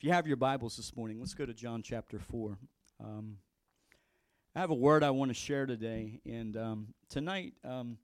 If 0.00 0.04
you 0.04 0.12
have 0.12 0.26
your 0.26 0.38
Bibles 0.38 0.78
this 0.78 0.96
morning, 0.96 1.20
let's 1.20 1.34
go 1.34 1.44
to 1.44 1.52
John 1.52 1.82
chapter 1.82 2.18
4. 2.18 2.56
Um, 3.04 3.36
I 4.56 4.60
have 4.60 4.70
a 4.70 4.74
word 4.74 5.04
I 5.04 5.10
want 5.10 5.28
to 5.28 5.34
share 5.34 5.66
today, 5.66 6.20
and 6.24 6.56
um, 6.56 6.94
tonight 7.10 7.52
um, 7.64 7.98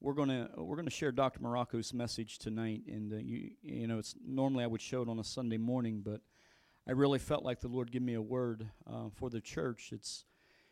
we're 0.00 0.12
gonna 0.12 0.50
we're 0.56 0.76
gonna 0.76 0.88
share 0.88 1.10
Dr. 1.10 1.40
Morocco's 1.42 1.92
message 1.92 2.38
tonight. 2.38 2.82
And 2.86 3.12
uh, 3.12 3.16
you 3.16 3.50
you 3.60 3.88
know, 3.88 3.98
it's 3.98 4.14
normally 4.24 4.62
I 4.62 4.68
would 4.68 4.80
show 4.80 5.02
it 5.02 5.08
on 5.08 5.18
a 5.18 5.24
Sunday 5.24 5.56
morning, 5.56 6.00
but 6.00 6.20
I 6.86 6.92
really 6.92 7.18
felt 7.18 7.42
like 7.42 7.58
the 7.58 7.66
Lord 7.66 7.90
give 7.90 8.02
me 8.04 8.14
a 8.14 8.22
word 8.22 8.68
uh, 8.88 9.08
for 9.12 9.28
the 9.28 9.40
church. 9.40 9.88
It's 9.90 10.26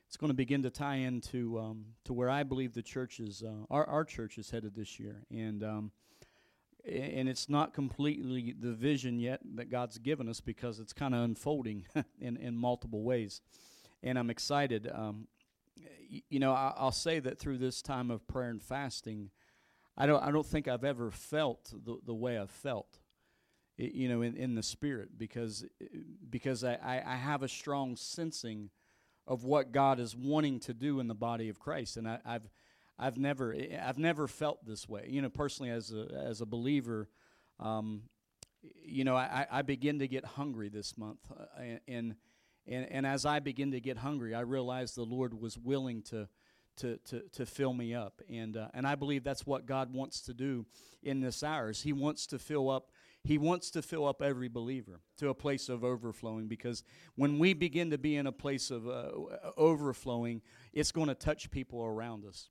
it's 0.07 0.17
going 0.17 0.31
to 0.31 0.35
begin 0.35 0.63
to 0.63 0.71
tie 0.71 0.99
into 0.99 1.59
um, 1.59 1.85
to 2.05 2.13
where 2.13 2.31
I 2.31 2.45
believe 2.45 2.75
the 2.75 2.83
church 2.83 3.19
is 3.19 3.43
uh, 3.43 3.65
our 3.71 3.85
our 3.89 4.05
church 4.05 4.39
is 4.39 4.51
headed 4.51 4.77
this 4.77 5.01
year, 5.01 5.25
and 5.33 5.65
um, 5.65 5.91
and 6.87 7.29
it's 7.29 7.49
not 7.49 7.73
completely 7.73 8.55
the 8.59 8.73
vision 8.73 9.19
yet 9.19 9.41
that 9.55 9.71
God's 9.71 9.99
given 9.99 10.29
us 10.29 10.41
because 10.41 10.81
it's 10.81 10.93
kind 10.93 11.15
of 11.15 11.23
unfolding 11.23 11.87
in, 12.21 12.37
in 12.37 12.57
multiple 12.57 13.03
ways. 13.03 13.41
And 14.03 14.19
I'm 14.19 14.31
excited. 14.31 14.91
Um, 14.93 15.29
y- 16.11 16.23
you 16.29 16.39
know, 16.39 16.53
I, 16.53 16.75
will 16.83 16.93
say 16.93 17.21
that 17.21 17.39
through 17.39 17.59
this 17.59 17.81
time 17.81 18.11
of 18.11 18.27
prayer 18.29 18.51
and 18.51 18.63
fasting, 18.63 19.31
I 19.97 20.07
don't, 20.07 20.23
I 20.23 20.31
don't 20.31 20.47
think 20.47 20.69
I've 20.69 20.85
ever 20.85 21.11
felt 21.11 21.73
the, 21.73 21.99
the 22.05 22.15
way 22.15 22.37
I've 22.37 22.51
felt, 22.51 22.99
you 23.79 24.09
know, 24.09 24.21
in, 24.21 24.37
in 24.37 24.55
the 24.55 24.63
spirit 24.63 25.17
because, 25.17 25.65
because 26.29 26.65
I, 26.65 26.75
I, 26.75 27.03
I 27.07 27.17
have 27.17 27.43
a 27.43 27.49
strong 27.49 27.97
sensing 27.97 28.71
of 29.27 29.45
what 29.45 29.73
God 29.73 30.01
is 30.01 30.15
wanting 30.15 30.61
to 30.61 30.75
do 30.75 31.01
in 31.01 31.09
the 31.09 31.15
body 31.15 31.49
of 31.49 31.59
Christ. 31.59 31.97
And 31.97 32.07
I, 32.07 32.19
I've, 32.27 32.51
I've 32.99 33.19
never 33.19 33.55
I've 33.83 33.99
never 33.99 34.29
felt 34.29 34.65
this 34.67 34.89
way. 34.89 35.07
You 35.09 35.23
know, 35.23 35.29
personally 35.29 35.71
as 35.71 35.93
a 35.93 36.07
as 36.15 36.41
a 36.41 36.47
believer, 36.47 37.09
um, 37.59 38.03
you 38.85 39.05
know, 39.05 39.17
I, 39.17 39.47
I 39.51 39.63
begin 39.63 39.99
to 39.99 40.09
get 40.09 40.25
hungry 40.25 40.69
this 40.69 40.97
month, 40.97 41.19
uh, 41.31 41.45
and, 41.87 42.15
and 42.67 42.87
and 42.91 43.07
as 43.07 43.27
I 43.27 43.41
begin 43.41 43.73
to 43.73 43.81
get 43.81 43.99
hungry, 43.99 44.35
I 44.35 44.41
realize 44.41 44.95
the 44.95 45.03
Lord 45.05 45.41
was 45.41 45.59
willing 45.59 46.03
to. 46.03 46.29
To, 46.79 46.99
to, 47.05 47.23
to 47.35 47.47
fill 47.47 47.73
me 47.73 47.95
up 47.95 48.21
and 48.29 48.57
uh, 48.57 48.67
and 48.75 48.85
I 48.85 48.97
believe 48.97 49.23
that's 49.23 49.47
what 49.47 49.65
God 49.65 49.95
wants 49.95 50.23
to 50.23 50.35
do 50.35 50.67
in 51.05 51.21
this 51.21 51.45
hours. 51.45 51.83
He 51.83 51.93
wants 51.93 52.27
to 52.27 52.39
fill 52.41 52.69
up 52.69 52.91
he 53.25 53.39
wants 53.39 53.71
to 53.71 53.81
fill 53.81 54.07
up 54.07 54.21
every 54.21 54.49
believer 54.49 55.01
to 55.17 55.31
a 55.31 55.35
place 55.35 55.71
of 55.71 55.83
overflowing 55.83 56.47
because 56.47 56.85
when 57.15 57.39
we 57.39 57.55
begin 57.55 57.91
to 57.91 57.99
be 57.99 58.17
in 58.17 58.27
a 58.27 58.33
place 58.33 58.71
of 58.71 58.87
uh, 58.87 59.13
overflowing, 59.57 60.43
it's 60.75 60.93
going 60.93 61.09
to 61.09 61.15
touch 61.15 61.51
people 61.51 61.83
around 61.83 62.27
us. 62.27 62.51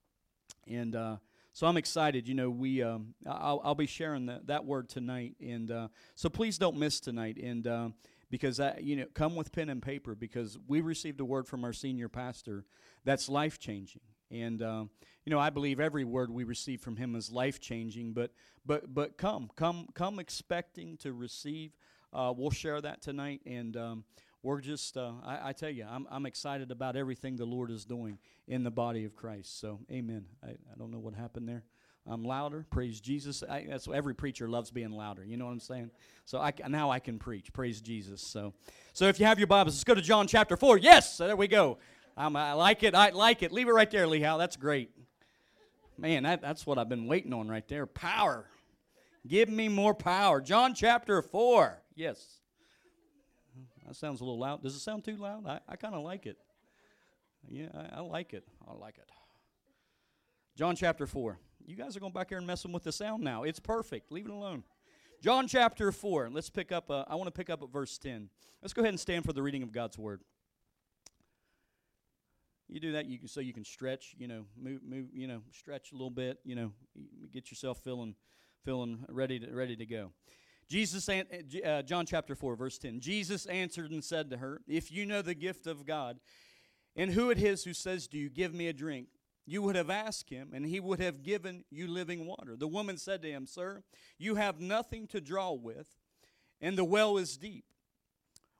And 0.68 0.96
uh, 0.96 1.16
so 1.52 1.66
I'm 1.66 1.76
excited. 1.76 2.26
You 2.26 2.34
know, 2.34 2.50
we 2.50 2.82
um, 2.82 3.14
I'll, 3.26 3.60
I'll, 3.64 3.74
be 3.74 3.86
sharing 3.86 4.26
that, 4.26 4.46
that 4.48 4.64
word 4.64 4.88
tonight, 4.88 5.36
and 5.40 5.70
uh, 5.70 5.88
so 6.14 6.28
please 6.28 6.58
don't 6.58 6.76
miss 6.76 7.00
tonight. 7.00 7.36
And 7.36 7.66
uh, 7.66 7.88
because 8.30 8.58
I, 8.58 8.78
you 8.78 8.96
know, 8.96 9.06
come 9.14 9.36
with 9.36 9.52
pen 9.52 9.68
and 9.68 9.80
paper 9.80 10.14
because 10.14 10.58
we 10.66 10.80
received 10.80 11.20
a 11.20 11.24
word 11.24 11.46
from 11.46 11.64
our 11.64 11.72
senior 11.72 12.08
pastor 12.08 12.64
that's 13.04 13.28
life 13.28 13.58
changing. 13.58 14.02
And 14.30 14.62
uh, 14.62 14.84
you 15.24 15.30
know, 15.30 15.38
I 15.38 15.50
believe 15.50 15.78
every 15.78 16.04
word 16.04 16.30
we 16.30 16.42
receive 16.44 16.80
from 16.80 16.96
him 16.96 17.14
is 17.14 17.30
life 17.30 17.60
changing. 17.60 18.12
But 18.12 18.32
but 18.66 18.92
but 18.92 19.16
come, 19.16 19.50
come, 19.54 19.86
come, 19.94 20.18
expecting 20.18 20.96
to 20.98 21.12
receive. 21.12 21.72
Uh, 22.12 22.32
we'll 22.36 22.50
share 22.50 22.80
that 22.80 23.02
tonight, 23.02 23.40
and 23.46 23.76
um, 23.76 24.04
we're 24.44 24.60
just, 24.60 24.96
uh, 24.98 25.12
I, 25.24 25.48
I, 25.48 25.52
tell 25.52 25.70
you, 25.70 25.86
I'm, 25.90 26.06
I'm 26.10 26.26
excited 26.26 26.70
about 26.70 26.96
everything 26.96 27.36
the 27.36 27.46
Lord 27.46 27.70
is 27.70 27.86
doing 27.86 28.18
in 28.46 28.62
the 28.62 28.70
body 28.70 29.06
of 29.06 29.16
Christ. 29.16 29.58
So, 29.58 29.80
amen. 29.90 30.26
I, 30.44 30.50
I 30.50 30.78
don't 30.78 30.90
know 30.90 30.98
what 30.98 31.14
happened 31.14 31.48
there. 31.48 31.64
I'm 32.06 32.22
louder. 32.22 32.66
Praise 32.68 33.00
Jesus. 33.00 33.42
I, 33.42 33.66
that's 33.66 33.88
every 33.88 34.14
preacher 34.14 34.46
loves 34.46 34.70
being 34.70 34.90
louder. 34.90 35.24
You 35.24 35.38
know 35.38 35.46
what 35.46 35.52
I'm 35.52 35.60
saying? 35.60 35.90
So 36.26 36.38
I, 36.38 36.52
now 36.68 36.90
I 36.90 36.98
can 36.98 37.18
preach. 37.18 37.54
Praise 37.54 37.80
Jesus. 37.80 38.20
So, 38.20 38.52
so 38.92 39.06
if 39.06 39.18
you 39.18 39.24
have 39.24 39.38
your 39.38 39.46
Bibles, 39.46 39.76
let's 39.76 39.84
go 39.84 39.94
to 39.94 40.02
John 40.02 40.26
chapter 40.26 40.58
four. 40.58 40.76
Yes, 40.76 41.14
so 41.14 41.26
there 41.26 41.36
we 41.36 41.48
go. 41.48 41.78
Um, 42.18 42.36
I 42.36 42.52
like 42.52 42.82
it. 42.82 42.94
I 42.94 43.10
like 43.10 43.42
it. 43.42 43.50
Leave 43.50 43.68
it 43.68 43.72
right 43.72 43.90
there, 43.90 44.06
Lee. 44.06 44.18
That's 44.20 44.56
great. 44.56 44.90
Man, 45.96 46.24
that, 46.24 46.42
that's 46.42 46.66
what 46.66 46.76
I've 46.76 46.90
been 46.90 47.06
waiting 47.06 47.32
on 47.32 47.48
right 47.48 47.66
there. 47.66 47.86
Power. 47.86 48.44
Give 49.26 49.48
me 49.48 49.70
more 49.70 49.94
power. 49.94 50.42
John 50.42 50.74
chapter 50.74 51.22
four. 51.22 51.80
Yes. 51.94 52.40
That 53.86 53.96
sounds 53.96 54.20
a 54.20 54.24
little 54.24 54.38
loud. 54.38 54.62
Does 54.62 54.74
it 54.74 54.80
sound 54.80 55.04
too 55.04 55.16
loud? 55.16 55.46
I, 55.46 55.60
I 55.68 55.76
kind 55.76 55.94
of 55.94 56.02
like 56.02 56.26
it. 56.26 56.38
Yeah, 57.48 57.68
I, 57.74 57.98
I, 57.98 58.00
like 58.00 58.32
it. 58.32 58.44
I 58.66 58.72
like 58.72 58.96
it. 58.96 59.08
John 60.56 60.74
chapter 60.76 61.06
4. 61.06 61.38
You 61.66 61.76
guys 61.76 61.96
are 61.96 62.00
going 62.00 62.12
back 62.12 62.30
here 62.30 62.38
and 62.38 62.46
messing 62.46 62.72
with 62.72 62.84
the 62.84 62.92
sound 62.92 63.22
now. 63.22 63.42
It's 63.42 63.60
perfect. 63.60 64.10
Leave 64.10 64.26
it 64.26 64.30
alone. 64.30 64.64
John 65.22 65.46
chapter 65.46 65.92
4. 65.92 66.30
Let's 66.32 66.50
pick 66.50 66.72
up, 66.72 66.90
uh, 66.90 67.04
I 67.08 67.14
want 67.16 67.26
to 67.26 67.32
pick 67.32 67.50
up 67.50 67.62
at 67.62 67.70
verse 67.70 67.98
10. 67.98 68.28
Let's 68.62 68.72
go 68.72 68.82
ahead 68.82 68.92
and 68.92 69.00
stand 69.00 69.24
for 69.24 69.32
the 69.32 69.42
reading 69.42 69.62
of 69.62 69.72
God's 69.72 69.98
word. 69.98 70.22
You 72.68 72.80
do 72.80 72.92
that 72.92 73.06
you 73.06 73.18
can, 73.18 73.28
so 73.28 73.40
you 73.40 73.52
can 73.52 73.64
stretch, 73.64 74.14
you 74.18 74.26
know, 74.26 74.46
move, 74.56 74.82
move, 74.82 75.06
you 75.12 75.26
know, 75.26 75.42
stretch 75.52 75.92
a 75.92 75.94
little 75.94 76.10
bit, 76.10 76.38
you 76.44 76.54
know, 76.54 76.72
get 77.32 77.50
yourself 77.50 77.78
feeling, 77.84 78.14
feeling 78.64 79.04
ready 79.08 79.38
to, 79.38 79.50
ready 79.50 79.76
to 79.76 79.86
go. 79.86 80.10
Jesus, 80.68 81.08
uh, 81.08 81.22
uh, 81.64 81.82
John 81.82 82.06
chapter 82.06 82.34
4, 82.34 82.56
verse 82.56 82.78
10. 82.78 83.00
Jesus 83.00 83.46
answered 83.46 83.90
and 83.90 84.02
said 84.02 84.30
to 84.30 84.38
her, 84.38 84.60
If 84.66 84.90
you 84.90 85.06
know 85.06 85.22
the 85.22 85.34
gift 85.34 85.66
of 85.66 85.86
God, 85.86 86.18
and 86.96 87.10
who 87.10 87.30
it 87.30 87.38
is 87.38 87.64
who 87.64 87.74
says 87.74 88.06
to 88.08 88.18
you, 88.18 88.30
Give 88.30 88.54
me 88.54 88.68
a 88.68 88.72
drink, 88.72 89.08
you 89.46 89.62
would 89.62 89.76
have 89.76 89.90
asked 89.90 90.30
him, 90.30 90.50
and 90.54 90.64
he 90.64 90.80
would 90.80 91.00
have 91.00 91.22
given 91.22 91.64
you 91.70 91.86
living 91.86 92.26
water. 92.26 92.56
The 92.56 92.68
woman 92.68 92.96
said 92.96 93.22
to 93.22 93.30
him, 93.30 93.46
Sir, 93.46 93.82
you 94.18 94.36
have 94.36 94.60
nothing 94.60 95.06
to 95.08 95.20
draw 95.20 95.52
with, 95.52 95.88
and 96.60 96.78
the 96.78 96.84
well 96.84 97.18
is 97.18 97.36
deep. 97.36 97.64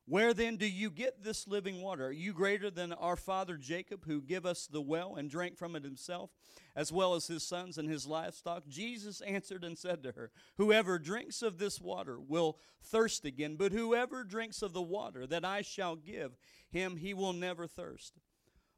Where 0.06 0.34
then 0.34 0.56
do 0.56 0.66
you 0.66 0.90
get 0.90 1.22
this 1.24 1.48
living 1.48 1.80
water? 1.80 2.06
Are 2.06 2.12
you 2.12 2.34
greater 2.34 2.70
than 2.70 2.92
our 2.92 3.16
father 3.16 3.56
Jacob, 3.56 4.04
who 4.04 4.20
gave 4.20 4.44
us 4.44 4.66
the 4.66 4.82
well 4.82 5.16
and 5.16 5.30
drank 5.30 5.56
from 5.56 5.74
it 5.74 5.82
himself, 5.82 6.30
as 6.76 6.92
well 6.92 7.14
as 7.14 7.26
his 7.26 7.42
sons 7.42 7.78
and 7.78 7.88
his 7.88 8.06
livestock? 8.06 8.68
Jesus 8.68 9.22
answered 9.22 9.64
and 9.64 9.78
said 9.78 10.02
to 10.02 10.12
her, 10.12 10.30
Whoever 10.58 10.98
drinks 10.98 11.40
of 11.40 11.56
this 11.56 11.80
water 11.80 12.20
will 12.20 12.58
thirst 12.82 13.24
again, 13.24 13.56
but 13.56 13.72
whoever 13.72 14.24
drinks 14.24 14.60
of 14.60 14.74
the 14.74 14.82
water 14.82 15.26
that 15.26 15.44
I 15.44 15.62
shall 15.62 15.96
give 15.96 16.36
him, 16.70 16.96
he 16.96 17.14
will 17.14 17.32
never 17.32 17.66
thirst. 17.66 18.20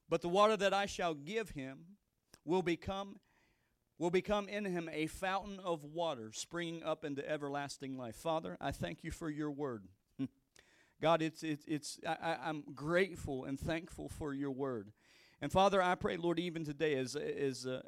But 0.08 0.22
the 0.22 0.28
water 0.28 0.56
that 0.56 0.72
I 0.72 0.86
shall 0.86 1.14
give 1.14 1.50
him 1.50 1.96
will 2.44 2.62
become 2.62 3.18
will 3.98 4.10
become 4.10 4.46
in 4.46 4.66
him 4.66 4.90
a 4.92 5.06
fountain 5.06 5.58
of 5.58 5.82
water 5.82 6.30
springing 6.30 6.82
up 6.82 7.02
into 7.02 7.26
everlasting 7.28 7.96
life. 7.96 8.14
Father, 8.14 8.58
I 8.60 8.70
thank 8.70 9.02
you 9.02 9.10
for 9.10 9.30
your 9.30 9.50
word. 9.50 9.88
God, 11.00 11.22
it's, 11.22 11.42
it's, 11.42 11.64
it's 11.66 12.00
I, 12.06 12.36
I'm 12.44 12.62
grateful 12.74 13.44
and 13.44 13.58
thankful 13.58 14.08
for 14.08 14.32
your 14.32 14.50
word. 14.50 14.92
And 15.42 15.52
Father, 15.52 15.82
I 15.82 15.94
pray, 15.96 16.16
Lord, 16.16 16.38
even 16.38 16.64
today, 16.64 16.94
as, 16.94 17.14
as 17.14 17.66
uh, 17.66 17.82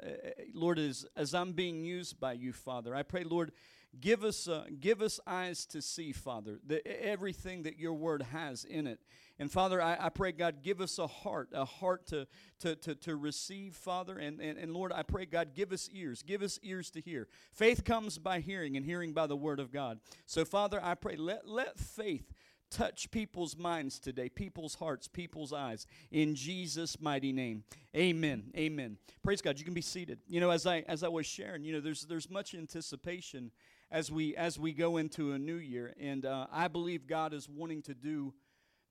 Lord, 0.53 0.77
as, 0.77 1.05
as 1.15 1.33
I'm 1.33 1.53
being 1.53 1.83
used 1.83 2.19
by 2.19 2.33
you, 2.33 2.53
Father, 2.53 2.95
I 2.95 3.01
pray, 3.01 3.23
Lord, 3.23 3.51
give 3.99 4.23
us, 4.23 4.47
uh, 4.47 4.65
give 4.79 5.01
us 5.01 5.19
eyes 5.25 5.65
to 5.67 5.81
see, 5.81 6.11
Father, 6.11 6.59
the, 6.65 6.85
everything 7.03 7.63
that 7.63 7.79
your 7.79 7.93
word 7.93 8.21
has 8.21 8.65
in 8.65 8.85
it. 8.85 8.99
And 9.39 9.51
Father, 9.51 9.81
I, 9.81 9.97
I 9.99 10.09
pray, 10.09 10.31
God, 10.31 10.57
give 10.61 10.79
us 10.79 10.99
a 10.99 11.07
heart, 11.07 11.49
a 11.53 11.65
heart 11.65 12.05
to, 12.07 12.27
to, 12.59 12.75
to, 12.75 12.93
to 12.95 13.15
receive, 13.15 13.73
Father. 13.73 14.19
And, 14.19 14.39
and, 14.39 14.59
and 14.59 14.73
Lord, 14.73 14.91
I 14.93 15.01
pray, 15.01 15.25
God, 15.25 15.55
give 15.55 15.71
us 15.71 15.89
ears, 15.91 16.21
give 16.21 16.43
us 16.43 16.59
ears 16.61 16.91
to 16.91 17.01
hear. 17.01 17.27
Faith 17.51 17.83
comes 17.83 18.19
by 18.19 18.41
hearing, 18.41 18.77
and 18.77 18.85
hearing 18.85 19.13
by 19.13 19.27
the 19.27 19.37
word 19.37 19.59
of 19.59 19.71
God. 19.71 19.99
So, 20.25 20.45
Father, 20.45 20.79
I 20.83 20.93
pray, 20.93 21.15
let, 21.15 21.47
let 21.47 21.79
faith 21.79 22.31
touch 22.69 23.09
people's 23.11 23.57
minds 23.57 23.99
today, 23.99 24.29
people's 24.29 24.75
hearts, 24.75 25.07
people's 25.07 25.53
eyes. 25.53 25.87
In 26.11 26.35
Jesus' 26.35 26.99
mighty 26.99 27.31
name. 27.31 27.63
Amen. 27.95 28.51
Amen. 28.55 28.97
Praise 29.23 29.41
God. 29.41 29.59
You 29.59 29.65
can 29.65 29.73
be 29.73 29.81
seated. 29.81 30.19
You 30.27 30.39
know, 30.39 30.49
as 30.49 30.65
I 30.65 30.79
as 30.87 31.03
I 31.03 31.07
was 31.07 31.25
sharing, 31.25 31.63
you 31.63 31.73
know, 31.73 31.79
there's 31.79 32.03
there's 32.03 32.29
much 32.29 32.53
anticipation 32.53 33.51
as 33.91 34.11
we 34.11 34.35
as 34.35 34.59
we 34.59 34.73
go 34.73 34.97
into 34.97 35.31
a 35.33 35.39
new 35.39 35.55
year, 35.55 35.93
and 35.99 36.25
uh, 36.25 36.47
I 36.51 36.67
believe 36.67 37.07
God 37.07 37.33
is 37.33 37.49
wanting 37.49 37.81
to 37.83 37.93
do 37.93 38.33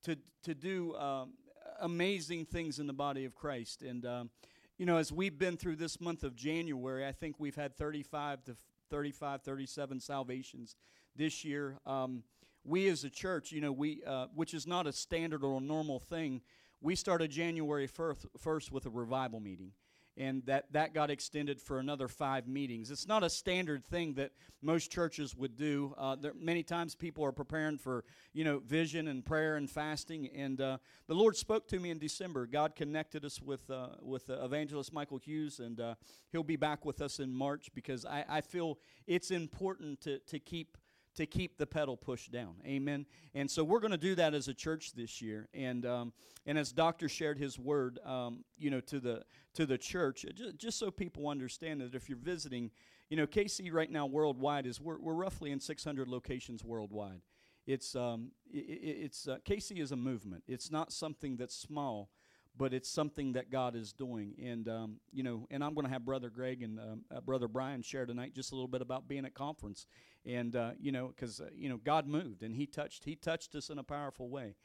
to 0.05 0.17
to 0.45 0.55
do 0.55 0.95
um, 0.97 1.35
amazing 1.81 2.47
things 2.47 2.79
in 2.79 2.87
the 2.87 2.93
body 2.93 3.25
of 3.25 3.35
Christ. 3.35 3.83
And 3.83 4.05
um, 4.05 4.31
you 4.77 4.87
know, 4.87 4.97
as 4.97 5.13
we've 5.13 5.39
been 5.39 5.57
through 5.57 5.77
this 5.77 6.01
month 6.01 6.25
of 6.25 6.37
January, 6.37 7.07
I 7.07 7.13
think 7.13 7.37
we've 7.39 7.57
had 7.57 7.77
35 7.77 8.45
to 8.45 8.57
35, 8.91 9.43
37 9.43 10.01
salvations 10.01 10.77
this 11.17 11.45
year. 11.45 11.79
Um, 11.87 12.23
we 12.69 12.89
as 12.89 13.05
a 13.05 13.11
church, 13.11 13.51
you 13.51 13.61
know, 13.61 13.73
we 13.73 14.03
uh, 14.07 14.27
which 14.35 14.55
is 14.55 14.67
not 14.67 14.87
a 14.87 14.93
standard 14.93 15.43
or 15.43 15.59
a 15.59 15.61
normal 15.61 15.99
thing, 15.99 16.43
we 16.81 16.95
started 16.95 17.31
January 17.31 17.87
first, 17.87 18.71
with 18.71 18.87
a 18.87 18.91
revival 18.91 19.41
meeting, 19.41 19.73
and 20.17 20.45
that 20.47 20.73
that 20.73 20.95
got 20.95 21.11
extended 21.11 21.61
for 21.61 21.79
another 21.79 22.07
five 22.07 22.47
meetings. 22.47 22.91
It's 22.91 23.09
not 23.09 23.25
a 23.25 23.31
standard 23.31 23.85
thing 23.85 24.15
that 24.15 24.33
most 24.63 24.93
churches 24.93 25.35
would 25.35 25.57
do. 25.57 25.95
Uh, 25.97 26.17
there, 26.17 26.35
many 26.39 26.63
times 26.63 26.95
people 26.95 27.25
are 27.25 27.33
preparing 27.33 27.79
for 27.79 28.05
you 28.33 28.45
know 28.45 28.59
vision 28.59 29.09
and 29.09 29.25
prayer 29.25 29.57
and 29.57 29.69
fasting, 29.69 30.29
and 30.37 30.61
uh, 30.61 30.79
the 31.07 31.15
Lord 31.15 31.37
spoke 31.37 31.67
to 31.69 31.81
me 31.81 31.91
in 31.91 31.99
December. 31.99 32.47
God 32.47 32.77
connected 32.77 33.25
us 33.25 33.41
with 33.41 33.69
uh, 33.71 33.89
with 34.03 34.29
evangelist 34.29 34.93
Michael 34.93 35.19
Hughes, 35.19 35.59
and 35.59 35.81
uh, 35.81 35.95
he'll 36.31 36.43
be 36.45 36.57
back 36.57 36.85
with 36.85 37.01
us 37.01 37.19
in 37.19 37.35
March 37.35 37.71
because 37.75 38.05
I, 38.05 38.25
I 38.29 38.41
feel 38.41 38.79
it's 39.07 39.31
important 39.31 40.01
to 40.03 40.19
to 40.19 40.39
keep 40.39 40.77
to 41.19 41.27
keep 41.27 41.59
the 41.59 41.67
pedal 41.67 41.97
pushed 41.97 42.31
down. 42.31 42.55
Amen. 42.65 43.05
And 43.35 43.51
so 43.51 43.65
we're 43.65 43.81
going 43.81 43.91
to 43.93 43.99
do 43.99 44.15
that 44.15 44.35
as 44.35 44.47
a 44.47 44.55
church 44.55 44.93
this 44.93 45.21
year. 45.21 45.49
And 45.53 45.85
um, 45.85 46.13
and 46.47 46.57
as 46.57 46.73
Doctor 46.73 47.09
shared 47.09 47.39
his 47.39 47.59
word, 47.59 47.99
um, 48.07 48.45
you 48.57 48.71
know, 48.71 48.81
to 48.83 49.01
the 49.01 49.25
to 49.55 49.67
the 49.67 49.77
church, 49.77 50.25
just, 50.35 50.57
just 50.57 50.79
so 50.79 50.91
people 50.91 51.29
understand 51.29 51.81
that 51.81 51.95
if 51.95 52.09
you're 52.09 52.19
visiting, 52.19 52.71
you 53.11 53.17
know, 53.17 53.27
KC 53.27 53.73
right 53.73 53.91
now 53.91 54.07
worldwide 54.07 54.65
is 54.65 54.81
we're, 54.81 54.99
we're 54.99 55.15
roughly 55.15 55.51
in 55.51 55.59
600 55.59 56.07
locations 56.07 56.65
worldwide. 56.65 57.21
It's 57.67 57.97
um, 57.97 58.31
it, 58.53 58.59
it's 58.59 59.27
uh, 59.27 59.39
KC 59.45 59.81
is 59.81 59.91
a 59.91 59.97
movement. 59.97 60.45
It's 60.47 60.71
not 60.71 60.93
something 60.93 61.37
that's 61.37 61.55
small 61.55 62.11
but 62.59 62.75
it's 62.75 62.91
something 62.91 63.33
that 63.33 63.51
God 63.51 63.77
is 63.77 63.93
doing. 63.93 64.35
And 64.45 64.69
um, 64.69 64.97
you 65.13 65.23
know, 65.23 65.47
and 65.51 65.63
I'm 65.63 65.75
going 65.75 65.87
to 65.87 65.93
have 65.93 66.05
Brother 66.05 66.29
Greg 66.29 66.63
and 66.63 66.79
um, 66.79 67.05
uh, 67.15 67.21
Brother 67.21 67.47
Brian 67.47 67.81
share 67.83 68.05
tonight 68.05 68.35
just 68.35 68.51
a 68.51 68.55
little 68.55 68.69
bit 68.69 68.83
about 68.83 69.09
being 69.09 69.25
at 69.25 69.33
conference, 69.33 69.87
and 70.27 70.55
uh, 70.57 70.73
you 70.79 70.93
know, 70.93 71.09
because 71.15 71.41
uh, 71.41 71.47
you 71.55 71.69
know 71.69 71.79
God 71.79 72.07
moved 72.07 72.43
and 72.43 72.55
He 72.55 72.67
touched 72.67 73.05
He 73.05 73.15
touched 73.15 73.55
us 73.55 73.71
in 73.71 73.79
a 73.79 73.85
powerful 73.85 74.29
way. 74.29 74.57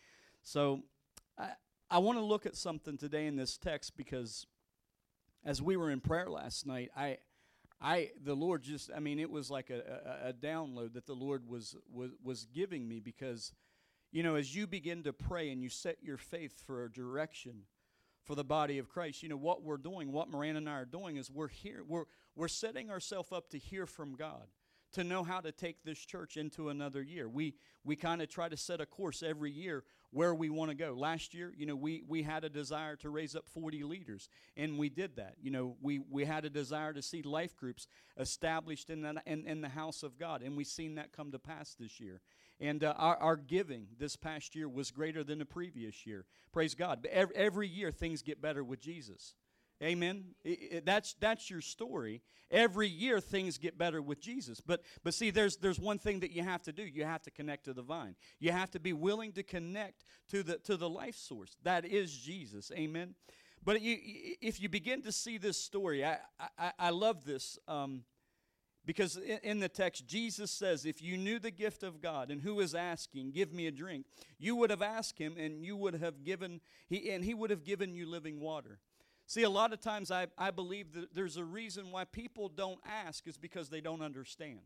So 0.42 0.82
I 1.38 1.52
I 1.90 2.00
want 2.00 2.18
to 2.18 2.24
look 2.26 2.46
at 2.46 2.56
something 2.56 2.98
today 2.98 3.28
in 3.28 3.36
this 3.36 3.58
text 3.58 3.96
because 3.96 4.48
as 5.46 5.62
we 5.62 5.78
were 5.78 5.92
in 5.92 6.02
prayer 6.02 6.30
last 6.30 6.66
night, 6.66 6.90
I. 6.98 7.20
I 7.86 8.12
the 8.24 8.36
Lord 8.36 8.64
just 8.64 8.92
I 8.96 9.02
mean 9.02 9.20
it 9.20 9.30
was 9.30 9.52
like 9.52 9.70
a, 9.70 10.24
a, 10.24 10.30
a 10.30 10.34
download 10.34 10.94
that 10.94 11.06
the 11.06 11.16
Lord 11.16 11.50
was, 11.50 11.76
was 11.92 12.12
was 12.24 12.46
giving 12.46 12.88
me 12.88 13.02
because 13.02 13.52
you 14.10 14.24
know 14.24 14.36
as 14.36 14.56
you 14.56 14.68
begin 14.68 15.04
to 15.04 15.12
pray 15.12 15.50
and 15.50 15.62
you 15.62 15.68
set 15.68 15.98
your 16.02 16.16
faith 16.16 16.64
for 16.66 16.86
a 16.86 16.90
direction 16.90 17.64
for 18.24 18.36
the 18.36 18.44
body 18.44 18.78
of 18.78 18.90
Christ. 18.90 19.24
You 19.24 19.30
know, 19.30 19.38
what 19.38 19.64
we're 19.64 19.78
doing, 19.78 20.12
what 20.12 20.30
Miranda 20.30 20.60
and 20.60 20.70
I 20.70 20.74
are 20.74 20.86
doing 20.86 21.18
is 21.18 21.30
we're 21.30 21.48
here, 21.48 21.84
we're, 21.88 22.06
we're 22.36 22.48
setting 22.48 22.90
ourselves 22.90 23.32
up 23.32 23.50
to 23.50 23.58
hear 23.58 23.86
from 23.86 24.16
God, 24.16 24.48
to 24.94 25.04
know 25.04 25.24
how 25.24 25.42
to 25.42 25.52
take 25.52 25.84
this 25.84 26.00
church 26.00 26.38
into 26.38 26.70
another 26.70 27.02
year. 27.02 27.28
We, 27.28 27.56
we 27.84 27.96
kind 27.96 28.22
of 28.22 28.30
try 28.30 28.50
to 28.50 28.58
set 28.58 28.80
a 28.80 28.86
course 28.86 29.24
every 29.24 29.52
year 29.52 29.84
where 30.12 30.36
we 30.36 30.50
want 30.50 30.70
to 30.70 30.76
go. 30.76 30.94
Last 30.94 31.34
year, 31.34 31.52
you 31.58 31.66
know, 31.66 31.76
we, 31.76 32.04
we 32.08 32.22
had 32.22 32.44
a 32.44 32.50
desire 32.50 32.96
to 32.98 33.10
raise 33.10 33.36
up 33.36 33.48
40 33.50 33.84
leaders, 33.84 34.30
and 34.56 34.78
we 34.78 34.90
did 34.90 35.16
that. 35.16 35.36
You 35.42 35.50
know, 35.50 35.76
we, 35.82 36.00
we 36.00 36.24
had 36.26 36.46
a 36.46 36.50
desire 36.50 36.94
to 36.94 37.02
see 37.02 37.24
life 37.24 37.58
groups 37.58 37.88
established 38.18 38.92
in, 38.92 39.02
the 39.02 39.22
in, 39.26 39.46
in 39.48 39.62
the 39.62 39.70
house 39.70 40.04
of 40.04 40.20
God, 40.20 40.44
and 40.44 40.56
we've 40.56 40.68
seen 40.68 40.96
that 40.96 41.12
come 41.12 41.32
to 41.32 41.40
pass 41.40 41.76
this 41.78 42.00
year. 42.00 42.22
And 42.64 42.82
uh, 42.82 42.94
our, 42.96 43.18
our 43.18 43.36
giving 43.36 43.88
this 44.00 44.16
past 44.16 44.56
year 44.56 44.70
was 44.70 44.90
greater 44.90 45.22
than 45.22 45.40
the 45.40 45.46
previous 45.46 46.08
year. 46.08 46.24
Praise 46.54 46.74
God. 46.76 47.00
But 47.02 47.12
every, 47.12 47.36
every 47.36 47.68
year, 47.68 47.92
things 47.92 48.22
get 48.22 48.42
better 48.42 48.64
with 48.64 48.80
Jesus. 48.80 49.34
Amen. 49.84 50.24
It, 50.46 50.60
it, 50.72 50.86
that's 50.86 51.14
that's 51.20 51.50
your 51.50 51.60
story. 51.60 52.22
Every 52.50 52.88
year 52.88 53.20
things 53.20 53.58
get 53.58 53.78
better 53.78 54.02
with 54.02 54.22
Jesus. 54.22 54.62
But 54.62 54.82
but 55.04 55.14
see 55.14 55.30
there's 55.30 55.58
there's 55.58 55.78
one 55.78 56.00
thing 56.00 56.22
that 56.22 56.32
you 56.32 56.42
have 56.42 56.62
to 56.62 56.72
do. 56.72 56.84
You 56.84 57.04
have 57.04 57.22
to 57.24 57.32
connect 57.32 57.66
to 57.66 57.74
the 57.74 57.82
vine. 57.82 58.16
You 58.40 58.54
have 58.54 58.72
to 58.72 58.80
be 58.80 58.94
willing 58.94 59.34
to 59.34 59.44
connect 59.44 60.06
to 60.30 60.42
the 60.42 60.58
to 60.60 60.78
the 60.78 60.88
life 60.88 61.16
source. 61.16 61.58
That 61.64 61.84
is 61.84 62.18
Jesus. 62.18 62.72
Amen. 62.74 63.16
But 63.66 63.82
you, 63.82 63.98
if 64.42 64.62
you 64.62 64.70
begin 64.70 65.02
to 65.02 65.12
see 65.12 65.38
this 65.38 65.58
story, 65.58 66.06
I 66.06 66.20
I, 66.58 66.72
I 66.80 66.90
love 66.92 67.26
this. 67.26 67.60
Um, 67.68 68.04
because 68.86 69.18
in 69.44 69.60
the 69.60 69.70
text, 69.70 70.08
Jesus 70.08 70.52
says, 70.52 70.86
If 70.86 71.02
you 71.02 71.18
knew 71.18 71.40
the 71.40 71.52
gift 71.52 71.84
of 71.84 72.02
God 72.02 72.30
and 72.30 72.42
who 72.42 72.60
is 72.60 72.76
asking, 72.76 73.32
give 73.32 73.54
me 73.54 73.68
a 73.68 73.72
drink, 73.72 74.06
you 74.38 74.56
would 74.58 74.70
have 74.70 74.82
asked 74.82 75.18
him 75.18 75.36
and 75.38 75.64
you 75.64 75.78
would 75.78 75.96
have 75.96 76.24
given, 76.24 76.60
he, 76.88 77.10
and 77.12 77.24
he 77.24 77.34
would 77.34 77.50
have 77.50 77.64
given 77.64 77.94
you 77.94 78.06
living 78.06 78.42
water. 78.42 78.80
See, 79.26 79.44
a 79.44 79.50
lot 79.50 79.72
of 79.72 79.80
times 79.80 80.12
I, 80.12 80.28
I 80.38 80.52
believe 80.52 80.94
that 80.94 81.14
there's 81.16 81.38
a 81.38 81.46
reason 81.46 81.92
why 81.92 82.04
people 82.04 82.50
don't 82.50 82.82
ask 82.86 83.26
is 83.26 83.38
because 83.38 83.70
they 83.70 83.80
don't 83.80 84.02
understand. 84.02 84.60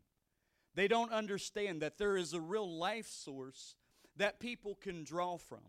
They 0.74 0.88
don't 0.88 1.12
understand 1.12 1.82
that 1.82 1.96
there 1.96 2.16
is 2.16 2.34
a 2.34 2.40
real 2.40 2.68
life 2.68 3.06
source 3.06 3.76
that 4.16 4.40
people 4.40 4.74
can 4.74 5.04
draw 5.04 5.36
from 5.36 5.60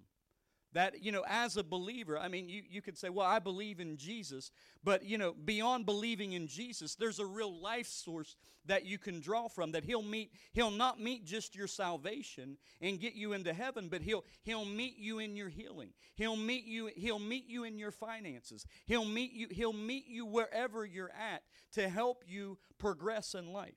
that 0.73 1.03
you 1.03 1.11
know 1.11 1.23
as 1.27 1.57
a 1.57 1.63
believer 1.63 2.17
i 2.17 2.27
mean 2.27 2.47
you, 2.47 2.61
you 2.69 2.81
could 2.81 2.97
say 2.97 3.09
well 3.09 3.25
i 3.25 3.39
believe 3.39 3.79
in 3.79 3.97
jesus 3.97 4.51
but 4.83 5.03
you 5.03 5.17
know 5.17 5.33
beyond 5.45 5.85
believing 5.85 6.33
in 6.33 6.47
jesus 6.47 6.95
there's 6.95 7.19
a 7.19 7.25
real 7.25 7.59
life 7.59 7.87
source 7.87 8.35
that 8.65 8.85
you 8.85 8.97
can 8.97 9.19
draw 9.19 9.47
from 9.47 9.71
that 9.71 9.83
he'll 9.83 10.03
meet 10.03 10.31
he'll 10.53 10.71
not 10.71 10.99
meet 10.99 11.25
just 11.25 11.55
your 11.55 11.67
salvation 11.67 12.57
and 12.81 12.99
get 12.99 13.13
you 13.13 13.33
into 13.33 13.53
heaven 13.53 13.87
but 13.89 14.01
he'll 14.01 14.23
he'll 14.43 14.65
meet 14.65 14.97
you 14.97 15.19
in 15.19 15.35
your 15.35 15.49
healing 15.49 15.91
he'll 16.15 16.35
meet 16.35 16.65
you 16.65 16.89
he'll 16.95 17.19
meet 17.19 17.47
you 17.47 17.63
in 17.63 17.77
your 17.77 17.91
finances 17.91 18.65
he'll 18.85 19.05
meet 19.05 19.31
you 19.31 19.47
he'll 19.51 19.73
meet 19.73 20.07
you 20.07 20.25
wherever 20.25 20.85
you're 20.85 21.11
at 21.11 21.41
to 21.71 21.89
help 21.89 22.23
you 22.27 22.57
progress 22.77 23.33
in 23.33 23.51
life 23.51 23.75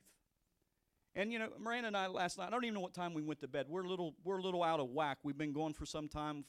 and 1.15 1.31
you 1.31 1.39
know, 1.39 1.49
Miranda 1.59 1.87
and 1.89 1.97
I 1.97 2.07
last 2.07 2.37
night, 2.37 2.47
I 2.47 2.49
don't 2.49 2.63
even 2.63 2.73
know 2.73 2.79
what 2.79 2.93
time 2.93 3.13
we 3.13 3.21
went 3.21 3.39
to 3.41 3.47
bed. 3.47 3.67
We're 3.69 3.83
a 3.83 3.87
little 3.87 4.15
we're 4.23 4.39
a 4.39 4.41
little 4.41 4.63
out 4.63 4.79
of 4.79 4.89
whack. 4.89 5.19
We've 5.23 5.37
been 5.37 5.53
going 5.53 5.73
for 5.73 5.85
some 5.85 6.07
time, 6.07 6.43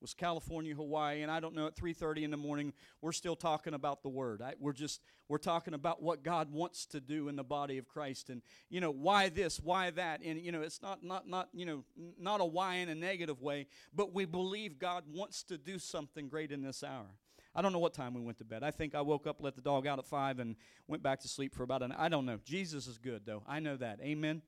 was 0.00 0.14
California, 0.14 0.74
Hawaii, 0.74 1.22
and 1.22 1.30
I 1.30 1.40
don't 1.40 1.54
know 1.54 1.66
at 1.66 1.76
3:30 1.76 2.24
in 2.24 2.30
the 2.30 2.36
morning 2.36 2.72
we're 3.00 3.12
still 3.12 3.36
talking 3.36 3.74
about 3.74 4.02
the 4.02 4.08
word. 4.08 4.42
I, 4.42 4.54
we're 4.58 4.72
just 4.72 5.00
we're 5.28 5.38
talking 5.38 5.74
about 5.74 6.02
what 6.02 6.22
God 6.22 6.50
wants 6.52 6.86
to 6.86 7.00
do 7.00 7.28
in 7.28 7.36
the 7.36 7.44
body 7.44 7.78
of 7.78 7.88
Christ 7.88 8.30
and 8.30 8.42
you 8.70 8.80
know 8.80 8.90
why 8.90 9.28
this, 9.28 9.60
why 9.60 9.90
that. 9.90 10.22
And 10.22 10.40
you 10.40 10.52
know, 10.52 10.62
it's 10.62 10.82
not 10.82 11.02
not 11.02 11.28
not, 11.28 11.48
you 11.52 11.66
know, 11.66 11.84
not 12.18 12.40
a 12.40 12.44
why 12.44 12.76
in 12.76 12.88
a 12.88 12.94
negative 12.94 13.42
way, 13.42 13.66
but 13.94 14.14
we 14.14 14.24
believe 14.24 14.78
God 14.78 15.04
wants 15.08 15.42
to 15.44 15.58
do 15.58 15.78
something 15.78 16.28
great 16.28 16.52
in 16.52 16.62
this 16.62 16.82
hour. 16.82 17.06
I 17.54 17.62
don't 17.62 17.72
know 17.72 17.78
what 17.78 17.94
time 17.94 18.14
we 18.14 18.20
went 18.20 18.38
to 18.38 18.44
bed. 18.44 18.62
I 18.62 18.70
think 18.70 18.94
I 18.94 19.00
woke 19.00 19.26
up, 19.26 19.38
let 19.40 19.56
the 19.56 19.62
dog 19.62 19.86
out 19.86 19.98
at 19.98 20.06
5 20.06 20.38
and 20.38 20.54
went 20.86 21.02
back 21.02 21.20
to 21.20 21.28
sleep 21.28 21.54
for 21.54 21.64
about 21.64 21.82
an 21.82 21.92
I 21.92 22.08
don't 22.08 22.26
know. 22.26 22.38
Jesus 22.44 22.86
is 22.86 22.98
good 22.98 23.22
though. 23.26 23.42
I 23.46 23.60
know 23.60 23.76
that. 23.76 24.00
Amen. 24.00 24.42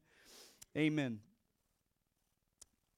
Amen. 0.76 1.20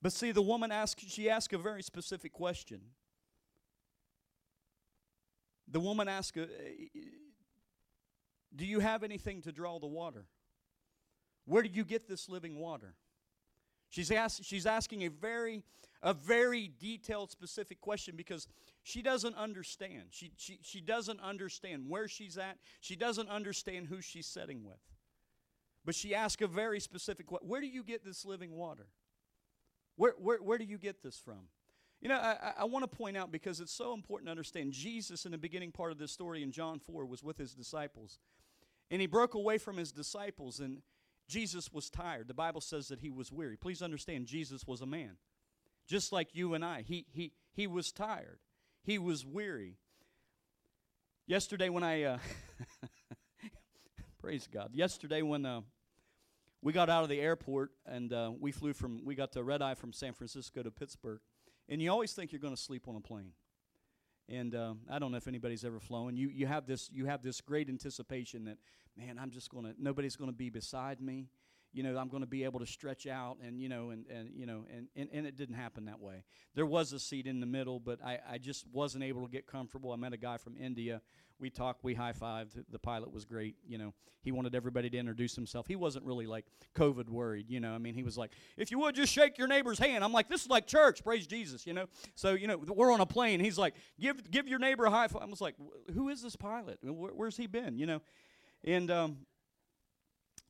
But 0.03 0.13
see, 0.13 0.33
the 0.33 0.43
woman 0.43 0.73
asked, 0.73 1.09
she 1.09 1.31
asked 1.31 1.53
a 1.53 1.59
very 1.59 1.83
specific 1.83 2.33
question. 2.33 2.81
The 5.69 5.79
woman 5.79 6.09
asked, 6.09 6.37
uh, 6.37 6.47
Do 8.55 8.67
you 8.67 8.81
have 8.81 9.05
anything 9.05 9.43
to 9.43 9.53
draw 9.53 9.79
the 9.79 9.87
water? 9.87 10.27
Where 11.45 11.63
did 11.63 11.77
you 11.77 11.85
get 11.85 12.09
this 12.09 12.29
living 12.29 12.59
water? 12.59 12.95
She's, 13.91 14.11
ask, 14.11 14.43
she's 14.43 14.67
asking 14.67 15.05
a 15.05 15.09
very, 15.09 15.63
a 16.03 16.15
very 16.15 16.71
detailed, 16.81 17.31
specific 17.31 17.81
question 17.81 18.17
because 18.17 18.49
she 18.83 19.03
doesn't 19.03 19.37
understand. 19.37 20.09
She, 20.11 20.33
she, 20.37 20.59
she 20.63 20.81
doesn't 20.81 21.21
understand 21.21 21.85
where 21.89 22.09
she's 22.09 22.39
at. 22.39 22.59
She 22.81 22.97
doesn't 22.97 23.29
understand 23.29 23.87
who 23.87 24.01
she's 24.01 24.27
sitting 24.27 24.65
with. 24.65 24.81
But 25.85 25.95
she 25.95 26.15
asked 26.15 26.43
a 26.43 26.47
very 26.47 26.81
specific 26.81 27.27
question 27.27 27.49
Where 27.49 27.61
do 27.61 27.69
you 27.69 27.85
get 27.85 28.05
this 28.05 28.25
living 28.25 28.53
water? 28.53 28.87
Where, 29.97 30.15
where, 30.19 30.39
where 30.39 30.59
do 30.59 30.65
you 30.65 30.79
get 30.79 31.03
this 31.03 31.19
from? 31.19 31.49
You 32.01 32.09
know, 32.09 32.17
I, 32.17 32.55
I 32.59 32.65
want 32.65 32.83
to 32.83 32.97
point 32.97 33.17
out 33.17 33.31
because 33.31 33.61
it's 33.61 33.73
so 33.73 33.95
important 33.95 34.27
to 34.27 34.33
understand 34.33 34.73
Jesus 34.73 35.25
in 35.25 35.31
the 35.31 35.39
beginning 35.39 35.71
part 35.71 35.93
of 35.93 35.99
this 35.99 36.11
story 36.11 36.43
in 36.43 36.51
John 36.51 36.81
4 36.81 37.07
was 37.07 37.23
with 37.23 37.39
his 37.39 37.55
disciples. 37.55 38.19
And 38.91 39.01
he 39.01 39.07
broke 39.07 39.35
away 39.35 39.59
from 39.59 39.77
his 39.77 39.93
disciples, 39.93 40.59
and 40.59 40.83
Jesus 41.29 41.73
was 41.73 41.89
tired. 41.89 42.29
The 42.29 42.35
Bible 42.35 42.61
says 42.61 42.89
that 42.89 43.01
he 43.01 43.11
was 43.11 43.31
weary. 43.31 43.57
Please 43.57 43.83
understand, 43.83 44.27
Jesus 44.27 44.67
was 44.67 44.81
a 44.81 44.87
man, 44.87 45.17
just 45.87 46.13
like 46.13 46.35
you 46.35 46.55
and 46.55 46.65
I. 46.65 46.83
He, 46.83 47.07
he, 47.11 47.33
he 47.53 47.67
was 47.67 47.93
tired, 47.93 48.41
he 48.83 48.99
was 48.99 49.25
weary. 49.25 49.77
Yesterday, 51.29 51.69
when 51.69 51.85
I, 51.85 52.03
uh, 52.03 52.19
praise 54.21 54.49
God, 54.53 54.75
yesterday 54.75 55.23
when 55.23 55.47
uh, 55.47 55.61
we 56.63 56.73
got 56.73 56.89
out 56.89 57.03
of 57.03 57.09
the 57.09 57.21
airport 57.21 57.73
and 57.87 58.13
uh, 58.13 58.31
we 58.39 58.53
flew 58.53 58.73
from 58.73 59.05
we 59.05 59.15
got 59.15 59.33
to 59.33 59.43
red 59.43 59.61
eye 59.61 59.75
from 59.75 59.93
san 59.93 60.13
francisco 60.13 60.63
to 60.63 60.71
pittsburgh. 60.71 61.21
And 61.69 61.81
you 61.81 61.91
always 61.91 62.13
think 62.13 62.33
you're 62.33 62.41
going 62.41 62.55
to 62.55 62.61
sleep 62.61 62.89
on 62.89 62.97
a 62.97 63.01
plane. 63.01 63.33
And 64.29 64.55
um, 64.55 64.81
i 64.91 64.99
don't 64.99 65.11
know 65.11 65.19
if 65.19 65.29
anybody's 65.29 65.65
ever 65.65 65.81
flown. 65.81 66.17
You, 66.17 66.29
you 66.29 66.47
have 66.47 66.67
this 66.67 66.89
you 66.93 67.07
have 67.07 67.23
this 67.23 67.41
great 67.41 67.69
anticipation 67.69 68.45
that 68.45 68.59
man 68.97 69.19
i'm 69.19 69.31
just 69.31 69.51
going 69.51 69.65
to 69.65 69.75
nobody's 69.79 70.17
going 70.17 70.31
to 70.31 70.37
be 70.37 70.51
beside 70.51 71.01
me 71.01 71.29
you 71.73 71.83
know 71.83 71.97
i'm 71.97 72.09
going 72.09 72.23
to 72.23 72.29
be 72.29 72.45
able 72.45 72.61
to 72.61 72.67
stretch 72.67 73.07
out 73.07 73.37
and 73.45 73.61
you 73.61 73.69
know 73.69 73.91
and, 73.91 74.07
and 74.07 74.31
you 74.35 74.47
know 74.47 74.65
and, 74.75 74.89
and, 74.97 75.09
and 75.13 75.27
it 75.27 75.37
didn't 75.37 75.55
happen 75.55 75.87
that 75.87 76.01
way 76.01 76.25
there 76.55 76.67
was 76.67 76.93
a 76.93 76.99
seat 76.99 77.27
in 77.27 77.41
the 77.41 77.47
middle 77.47 77.81
but 77.81 77.99
I, 78.05 78.19
I 78.31 78.39
just 78.39 78.67
wasn't 78.73 79.05
able 79.05 79.25
to 79.27 79.31
get 79.31 79.47
comfortable 79.47 79.93
i 79.93 79.97
met 79.97 80.13
a 80.13 80.19
guy 80.19 80.37
from 80.37 80.57
india 80.57 81.01
we 81.43 81.51
talked, 81.51 81.83
we 81.83 81.95
high 81.95 82.13
fived. 82.13 82.65
The 82.71 82.79
pilot 82.79 83.13
was 83.13 83.25
great. 83.25 83.57
You 83.67 83.77
know, 83.77 83.95
he 84.23 84.31
wanted 84.31 84.55
everybody 84.55 84.89
to 84.89 84.97
introduce 84.97 85.35
himself. 85.35 85.67
He 85.67 85.75
wasn't 85.75 86.07
really 86.07 86.27
like 86.27 86.47
COVID 86.77 87.09
worried. 87.09 87.51
You 87.51 87.59
know, 87.59 87.75
I 87.75 87.79
mean, 87.79 87.95
he 87.95 88.05
was 88.05 88.17
like, 88.17 88.31
if 88.57 88.71
you 88.71 88.79
would 88.79 88.95
just 88.95 89.13
shake 89.13 89.37
your 89.39 89.49
neighbor's 89.49 89.79
hand. 89.79 90.05
I'm 90.05 90.13
like, 90.13 90.29
this 90.29 90.43
is 90.43 90.49
like 90.49 90.67
church. 90.67 91.03
Praise 91.03 91.27
Jesus. 91.27 91.67
You 91.67 91.75
know, 91.75 91.87
so 92.15 92.35
you 92.35 92.47
know, 92.47 92.57
we're 92.57 92.93
on 92.93 93.01
a 93.01 93.07
plane. 93.07 93.41
He's 93.41 93.59
like, 93.59 93.75
give 94.01 94.31
give 94.31 94.47
your 94.47 94.61
neighbor 94.61 94.85
a 94.85 94.91
high 94.91 95.09
five. 95.09 95.23
I 95.23 95.27
was 95.27 95.41
like, 95.41 95.57
who 95.93 96.09
is 96.09 96.23
this 96.23 96.37
pilot? 96.37 96.79
Where, 96.83 97.11
where's 97.13 97.37
he 97.37 97.49
been? 97.49 97.77
You 97.77 97.87
know, 97.87 98.03
and 98.63 98.91
um, 98.91 99.17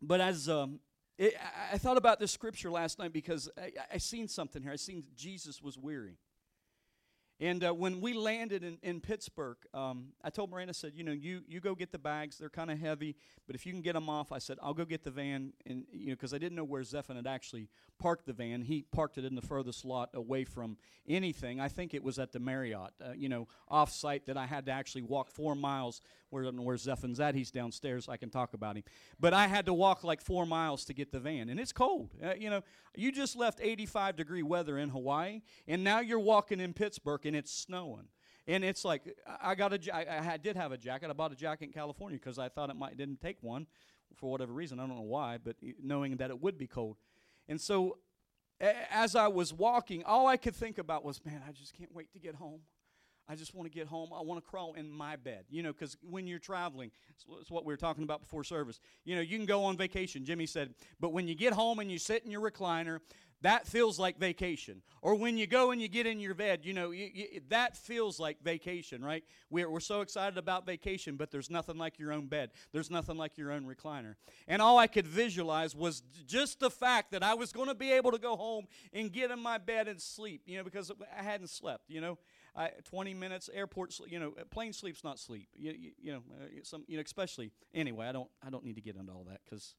but 0.03 0.21
as 0.21 0.49
um, 0.49 0.79
it, 1.19 1.35
I, 1.41 1.75
I 1.75 1.79
thought 1.79 1.97
about 1.97 2.19
this 2.19 2.33
scripture 2.33 2.71
last 2.71 2.99
night 2.99 3.13
because 3.13 3.49
I, 3.57 3.73
I 3.95 3.99
seen 3.99 4.29
something 4.29 4.63
here. 4.63 4.73
I 4.73 4.77
seen 4.77 5.05
Jesus 5.17 5.63
was 5.63 5.79
weary. 5.79 6.17
And 7.41 7.65
uh, 7.65 7.75
when 7.75 8.01
we 8.01 8.13
landed 8.13 8.63
in, 8.63 8.79
in 8.83 9.01
Pittsburgh, 9.01 9.57
um, 9.75 10.09
I 10.23 10.31
told 10.31 10.51
Miranda, 10.51 10.71
I 10.71 10.73
said, 10.73 10.93
you 10.95 11.03
know, 11.03 11.13
you, 11.13 11.43
you 11.49 11.61
go 11.61 11.75
get 11.75 11.91
the 11.91 11.99
bags. 11.99 12.39
They're 12.39 12.49
kind 12.49 12.71
of 12.71 12.79
heavy, 12.79 13.17
but 13.47 13.57
if 13.57 13.67
you 13.67 13.73
can 13.73 13.83
get 13.83 13.95
them 13.95 14.09
off, 14.09 14.31
I 14.31 14.39
said, 14.39 14.59
I'll 14.63 14.75
go 14.75 14.85
get 14.85 15.03
the 15.03 15.11
van. 15.11 15.53
And, 15.67 15.85
you 15.93 16.09
know, 16.09 16.13
because 16.13 16.33
I 16.33 16.39
didn't 16.39 16.55
know 16.55 16.65
where 16.65 16.83
Zephon 16.83 17.17
had 17.17 17.27
actually 17.27 17.69
parked 17.99 18.27
the 18.27 18.33
van. 18.33 18.63
He 18.63 18.85
parked 18.93 19.19
it 19.19 19.25
in 19.25 19.35
the 19.35 19.43
furthest 19.43 19.85
lot 19.85 20.11
away 20.15 20.45
from 20.45 20.77
anything. 21.09 21.61
I 21.61 21.69
think 21.69 21.95
it 21.95 22.03
was 22.03 22.19
at 22.19 22.33
the 22.33 22.39
Marriott, 22.39 22.93
uh, 23.05 23.13
you 23.17 23.29
know, 23.29 23.49
off 23.69 23.91
site 23.91 24.27
that 24.27 24.37
I 24.37 24.47
had 24.47 24.67
to 24.67 24.73
actually 24.73 25.03
walk 25.03 25.31
four 25.31 25.55
miles 25.55 26.01
where, 26.31 26.45
where 26.45 26.77
Zephon's 26.77 27.21
at. 27.21 27.35
He's 27.35 27.51
downstairs. 27.51 28.09
I 28.09 28.17
can 28.17 28.31
talk 28.31 28.55
about 28.55 28.77
him. 28.77 28.85
But 29.21 29.35
I 29.35 29.47
had 29.47 29.67
to 29.67 29.75
walk 29.75 30.05
like 30.05 30.21
four 30.21 30.47
miles 30.47 30.85
to 30.87 30.95
get 30.95 31.13
the 31.13 31.21
van. 31.21 31.49
And 31.49 31.61
it's 31.61 31.73
cold. 31.73 32.11
Uh, 32.23 32.35
you 32.39 32.51
know, 32.51 32.63
you 32.97 33.13
just 33.13 33.37
left 33.37 33.61
85 33.63 34.17
degree 34.17 34.43
weather 34.43 34.79
in 34.79 34.91
Hawaii, 34.91 35.43
and 35.67 35.83
now 35.83 36.01
you're 36.01 36.19
walking 36.19 36.61
in 36.61 36.73
Pittsburgh 36.73 37.25
and 37.33 37.39
it's 37.39 37.53
snowing. 37.53 38.09
And 38.47 38.63
it's 38.65 38.85
like 38.85 39.03
I 39.41 39.55
got 39.55 39.73
a, 39.73 39.95
I, 39.95 40.33
I 40.33 40.37
did 40.37 40.57
have 40.57 40.73
a 40.73 40.77
jacket. 40.77 41.09
I 41.09 41.13
bought 41.15 41.33
a 41.33 41.37
jacket 41.37 41.67
in 41.67 41.73
California 41.73 42.19
because 42.19 42.39
I 42.39 42.49
thought 42.49 42.71
it 42.71 42.77
might 42.77 42.97
didn't 42.97 43.21
take 43.21 43.39
one 43.41 43.67
for 44.17 44.31
whatever 44.31 44.53
reason. 44.53 44.79
I 44.79 44.87
don't 44.87 44.97
know 44.97 45.03
why, 45.03 45.39
but 45.43 45.57
knowing 45.83 46.17
that 46.17 46.31
it 46.31 46.43
would 46.43 46.59
be 46.59 46.67
cold, 46.67 46.97
and 47.49 47.61
so 47.61 47.99
as 48.61 49.17
I 49.17 49.29
was 49.29 49.53
walking, 49.53 50.05
all 50.05 50.27
I 50.27 50.37
could 50.37 50.55
think 50.55 50.79
about 50.79 51.05
was, 51.05 51.25
man, 51.25 51.43
I 51.49 51.53
just 51.53 51.75
can't 51.75 51.93
wait 51.95 52.13
to 52.13 52.19
get 52.19 52.35
home. 52.35 52.61
I 53.29 53.35
just 53.35 53.55
want 53.55 53.71
to 53.71 53.75
get 53.77 53.87
home. 53.87 54.11
I 54.13 54.21
want 54.21 54.45
to 54.45 54.49
crawl 54.49 54.75
in 54.75 54.91
my 54.91 55.17
bed. 55.17 55.45
You 55.49 55.63
know, 55.63 55.73
because 55.73 55.97
when 56.03 56.27
you're 56.27 56.39
traveling, 56.39 56.91
it's 57.41 57.51
what 57.51 57.65
we 57.65 57.73
were 57.73 57.79
talking 57.79 58.05
about 58.05 58.21
before 58.21 58.45
service. 58.45 58.81
You 59.05 59.15
know, 59.15 59.23
you 59.23 59.37
can 59.37 59.47
go 59.47 59.65
on 59.65 59.77
vacation. 59.77 60.25
Jimmy 60.25 60.47
said, 60.47 60.75
but 61.01 61.13
when 61.13 61.29
you 61.29 61.35
get 61.35 61.53
home 61.53 61.79
and 61.79 61.91
you 61.91 61.99
sit 61.99 62.25
in 62.25 62.31
your 62.31 62.41
recliner, 62.41 62.99
that 63.43 63.67
feels 63.67 63.99
like 63.99 64.19
vacation. 64.19 64.83
Or 65.03 65.17
when 65.17 65.37
you 65.37 65.47
go 65.47 65.73
and 65.73 65.83
you 65.83 65.89
get 65.89 66.07
in 66.07 66.21
your 66.21 66.35
bed, 66.35 66.61
you 66.63 66.73
know, 66.73 66.93
you, 66.93 67.11
you, 67.13 67.41
that 67.49 67.77
feels 67.77 68.21
like 68.21 68.43
vacation, 68.43 69.05
right? 69.05 69.25
We're, 69.51 69.69
we're 69.69 69.81
so 69.81 70.01
excited 70.01 70.39
about 70.39 70.65
vacation, 70.65 71.17
but 71.17 71.31
there's 71.31 71.51
nothing 71.51 71.77
like 71.77 71.99
your 71.99 72.13
own 72.13 72.27
bed. 72.27 72.51
There's 72.73 72.91
nothing 72.91 73.17
like 73.17 73.37
your 73.37 73.51
own 73.51 73.65
recliner. 73.65 74.15
And 74.47 74.63
all 74.63 74.79
I 74.79 74.87
could 74.87 75.07
visualize 75.07 75.75
was 75.75 76.03
just 76.27 76.61
the 76.61 76.71
fact 76.71 77.11
that 77.13 77.23
I 77.25 77.35
was 77.35 77.53
going 77.53 77.69
to 77.69 77.75
be 77.75 77.93
able 77.93 78.13
to 78.13 78.19
go 78.19 78.37
home 78.37 78.67
and 78.93 79.13
get 79.13 79.31
in 79.31 79.41
my 79.41 79.59
bed 79.59 79.89
and 79.89 80.01
sleep, 80.01 80.43
you 80.47 80.57
know, 80.57 80.65
because 80.65 80.93
I 81.19 81.23
hadn't 81.23 81.51
slept, 81.51 81.91
you 81.91 82.01
know. 82.01 82.19
I, 82.55 82.71
20 82.85 83.15
minutes 83.15 83.49
airport 83.55 83.99
you 84.07 84.21
know 84.21 84.35
plane 84.51 84.75
sleep's 84.75 85.03
not 85.03 85.19
sleep 85.19 85.49
you, 85.57 85.73
you, 85.73 85.91
you 85.99 86.13
know 86.13 86.23
uh, 86.39 86.45
some 86.65 86.85
you 86.87 86.99
know 86.99 87.03
especially 87.03 87.51
anyway 87.73 88.07
i 88.07 88.13
don't 88.13 88.29
i 88.47 88.51
don't 88.51 88.63
need 88.63 88.75
to 88.75 88.83
get 88.83 88.95
into 88.95 89.11
all 89.11 89.25
that 89.31 89.41
because 89.43 89.75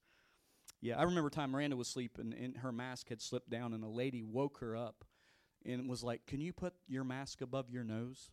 yeah 0.84 1.00
i 1.00 1.04
remember 1.04 1.30
time 1.30 1.52
miranda 1.52 1.76
was 1.76 1.88
sleeping 1.88 2.34
and 2.40 2.58
her 2.58 2.72
mask 2.72 3.10
had 3.10 3.22
slipped 3.22 3.50
down 3.50 3.74
and 3.74 3.84
a 3.84 3.90
lady 3.90 4.22
woke 4.22 4.60
her 4.60 4.76
up 4.76 5.04
and 5.66 5.90
was 5.90 6.04
like 6.04 6.26
can 6.28 6.42
you 6.42 6.54
put 6.54 6.74
your 6.88 7.04
mask 7.04 7.42
above 7.42 7.70
your 7.70 7.84
nose 7.84 8.30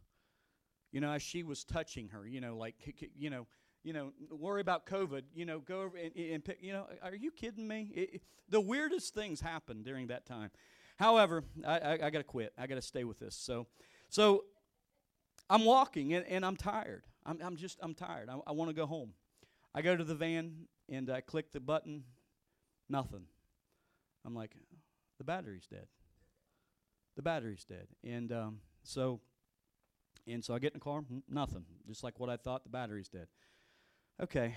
you 0.93 1.01
know 1.01 1.13
as 1.13 1.23
she 1.23 1.43
was 1.43 1.65
touching 1.65 2.09
her 2.09 2.27
you 2.27 2.41
know 2.41 2.57
like 2.57 2.75
you 3.17 3.31
know 3.31 3.47
you 3.83 3.93
know, 3.93 4.13
worry 4.31 4.61
about 4.61 4.87
COVID, 4.87 5.23
you 5.35 5.47
know, 5.47 5.61
go 5.61 5.83
over 5.83 5.97
and, 5.97 6.15
and 6.15 6.45
pick, 6.45 6.59
you 6.61 6.73
know, 6.73 6.87
are 7.03 7.15
you 7.15 7.31
kidding 7.31 7.67
me? 7.67 7.91
It, 7.95 8.23
the 8.49 8.61
weirdest 8.61 9.15
things 9.15 9.41
happened 9.41 9.85
during 9.85 10.09
that 10.09 10.27
time. 10.27 10.51
However, 10.99 11.45
I, 11.67 11.79
I, 11.79 11.93
I 11.93 12.11
got 12.11 12.19
to 12.19 12.25
quit. 12.25 12.53
I 12.59 12.67
got 12.67 12.75
to 12.75 12.83
stay 12.83 13.05
with 13.05 13.19
this. 13.19 13.35
So 13.35 13.67
so 14.09 14.45
I'm 15.49 15.65
walking 15.65 16.13
and, 16.15 16.27
and 16.27 16.45
I'm 16.45 16.57
tired. 16.57 17.05
I'm, 17.25 17.39
I'm 17.43 17.57
just, 17.57 17.79
I'm 17.81 17.95
tired. 17.95 18.29
I, 18.29 18.39
I 18.47 18.53
want 18.53 18.71
to 18.71 18.75
go 18.75 18.87
home. 18.87 19.13
I 19.75 19.83
go 19.83 19.97
to 19.97 20.05
the 20.05 20.15
van 20.15 20.67
and 20.89 21.09
I 21.11 21.21
click 21.21 21.53
the 21.53 21.61
button, 21.61 22.05
nothing. 22.91 23.25
I'm 24.25 24.35
like, 24.35 24.53
the 25.19 25.25
battery's 25.25 25.67
dead. 25.67 25.87
The 27.17 27.23
battery's 27.23 27.65
dead. 27.65 27.87
And 28.05 28.33
um, 28.33 28.61
so, 28.83 29.21
and 30.27 30.45
so 30.45 30.55
I 30.55 30.59
get 30.59 30.73
in 30.73 30.79
the 30.79 30.85
car, 30.85 31.03
nothing. 31.29 31.65
Just 31.87 32.05
like 32.05 32.21
what 32.21 32.31
I 32.31 32.37
thought, 32.37 32.65
the 32.65 32.71
battery's 32.71 33.09
dead. 33.09 33.29
Okay, 34.23 34.55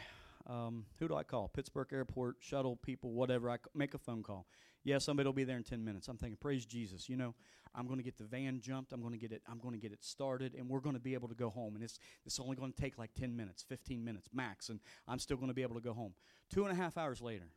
um, 0.47 0.85
who 0.99 1.07
do 1.07 1.15
I 1.15 1.23
call? 1.23 1.47
Pittsburgh 1.47 1.87
Airport, 1.93 2.37
shuttle 2.39 2.75
people, 2.75 3.13
whatever. 3.13 3.49
I 3.49 3.55
c- 3.55 3.61
make 3.73 3.93
a 3.93 3.97
phone 3.97 4.23
call. 4.23 4.45
Yeah, 4.83 4.97
somebody 4.97 5.27
will 5.27 5.33
be 5.33 5.45
there 5.45 5.55
in 5.55 5.63
10 5.63 5.83
minutes. 5.83 6.09
I'm 6.09 6.17
thinking, 6.17 6.37
praise 6.39 6.65
Jesus. 6.65 7.07
You 7.07 7.15
know, 7.15 7.33
I'm 7.73 7.87
going 7.87 7.97
to 7.97 8.03
get 8.03 8.17
the 8.17 8.25
van 8.25 8.59
jumped. 8.59 8.91
I'm 8.91 8.99
going 8.99 9.13
to 9.13 9.19
get 9.19 9.31
it. 9.31 9.41
I'm 9.49 9.59
going 9.59 9.73
to 9.73 9.79
get 9.79 9.93
it 9.93 10.03
started, 10.03 10.55
and 10.55 10.67
we're 10.69 10.81
going 10.81 10.95
to 10.95 11.01
be 11.01 11.13
able 11.13 11.29
to 11.29 11.35
go 11.35 11.49
home. 11.49 11.75
And 11.75 11.83
it's 11.83 11.99
it's 12.25 12.39
only 12.39 12.57
going 12.57 12.73
to 12.73 12.81
take 12.81 12.97
like 12.97 13.13
10 13.13 13.35
minutes, 13.35 13.63
15 13.67 14.03
minutes 14.03 14.27
max, 14.33 14.67
and 14.67 14.79
I'm 15.07 15.19
still 15.19 15.37
going 15.37 15.47
to 15.47 15.53
be 15.53 15.61
able 15.61 15.75
to 15.75 15.81
go 15.81 15.93
home. 15.93 16.13
Two 16.53 16.65
and 16.65 16.73
a 16.73 16.75
half 16.75 16.97
hours 16.97 17.21
later, 17.21 17.47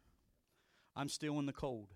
I'm 0.97 1.09
still 1.09 1.39
in 1.39 1.47
the 1.47 1.53
cold. 1.53 1.95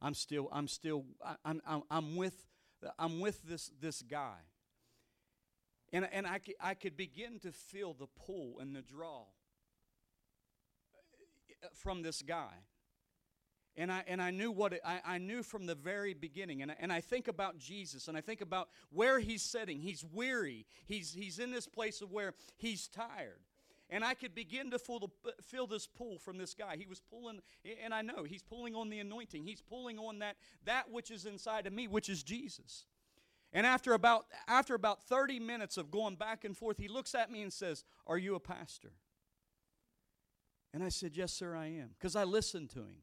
I'm 0.00 0.14
still 0.14 0.48
I'm 0.50 0.66
still 0.66 1.04
I'm, 1.44 1.60
I'm 1.66 1.82
I'm 1.90 2.16
with 2.16 2.46
I'm 2.98 3.20
with 3.20 3.42
this 3.44 3.70
this 3.80 4.02
guy. 4.02 4.38
And 5.92 6.08
and 6.10 6.26
I 6.26 6.40
I 6.60 6.74
could 6.74 6.96
begin 6.96 7.38
to 7.40 7.52
feel 7.52 7.94
the 7.94 8.06
pull 8.06 8.58
and 8.58 8.74
the 8.74 8.82
draw 8.82 9.26
uh, 11.62 11.66
from 11.74 12.02
this 12.02 12.22
guy. 12.22 12.64
And 13.74 13.90
I, 13.90 14.04
and 14.06 14.20
I 14.20 14.30
knew 14.30 14.50
what 14.50 14.74
it, 14.74 14.82
I, 14.84 15.00
I 15.02 15.18
knew 15.18 15.42
from 15.42 15.64
the 15.64 15.74
very 15.74 16.12
beginning. 16.12 16.60
And 16.60 16.70
I, 16.70 16.76
and 16.78 16.92
I 16.92 17.00
think 17.00 17.26
about 17.26 17.56
Jesus 17.58 18.06
and 18.08 18.16
I 18.16 18.20
think 18.20 18.42
about 18.42 18.68
where 18.90 19.18
he's 19.18 19.42
sitting. 19.42 19.80
He's 19.80 20.04
weary. 20.04 20.66
He's, 20.84 21.14
he's 21.14 21.38
in 21.38 21.50
this 21.50 21.66
place 21.66 22.02
of 22.02 22.12
where 22.12 22.34
he's 22.58 22.86
tired. 22.86 23.40
And 23.92 24.02
I 24.02 24.14
could 24.14 24.34
begin 24.34 24.70
to 24.70 24.78
feel, 24.78 24.98
the, 24.98 25.66
this 25.66 25.86
pull 25.86 26.18
from 26.18 26.38
this 26.38 26.54
guy. 26.54 26.76
He 26.78 26.86
was 26.86 27.02
pulling, 27.10 27.40
and 27.84 27.92
I 27.92 28.00
know 28.00 28.24
he's 28.24 28.42
pulling 28.42 28.74
on 28.74 28.88
the 28.88 29.00
anointing. 29.00 29.44
He's 29.44 29.60
pulling 29.60 29.98
on 29.98 30.20
that, 30.20 30.36
that 30.64 30.90
which 30.90 31.10
is 31.10 31.26
inside 31.26 31.66
of 31.66 31.74
me, 31.74 31.88
which 31.88 32.08
is 32.08 32.22
Jesus. 32.22 32.86
And 33.52 33.66
after 33.66 33.92
about, 33.92 34.24
after 34.48 34.74
about 34.74 35.02
30 35.02 35.40
minutes 35.40 35.76
of 35.76 35.90
going 35.90 36.14
back 36.14 36.46
and 36.46 36.56
forth, 36.56 36.78
he 36.78 36.88
looks 36.88 37.14
at 37.14 37.30
me 37.30 37.42
and 37.42 37.52
says, 37.52 37.84
Are 38.06 38.16
you 38.16 38.34
a 38.34 38.40
pastor? 38.40 38.92
And 40.72 40.82
I 40.82 40.88
said, 40.88 41.14
Yes, 41.14 41.34
sir, 41.34 41.54
I 41.54 41.66
am. 41.66 41.90
Because 41.98 42.16
I 42.16 42.24
listened 42.24 42.70
to 42.70 42.78
him. 42.78 43.02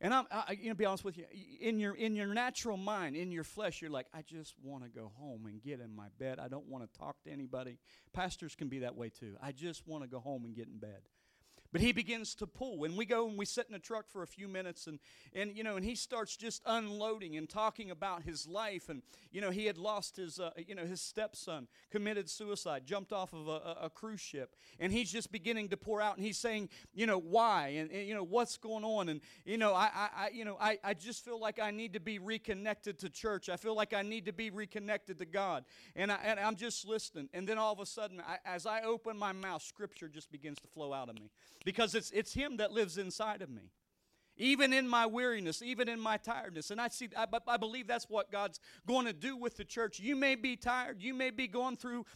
And 0.00 0.14
I'm, 0.14 0.26
I, 0.30 0.56
you 0.60 0.68
know, 0.68 0.74
be 0.74 0.84
honest 0.84 1.04
with 1.04 1.18
you, 1.18 1.24
in 1.60 1.80
your 1.80 1.94
in 1.94 2.14
your 2.14 2.32
natural 2.32 2.76
mind, 2.76 3.16
in 3.16 3.32
your 3.32 3.42
flesh, 3.42 3.82
you're 3.82 3.90
like, 3.90 4.06
I 4.14 4.22
just 4.22 4.54
want 4.62 4.84
to 4.84 4.88
go 4.88 5.10
home 5.18 5.46
and 5.46 5.60
get 5.60 5.80
in 5.80 5.94
my 5.94 6.06
bed. 6.18 6.38
I 6.38 6.46
don't 6.46 6.66
want 6.66 6.84
to 6.84 6.98
talk 6.98 7.20
to 7.24 7.30
anybody. 7.30 7.78
Pastors 8.12 8.54
can 8.54 8.68
be 8.68 8.80
that 8.80 8.94
way 8.94 9.10
too. 9.10 9.34
I 9.42 9.50
just 9.50 9.88
want 9.88 10.04
to 10.04 10.08
go 10.08 10.20
home 10.20 10.44
and 10.44 10.54
get 10.54 10.68
in 10.68 10.78
bed. 10.78 11.00
But 11.70 11.82
he 11.82 11.92
begins 11.92 12.34
to 12.36 12.46
pull. 12.46 12.84
And 12.84 12.96
we 12.96 13.04
go 13.04 13.28
and 13.28 13.36
we 13.36 13.44
sit 13.44 13.66
in 13.68 13.74
a 13.74 13.78
truck 13.78 14.08
for 14.08 14.22
a 14.22 14.26
few 14.26 14.48
minutes 14.48 14.86
and, 14.86 14.98
and 15.34 15.54
you 15.54 15.62
know, 15.62 15.76
and 15.76 15.84
he 15.84 15.94
starts 15.94 16.34
just 16.36 16.62
unloading 16.64 17.36
and 17.36 17.48
talking 17.48 17.90
about 17.90 18.22
his 18.22 18.46
life. 18.46 18.88
And, 18.88 19.02
you 19.30 19.42
know, 19.42 19.50
he 19.50 19.66
had 19.66 19.76
lost 19.76 20.16
his, 20.16 20.40
uh, 20.40 20.50
you 20.66 20.74
know, 20.74 20.86
his 20.86 21.02
stepson, 21.02 21.68
committed 21.90 22.30
suicide, 22.30 22.86
jumped 22.86 23.12
off 23.12 23.34
of 23.34 23.48
a, 23.48 23.76
a, 23.82 23.90
cruise 23.90 24.20
ship. 24.20 24.56
And 24.80 24.90
he's 24.90 25.12
just 25.12 25.30
beginning 25.30 25.68
to 25.68 25.76
pour 25.76 26.00
out 26.00 26.16
and 26.16 26.24
he's 26.24 26.38
saying, 26.38 26.70
you 26.94 27.06
know, 27.06 27.18
why 27.18 27.68
and, 27.68 27.90
and 27.90 28.08
you 28.08 28.14
know, 28.14 28.24
what's 28.24 28.56
going 28.56 28.84
on. 28.84 29.10
And, 29.10 29.20
you 29.44 29.58
know, 29.58 29.74
I, 29.74 29.90
I, 29.94 30.30
you 30.32 30.46
know, 30.46 30.56
I, 30.58 30.78
I 30.82 30.94
just 30.94 31.22
feel 31.22 31.38
like 31.38 31.58
I 31.58 31.70
need 31.70 31.92
to 31.92 32.00
be 32.00 32.18
reconnected 32.18 32.98
to 33.00 33.10
church. 33.10 33.50
I 33.50 33.56
feel 33.56 33.74
like 33.74 33.92
I 33.92 34.02
need 34.02 34.24
to 34.24 34.32
be 34.32 34.48
reconnected 34.48 35.18
to 35.18 35.26
God. 35.26 35.64
And, 35.94 36.10
I, 36.10 36.18
and 36.24 36.40
I'm 36.40 36.56
just 36.56 36.88
listening. 36.88 37.28
And 37.34 37.46
then 37.46 37.58
all 37.58 37.74
of 37.74 37.80
a 37.80 37.86
sudden, 37.86 38.22
I, 38.26 38.38
as 38.46 38.64
I 38.64 38.82
open 38.82 39.18
my 39.18 39.32
mouth, 39.32 39.60
scripture 39.62 40.08
just 40.08 40.32
begins 40.32 40.58
to 40.60 40.68
flow 40.68 40.94
out 40.94 41.10
of 41.10 41.16
me 41.16 41.30
because 41.68 41.94
it's, 41.94 42.10
it's 42.12 42.32
Him 42.32 42.56
that 42.56 42.72
lives 42.72 42.96
inside 42.96 43.42
of 43.42 43.50
me. 43.50 43.72
Even 44.38 44.72
in 44.72 44.88
my 44.88 45.04
weariness, 45.04 45.60
even 45.60 45.86
in 45.86 46.00
my 46.00 46.16
tiredness. 46.16 46.70
And 46.70 46.80
I 46.80 46.88
see, 46.88 47.10
I, 47.14 47.26
I 47.46 47.58
believe 47.58 47.86
that's 47.86 48.08
what 48.08 48.32
God's 48.32 48.58
going 48.86 49.04
to 49.04 49.12
do 49.12 49.36
with 49.36 49.58
the 49.58 49.66
church. 49.66 50.00
You 50.00 50.16
may 50.16 50.34
be 50.34 50.56
tired. 50.56 51.02
You 51.02 51.12
may 51.12 51.28
be 51.28 51.46
going 51.46 51.76
through 51.76 52.06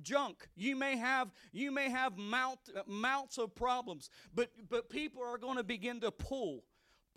junk. 0.00 0.48
You 0.56 0.76
may 0.76 0.96
have, 0.96 1.30
you 1.52 1.70
may 1.70 1.90
have 1.90 2.16
mount, 2.16 2.60
uh, 2.74 2.84
mounts 2.86 3.36
of 3.36 3.54
problems. 3.54 4.08
But, 4.34 4.48
but 4.66 4.88
people 4.88 5.22
are 5.22 5.36
going 5.36 5.58
to 5.58 5.62
begin 5.62 6.00
to 6.00 6.10
pull, 6.10 6.64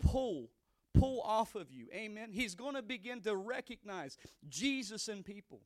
pull, 0.00 0.50
pull 0.92 1.22
off 1.22 1.54
of 1.54 1.72
you. 1.72 1.86
Amen. 1.94 2.28
He's 2.30 2.54
going 2.54 2.74
to 2.74 2.82
begin 2.82 3.22
to 3.22 3.34
recognize 3.34 4.18
Jesus 4.50 5.08
in 5.08 5.22
people. 5.22 5.62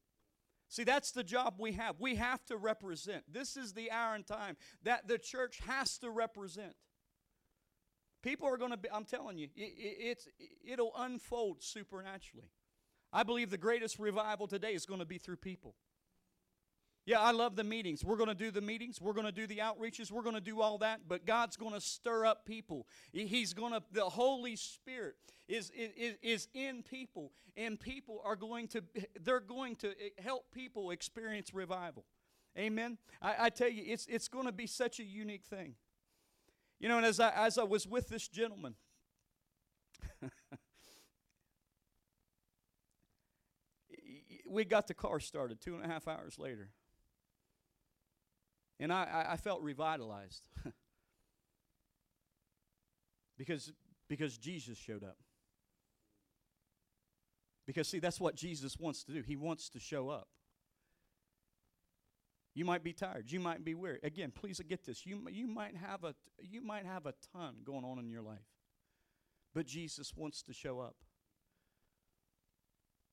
See, 0.75 0.83
that's 0.83 1.13
the 1.13 1.23
job 1.23 1.55
we 1.61 1.71
have. 1.75 2.01
We 2.01 2.17
have 2.17 2.45
to 2.47 2.57
represent. 2.57 3.23
This 3.33 3.57
is 3.57 3.75
the 3.75 3.93
hour 3.93 4.17
and 4.17 4.27
time 4.27 4.57
that 4.83 5.07
the 5.07 5.19
church 5.19 5.61
has 5.69 5.99
to 5.99 6.11
represent. 6.11 6.75
People 8.25 8.49
are 8.49 8.57
going 8.57 8.73
to 8.73 8.77
be, 8.77 8.89
I'm 8.91 9.05
telling 9.05 9.39
you, 9.39 9.47
it, 9.55 9.61
it, 9.61 9.97
it's, 10.01 10.29
it'll 10.67 10.91
unfold 10.99 11.63
supernaturally. 11.63 12.51
I 13.13 13.23
believe 13.23 13.51
the 13.51 13.57
greatest 13.57 14.01
revival 14.01 14.49
today 14.49 14.73
is 14.75 14.85
going 14.85 14.99
to 14.99 15.07
be 15.07 15.17
through 15.17 15.37
people. 15.37 15.77
Yeah, 17.07 17.21
I 17.21 17.33
love 17.33 17.55
the 17.55 17.65
meetings. 17.65 18.03
We're 18.03 18.17
going 18.17 18.31
to 18.31 18.35
do 18.35 18.51
the 18.51 18.63
meetings. 18.63 18.99
We're 18.99 19.13
going 19.13 19.27
to 19.27 19.33
do 19.33 19.47
the 19.47 19.59
outreaches. 19.59 20.11
We're 20.11 20.23
going 20.23 20.37
to 20.37 20.41
do 20.41 20.63
all 20.63 20.79
that. 20.79 21.03
But 21.07 21.27
God's 21.27 21.57
going 21.57 21.75
to 21.75 21.81
stir 21.81 22.25
up 22.25 22.47
people. 22.47 22.87
He's 23.13 23.53
going 23.53 23.73
to, 23.73 23.83
the 23.93 24.05
Holy 24.05 24.57
Spirit 24.57 25.17
is, 25.47 25.71
is, 25.77 26.15
is 26.23 26.49
in 26.55 26.83
people. 26.83 27.33
And 27.57 27.79
people 27.79 28.23
are 28.25 28.37
going 28.37 28.69
to, 28.69 28.83
they're 29.23 29.39
going 29.41 29.77
to 29.77 29.91
eh, 29.91 30.09
help 30.19 30.51
people 30.51 30.91
experience 30.91 31.53
revival. 31.53 32.07
Amen. 32.59 32.97
I, 33.21 33.35
I 33.39 33.51
tell 33.51 33.69
you, 33.69 33.85
it's, 33.87 34.07
it's 34.07 34.29
going 34.29 34.47
to 34.47 34.53
be 34.53 34.67
such 34.67 34.99
a 34.99 35.05
unique 35.05 35.45
thing. 35.45 35.75
You 36.81 36.89
know, 36.89 36.97
and 36.97 37.07
as 37.07 37.21
I, 37.21 37.31
as 37.31 37.59
I 37.59 37.65
was 37.65 37.87
with 37.87 38.09
this 38.09 38.27
gentleman, 38.29 38.77
we 44.49 44.65
got 44.65 44.87
the 44.89 44.95
car 44.95 45.21
started 45.21 45.61
two 45.61 45.75
and 45.75 45.85
a 45.85 45.89
half 45.89 46.09
hours 46.09 46.39
later. 46.39 46.71
And 48.81 48.93
I, 48.93 49.27
I, 49.31 49.37
felt 49.37 49.63
revitalized. 49.63 50.49
because, 53.39 53.73
because 54.09 54.37
Jesus 54.37 54.77
showed 54.77 55.05
up. 55.05 55.17
Because, 57.67 57.89
see, 57.89 58.01
that's 58.01 58.21
what 58.21 58.35
Jesus 58.35 58.79
wants 58.79 59.05
to 59.05 59.13
do. 59.13 59.23
He 59.23 59.37
wants 59.37 59.69
to 59.71 59.79
show 59.79 60.09
up. 60.09 60.29
You 62.55 62.65
might 62.65 62.85
be 62.85 62.93
tired. 62.93 63.31
You 63.33 63.41
might 63.41 63.65
be 63.65 63.75
weary. 63.75 63.99
Again, 64.03 64.33
please 64.33 64.61
get 64.69 64.85
this. 64.85 65.05
You, 65.05 65.27
you, 65.31 65.47
might 65.47 65.77
have 65.77 66.05
a, 66.05 66.15
you 66.39 66.61
might 66.61 66.87
have 66.87 67.07
a 67.07 67.15
ton 67.33 67.57
going 67.65 67.85
on 67.85 67.99
in 67.99 68.11
your 68.11 68.23
life. 68.23 68.47
But 69.55 69.67
Jesus 69.67 70.13
wants 70.15 70.43
to 70.43 70.53
show 70.53 70.81
up. 70.81 70.97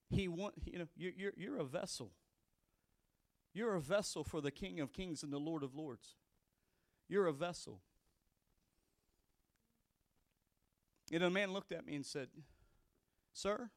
He 0.10 0.28
want, 0.28 0.56
you 0.66 0.80
know, 0.80 0.88
you're, 0.96 1.14
you're, 1.16 1.34
you're 1.38 1.58
a 1.58 1.64
vessel. 1.64 2.12
You're 3.54 3.76
a 3.76 3.82
vessel 3.82 4.24
for 4.24 4.42
the 4.42 4.52
King 4.52 4.80
of 4.80 4.94
Kings 4.94 5.24
and 5.24 5.34
the 5.34 5.40
Lord 5.40 5.64
of 5.64 5.76
Lords. 5.76 6.16
You're 7.08 7.28
a 7.28 7.34
vessel. 7.34 7.82
And 11.12 11.24
a 11.24 11.30
man 11.30 11.52
looked 11.52 11.74
at 11.74 11.86
me 11.86 11.96
and 11.96 12.06
said, 12.06 12.30
Sir, 13.34 13.70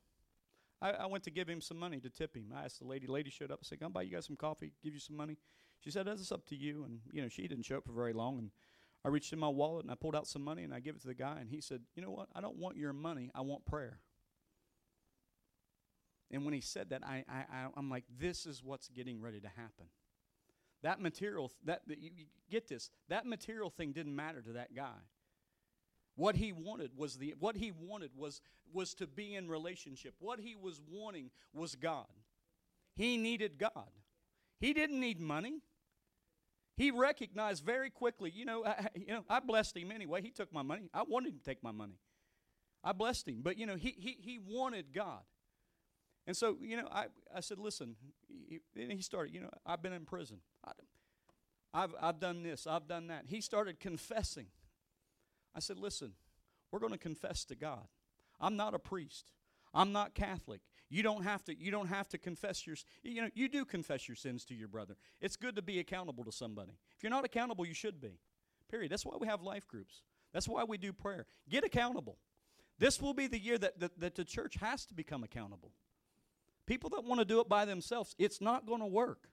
I, 0.81 0.91
I, 0.91 1.07
went 1.07 1.25
to 1.25 1.31
give 1.31 1.49
him 1.49 1.61
some 1.61 1.79
money 1.79 1.99
to 2.01 2.11
tip 2.11 2.37
him. 2.37 2.53
I 2.55 2.65
asked 2.65 2.79
the 2.79 2.87
lady, 2.87 3.07
lady 3.07 3.31
showed 3.31 3.51
up, 3.51 3.59
I 3.63 3.65
said, 3.65 3.81
Come 3.81 3.93
buy 3.93 4.03
you 4.03 4.13
guys 4.13 4.27
some 4.27 4.37
coffee, 4.37 4.73
give 4.83 4.95
you 4.95 5.01
some 5.01 5.17
money. 5.17 5.39
She 5.81 5.91
said, 5.91 6.07
That's 6.07 6.31
up 6.31 6.47
to 6.47 6.57
you. 6.57 6.85
And, 6.85 7.01
you 7.13 7.23
know, 7.23 7.29
she 7.29 7.49
didn't 7.49 7.65
show 7.65 7.79
up 7.79 7.85
for 7.85 7.93
very 7.93 8.13
long. 8.13 8.39
And 8.39 8.51
I 9.05 9.09
reached 9.09 9.33
in 9.33 9.39
my 9.39 9.49
wallet 9.49 9.85
and 9.85 9.91
I 9.91 9.97
pulled 9.97 10.15
out 10.15 10.27
some 10.27 10.43
money 10.43 10.63
and 10.63 10.73
I 10.73 10.81
gave 10.81 10.95
it 10.95 11.01
to 11.03 11.09
the 11.09 11.15
guy. 11.15 11.39
And 11.41 11.51
he 11.51 11.61
said, 11.61 11.81
You 11.97 12.03
know 12.03 12.11
what? 12.11 12.29
I 12.35 12.41
don't 12.41 12.57
want 12.57 12.77
your 12.77 12.93
money, 12.93 13.31
I 13.35 13.41
want 13.41 13.65
prayer. 13.65 13.99
And 16.35 16.45
when 16.45 16.53
he 16.53 16.61
said 16.61 16.91
that, 16.91 17.03
I, 17.05 17.25
I, 17.29 17.45
I, 17.53 17.79
am 17.79 17.89
like, 17.89 18.05
This 18.19 18.45
is 18.45 18.63
what's 18.63 18.89
getting 18.89 19.23
ready 19.23 19.41
to 19.41 19.49
happen. 19.49 19.87
That 20.83 21.01
material, 21.01 21.51
that, 21.65 21.83
that 21.87 22.03
you, 22.03 22.11
you 22.15 22.25
get 22.51 22.69
this, 22.69 22.91
that 23.09 23.25
material 23.25 23.71
thing 23.71 23.93
didn't 23.93 24.15
matter 24.15 24.43
to 24.43 24.53
that 24.55 24.75
guy. 24.75 24.99
What 26.17 26.37
he 26.37 26.53
wanted 26.53 26.91
was 26.97 27.17
the 27.17 27.35
what 27.41 27.57
he 27.57 27.73
wanted 27.73 28.11
was 28.17 28.41
was 28.73 28.95
to 28.95 29.07
be 29.07 29.35
in 29.35 29.49
relationship. 29.49 30.15
What 30.19 30.39
he 30.39 30.55
was 30.55 30.81
wanting 30.89 31.31
was 31.53 31.75
God. 31.75 32.07
He 32.95 33.17
needed 33.17 33.59
God. 33.59 33.89
He 34.61 34.73
didn't 34.73 35.01
need 35.01 35.21
money. 35.21 35.61
He 36.77 36.91
recognized 36.91 37.65
very 37.65 37.91
quickly, 37.91 38.31
you 38.31 38.45
know, 38.45 38.65
I, 38.67 38.89
you 38.95 39.07
know, 39.09 39.25
I 39.29 39.41
blessed 39.41 39.77
him 39.77 39.91
anyway. 39.91 40.23
He 40.23 40.31
took 40.31 40.53
my 40.53 40.63
money. 40.63 40.89
I 40.93 41.03
wanted 41.03 41.33
him 41.33 41.39
to 41.39 41.45
take 41.45 41.63
my 41.63 41.73
money. 41.73 41.99
I 42.83 42.93
blessed 42.93 43.29
him, 43.29 43.41
but 43.43 43.57
you 43.59 43.67
know, 43.67 43.77
he 43.77 43.95
he 43.99 44.17
he 44.21 44.39
wanted 44.39 44.93
God. 44.93 45.23
And 46.27 46.37
so, 46.37 46.57
you 46.61 46.77
know, 46.77 46.89
I, 46.91 47.07
I 47.35 47.41
said, 47.41 47.59
listen, 47.59 47.97
he, 48.49 48.61
he 48.75 49.03
started, 49.03 49.35
you 49.35 49.41
know, 49.41 49.51
I've 49.67 49.83
been 49.83 49.93
in 49.93 50.05
prison. 50.05 50.39
I, 50.65 50.73
I've, 51.75 51.95
I've 52.01 52.21
done 52.21 52.43
this, 52.43 52.67
I've 52.67 52.87
done 52.87 53.09
that. 53.09 53.25
He 53.27 53.41
started 53.41 53.81
confessing. 53.81 54.47
I 55.55 55.61
said, 55.61 55.79
listen, 55.79 56.13
we're 56.71 56.79
going 56.81 56.93
to 56.93 56.99
confess 56.99 57.45
to 57.47 57.55
God. 57.55 57.87
I'm 58.41 58.57
not 58.57 58.75
a 58.75 58.79
priest. 58.79 59.27
I'm 59.73 59.93
not 59.93 60.15
Catholic. 60.15 60.61
You 60.89 61.03
don't 61.03 61.25
have 61.25 61.45
to 61.45 61.59
you 61.59 61.73
don't 61.73 61.89
have 61.89 62.09
to 62.11 62.19
confess 62.19 62.67
your 62.67 62.77
you 63.03 63.23
know 63.23 63.31
you 63.35 63.49
do 63.49 63.65
confess 63.65 64.07
your 64.07 64.15
sins 64.15 64.45
to 64.45 64.55
your 64.55 64.69
brother. 64.69 64.95
It's 65.21 65.35
good 65.35 65.57
to 65.57 65.63
be 65.63 65.81
accountable 65.81 66.25
to 66.25 66.33
somebody. 66.33 66.73
If 66.97 67.03
you're 67.03 67.11
not 67.11 67.25
accountable, 67.25 67.67
you 67.67 67.75
should 67.75 68.01
be. 68.01 68.21
Period. 68.71 68.93
That's 68.93 69.05
why 69.05 69.17
we 69.19 69.27
have 69.27 69.43
life 69.43 69.67
groups. 69.67 70.03
That's 70.33 70.49
why 70.49 70.65
we 70.65 70.79
do 70.79 70.93
prayer. 70.93 71.27
Get 71.49 71.65
accountable. 71.65 72.19
This 72.79 73.01
will 73.01 73.15
be 73.15 73.27
the 73.27 73.39
year 73.39 73.59
that, 73.59 73.79
that, 73.81 73.99
that 74.01 74.15
the 74.15 74.25
church 74.25 74.57
has 74.61 74.85
to 74.87 74.95
become 74.95 75.23
accountable. 75.23 75.73
People 76.67 76.91
that 76.91 77.05
want 77.05 77.21
to 77.21 77.25
do 77.25 77.41
it 77.41 77.49
by 77.49 77.65
themselves, 77.65 78.15
it's 78.19 78.41
not 78.41 78.67
going 78.67 78.81
to 78.81 78.87
work. 78.87 79.29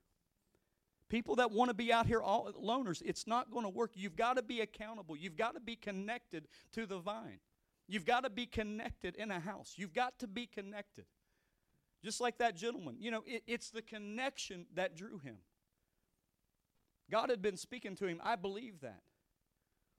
People 1.10 1.36
that 1.36 1.52
want 1.52 1.70
to 1.70 1.74
be 1.74 1.92
out 1.92 2.06
here 2.06 2.22
all 2.22 2.52
loners, 2.54 3.02
it's 3.06 3.28
not 3.28 3.52
going 3.52 3.66
to 3.66 3.70
work. 3.70 3.92
You've 3.96 4.16
got 4.16 4.38
to 4.38 4.42
be 4.42 4.62
accountable. 4.62 5.18
You've 5.18 5.36
got 5.36 5.56
to 5.56 5.60
be 5.60 5.76
connected 5.76 6.48
to 6.74 6.86
the 6.86 7.00
vine. 7.00 7.40
You've 7.88 8.06
got 8.06 8.24
to 8.24 8.30
be 8.30 8.46
connected 8.46 9.16
in 9.18 9.32
a 9.32 9.40
house. 9.40 9.74
You've 9.76 9.94
got 9.94 10.20
to 10.20 10.28
be 10.28 10.46
connected. 10.46 11.06
Just 12.04 12.22
like 12.22 12.38
that 12.38 12.56
gentleman. 12.56 12.96
You 13.00 13.12
know, 13.12 13.24
it, 13.26 13.44
it's 13.46 13.70
the 13.70 13.82
connection 13.82 14.66
that 14.76 14.96
drew 14.96 15.20
him. 15.20 15.38
God 17.10 17.30
had 17.30 17.42
been 17.42 17.58
speaking 17.58 17.96
to 17.98 18.08
him. 18.08 18.22
I 18.24 18.38
believe 18.38 18.80
that. 18.82 19.02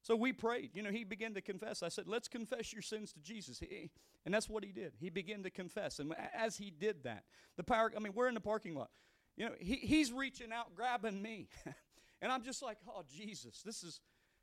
So 0.03 0.17
we 0.17 0.33
prayed. 0.33 0.71
You 0.75 0.83
know, 0.83 0.91
he 0.91 1.05
began 1.05 1.33
to 1.35 1.41
confess. 1.41 1.83
I 1.83 1.89
said, 1.89 2.09
let's 2.09 2.27
confess 2.29 2.73
your 2.73 2.83
sins 2.83 3.13
to 3.13 3.21
Jesus. 3.21 3.61
He, 3.61 3.91
and 4.27 4.35
that's 4.35 4.49
what 4.49 4.65
he 4.65 4.73
did. 4.73 4.93
He 4.99 5.11
began 5.11 5.45
to 5.45 5.51
confess. 5.51 6.01
And 6.01 6.15
as 6.35 6.57
he 6.57 6.71
did 6.71 7.05
that, 7.05 7.25
the 7.57 7.63
power, 7.63 7.93
I 7.97 8.01
mean, 8.01 8.13
we're 8.15 8.29
in 8.29 8.35
the 8.35 8.41
parking 8.41 8.75
lot. 8.75 8.91
You 9.37 9.47
know, 9.47 9.53
he, 9.61 9.77
he's 9.77 10.13
reaching 10.13 10.53
out, 10.53 10.75
grabbing 10.75 11.23
me. 11.23 11.49
and 12.23 12.33
I'm 12.33 12.43
just 12.43 12.63
like, 12.63 12.79
oh, 12.89 13.03
Jesus, 13.09 13.63
this 13.65 13.85
is, 13.85 14.01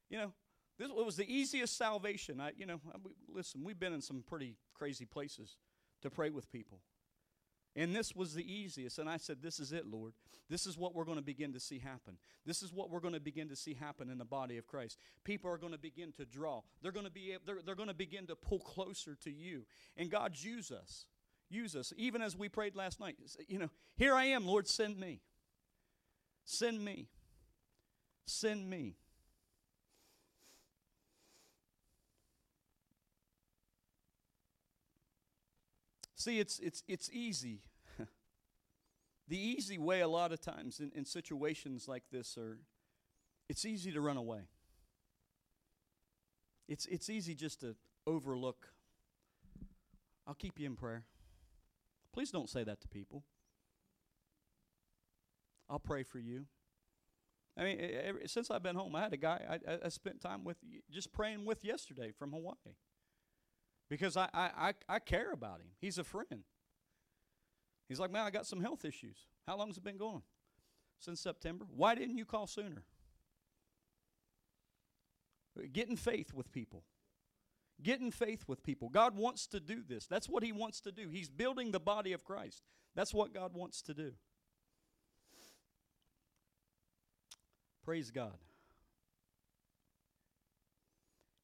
you 0.09 0.17
know, 0.17 0.33
this 0.77 0.89
was 0.89 1.17
the 1.17 1.31
easiest 1.31 1.77
salvation. 1.77 2.39
I, 2.39 2.51
you 2.55 2.65
know, 2.65 2.79
I, 2.93 2.97
we, 3.03 3.11
listen, 3.27 3.63
we've 3.63 3.79
been 3.79 3.93
in 3.93 4.01
some 4.01 4.23
pretty 4.25 4.55
crazy 4.73 5.05
places 5.05 5.57
to 6.01 6.09
pray 6.09 6.29
with 6.29 6.49
people. 6.51 6.79
And 7.75 7.95
this 7.95 8.15
was 8.15 8.33
the 8.33 8.51
easiest. 8.51 8.99
And 8.99 9.09
I 9.09 9.17
said, 9.17 9.37
This 9.41 9.59
is 9.59 9.71
it, 9.71 9.85
Lord. 9.85 10.13
This 10.49 10.65
is 10.65 10.77
what 10.77 10.95
we're 10.95 11.05
going 11.05 11.17
to 11.17 11.23
begin 11.23 11.53
to 11.53 11.59
see 11.59 11.79
happen. 11.79 12.17
This 12.45 12.63
is 12.63 12.73
what 12.73 12.89
we're 12.89 12.99
going 12.99 13.13
to 13.13 13.19
begin 13.19 13.49
to 13.49 13.55
see 13.55 13.73
happen 13.73 14.09
in 14.09 14.17
the 14.17 14.25
body 14.25 14.57
of 14.57 14.67
Christ. 14.67 14.97
People 15.23 15.51
are 15.51 15.57
going 15.57 15.73
to 15.73 15.79
begin 15.79 16.11
to 16.13 16.25
draw. 16.25 16.61
They're 16.81 16.91
going 16.91 17.05
to 17.05 17.11
be 17.11 17.35
they're, 17.45 17.59
they're 17.63 17.75
going 17.75 17.89
to 17.89 17.93
begin 17.93 18.27
to 18.27 18.35
pull 18.35 18.59
closer 18.59 19.15
to 19.23 19.31
you. 19.31 19.65
And 19.97 20.09
God 20.09 20.33
use 20.37 20.71
us. 20.71 21.05
Use 21.51 21.75
us, 21.75 21.91
even 21.97 22.21
as 22.21 22.37
we 22.37 22.47
prayed 22.47 22.75
last 22.75 22.99
night. 22.99 23.15
You 23.47 23.57
know, 23.57 23.69
here 23.97 24.13
I 24.13 24.25
am, 24.25 24.45
Lord, 24.45 24.67
send 24.67 24.99
me. 24.99 25.21
Send 26.45 26.83
me. 26.83 27.07
Send 28.25 28.69
me. 28.69 28.97
See, 36.19 36.37
it's, 36.37 36.59
it's, 36.59 36.83
it's 36.85 37.09
easy. 37.13 37.61
the 39.29 39.39
easy 39.39 39.77
way, 39.77 40.01
a 40.01 40.07
lot 40.07 40.33
of 40.33 40.41
times 40.41 40.81
in, 40.81 40.91
in 40.93 41.05
situations 41.05 41.87
like 41.87 42.03
this, 42.11 42.37
are 42.37 42.59
it's 43.47 43.63
easy 43.63 43.93
to 43.93 44.01
run 44.01 44.17
away. 44.17 44.41
It's, 46.67 46.85
it's 46.87 47.09
easy 47.09 47.35
just 47.35 47.61
to 47.61 47.77
overlook. 48.05 48.67
I'll 50.27 50.33
keep 50.33 50.59
you 50.59 50.67
in 50.67 50.75
prayer. 50.75 51.05
Please 52.13 52.31
don't 52.31 52.49
say 52.49 52.65
that 52.65 52.81
to 52.81 52.89
people. 52.89 53.23
I'll 55.69 55.79
pray 55.79 56.03
for 56.03 56.19
you. 56.19 56.47
I 57.57 57.63
mean, 57.63 57.79
every, 57.79 58.27
since 58.27 58.51
I've 58.51 58.63
been 58.63 58.75
home, 58.75 58.93
I 58.93 59.01
had 59.03 59.13
a 59.13 59.17
guy 59.17 59.59
I, 59.67 59.77
I, 59.85 59.89
spent 59.89 60.19
time 60.19 60.43
with, 60.43 60.57
just 60.91 61.13
praying 61.13 61.45
with 61.45 61.63
yesterday 61.63 62.11
from 62.11 62.31
Hawaii, 62.31 62.55
because 63.89 64.15
I, 64.15 64.29
I, 64.33 64.73
I 64.87 64.99
care 64.99 65.31
about 65.31 65.59
him. 65.59 65.67
He's 65.79 65.97
a 65.97 66.03
friend. 66.03 66.43
He's 67.87 67.99
like, 67.99 68.11
man, 68.11 68.25
I 68.25 68.29
got 68.29 68.45
some 68.45 68.61
health 68.61 68.85
issues. 68.85 69.17
How 69.47 69.57
long 69.57 69.67
has 69.67 69.77
it 69.77 69.83
been 69.83 69.97
going? 69.97 70.21
Since 70.99 71.21
September. 71.21 71.65
Why 71.75 71.95
didn't 71.95 72.17
you 72.17 72.25
call 72.25 72.45
sooner? 72.45 72.83
Get 75.73 75.89
in 75.89 75.95
faith 75.95 76.33
with 76.33 76.51
people. 76.51 76.83
Get 77.81 77.99
in 77.99 78.11
faith 78.11 78.43
with 78.47 78.61
people. 78.61 78.89
God 78.89 79.15
wants 79.17 79.47
to 79.47 79.59
do 79.59 79.81
this. 79.87 80.05
That's 80.05 80.29
what 80.29 80.43
He 80.43 80.51
wants 80.51 80.81
to 80.81 80.91
do. 80.91 81.09
He's 81.09 81.29
building 81.29 81.71
the 81.71 81.79
body 81.79 82.13
of 82.13 82.23
Christ. 82.23 82.63
That's 82.95 83.13
what 83.13 83.33
God 83.33 83.53
wants 83.55 83.81
to 83.83 83.93
do. 83.93 84.11
Praise 87.83 88.11
God. 88.11 88.37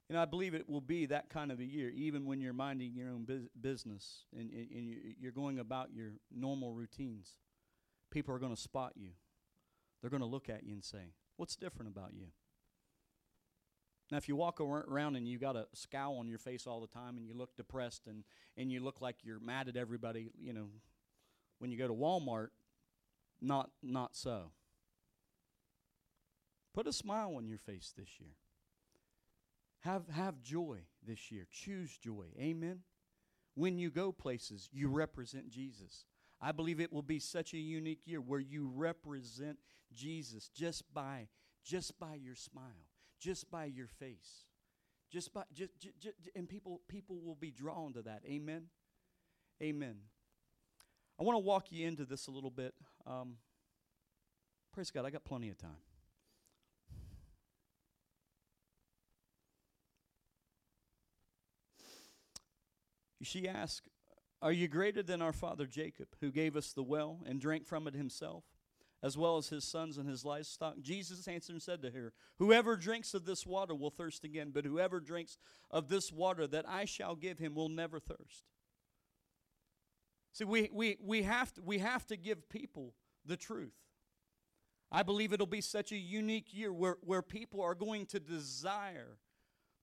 And 0.09 0.17
I 0.19 0.25
believe 0.25 0.53
it 0.53 0.69
will 0.69 0.81
be 0.81 1.07
that 1.07 1.29
kind 1.29 1.51
of 1.51 1.59
a 1.59 1.63
year, 1.63 1.89
even 1.89 2.25
when 2.25 2.39
you're 2.39 2.53
minding 2.53 2.93
your 2.93 3.09
own 3.09 3.25
business 3.59 4.25
and, 4.37 4.51
and, 4.51 4.67
and 4.71 4.95
you're 5.19 5.31
going 5.31 5.57
about 5.57 5.89
your 5.93 6.13
normal 6.31 6.73
routines. 6.73 7.39
People 8.11 8.35
are 8.35 8.39
going 8.39 8.55
to 8.55 8.61
spot 8.61 8.93
you. 8.95 9.09
They're 10.01 10.11
going 10.11 10.21
to 10.21 10.27
look 10.27 10.47
at 10.47 10.63
you 10.63 10.73
and 10.73 10.83
say, 10.83 11.13
What's 11.37 11.55
different 11.55 11.91
about 11.91 12.13
you? 12.13 12.27
Now, 14.11 14.17
if 14.17 14.27
you 14.29 14.35
walk 14.35 14.61
around 14.61 15.15
and 15.15 15.27
you 15.27 15.39
got 15.39 15.55
a 15.55 15.65
scowl 15.73 16.17
on 16.19 16.27
your 16.27 16.37
face 16.37 16.67
all 16.67 16.79
the 16.79 16.87
time 16.87 17.17
and 17.17 17.25
you 17.25 17.33
look 17.33 17.55
depressed 17.57 18.05
and, 18.07 18.23
and 18.55 18.71
you 18.71 18.79
look 18.79 19.01
like 19.01 19.17
you're 19.23 19.39
mad 19.39 19.67
at 19.67 19.75
everybody, 19.75 20.29
you 20.39 20.53
know, 20.53 20.67
when 21.57 21.71
you 21.71 21.77
go 21.77 21.87
to 21.87 21.93
Walmart, 21.93 22.49
not, 23.41 23.71
not 23.81 24.15
so. 24.15 24.51
Put 26.73 26.87
a 26.87 26.93
smile 26.93 27.33
on 27.35 27.47
your 27.47 27.57
face 27.57 27.93
this 27.97 28.19
year. 28.19 28.35
Have, 29.85 30.07
have 30.09 30.41
joy 30.41 30.79
this 31.05 31.31
year. 31.31 31.47
Choose 31.49 31.97
joy. 31.97 32.25
Amen. 32.39 32.79
When 33.55 33.77
you 33.77 33.89
go 33.89 34.11
places, 34.11 34.67
you 34.73 34.89
represent 34.89 35.49
Jesus. 35.49 36.05
I 36.41 36.51
believe 36.51 36.81
it 36.81 36.91
will 36.91 37.01
be 37.01 37.19
such 37.19 37.53
a 37.53 37.57
unique 37.57 38.01
year 38.05 38.19
where 38.19 38.39
you 38.39 38.69
represent 38.75 39.57
Jesus 39.93 40.49
just 40.49 40.83
by 40.93 41.29
just 41.63 41.97
by 41.99 42.15
your 42.15 42.35
smile 42.35 42.85
just 43.19 43.49
by 43.49 43.65
your 43.65 43.87
face. 43.87 44.45
Just 45.11 45.33
by 45.33 45.43
just, 45.53 45.71
just, 45.79 45.99
just 45.99 46.15
and 46.35 46.49
people 46.49 46.81
people 46.87 47.19
will 47.23 47.35
be 47.35 47.51
drawn 47.51 47.93
to 47.93 48.01
that. 48.01 48.21
Amen. 48.25 48.65
Amen. 49.61 49.95
I 51.19 51.23
want 51.23 51.35
to 51.35 51.39
walk 51.39 51.71
you 51.71 51.87
into 51.87 52.05
this 52.05 52.27
a 52.27 52.31
little 52.31 52.51
bit. 52.51 52.73
Um, 53.05 53.37
praise 54.73 54.91
God, 54.91 55.05
I 55.05 55.09
got 55.09 55.23
plenty 55.23 55.49
of 55.49 55.57
time. 55.57 55.77
She 63.25 63.47
asked, 63.47 63.89
Are 64.41 64.51
you 64.51 64.67
greater 64.67 65.03
than 65.03 65.21
our 65.21 65.33
father 65.33 65.65
Jacob, 65.65 66.07
who 66.21 66.31
gave 66.31 66.55
us 66.55 66.73
the 66.73 66.83
well 66.83 67.19
and 67.25 67.39
drank 67.39 67.65
from 67.65 67.87
it 67.87 67.95
himself, 67.95 68.43
as 69.03 69.17
well 69.17 69.37
as 69.37 69.49
his 69.49 69.63
sons 69.63 69.97
and 69.97 70.07
his 70.07 70.23
livestock? 70.23 70.75
Jesus 70.81 71.27
answered 71.27 71.53
and 71.53 71.61
said 71.61 71.81
to 71.81 71.91
her, 71.91 72.13
Whoever 72.37 72.77
drinks 72.77 73.13
of 73.13 73.25
this 73.25 73.45
water 73.45 73.75
will 73.75 73.89
thirst 73.89 74.23
again, 74.23 74.51
but 74.53 74.65
whoever 74.65 74.99
drinks 74.99 75.37
of 75.71 75.89
this 75.89 76.11
water 76.11 76.47
that 76.47 76.67
I 76.67 76.85
shall 76.85 77.15
give 77.15 77.39
him 77.39 77.55
will 77.55 77.69
never 77.69 77.99
thirst. 77.99 78.45
See, 80.33 80.43
we, 80.43 80.69
we, 80.73 80.97
we, 81.01 81.23
have 81.23 81.53
to, 81.53 81.61
we 81.61 81.79
have 81.79 82.05
to 82.07 82.17
give 82.17 82.49
people 82.49 82.93
the 83.25 83.37
truth. 83.37 83.73
I 84.91 85.01
believe 85.01 85.33
it'll 85.33 85.45
be 85.45 85.61
such 85.61 85.91
a 85.91 85.97
unique 85.97 86.53
year 86.53 86.71
where, 86.71 86.97
where 87.01 87.21
people 87.21 87.61
are 87.61 87.73
going 87.73 88.05
to 88.07 88.19
desire 88.19 89.17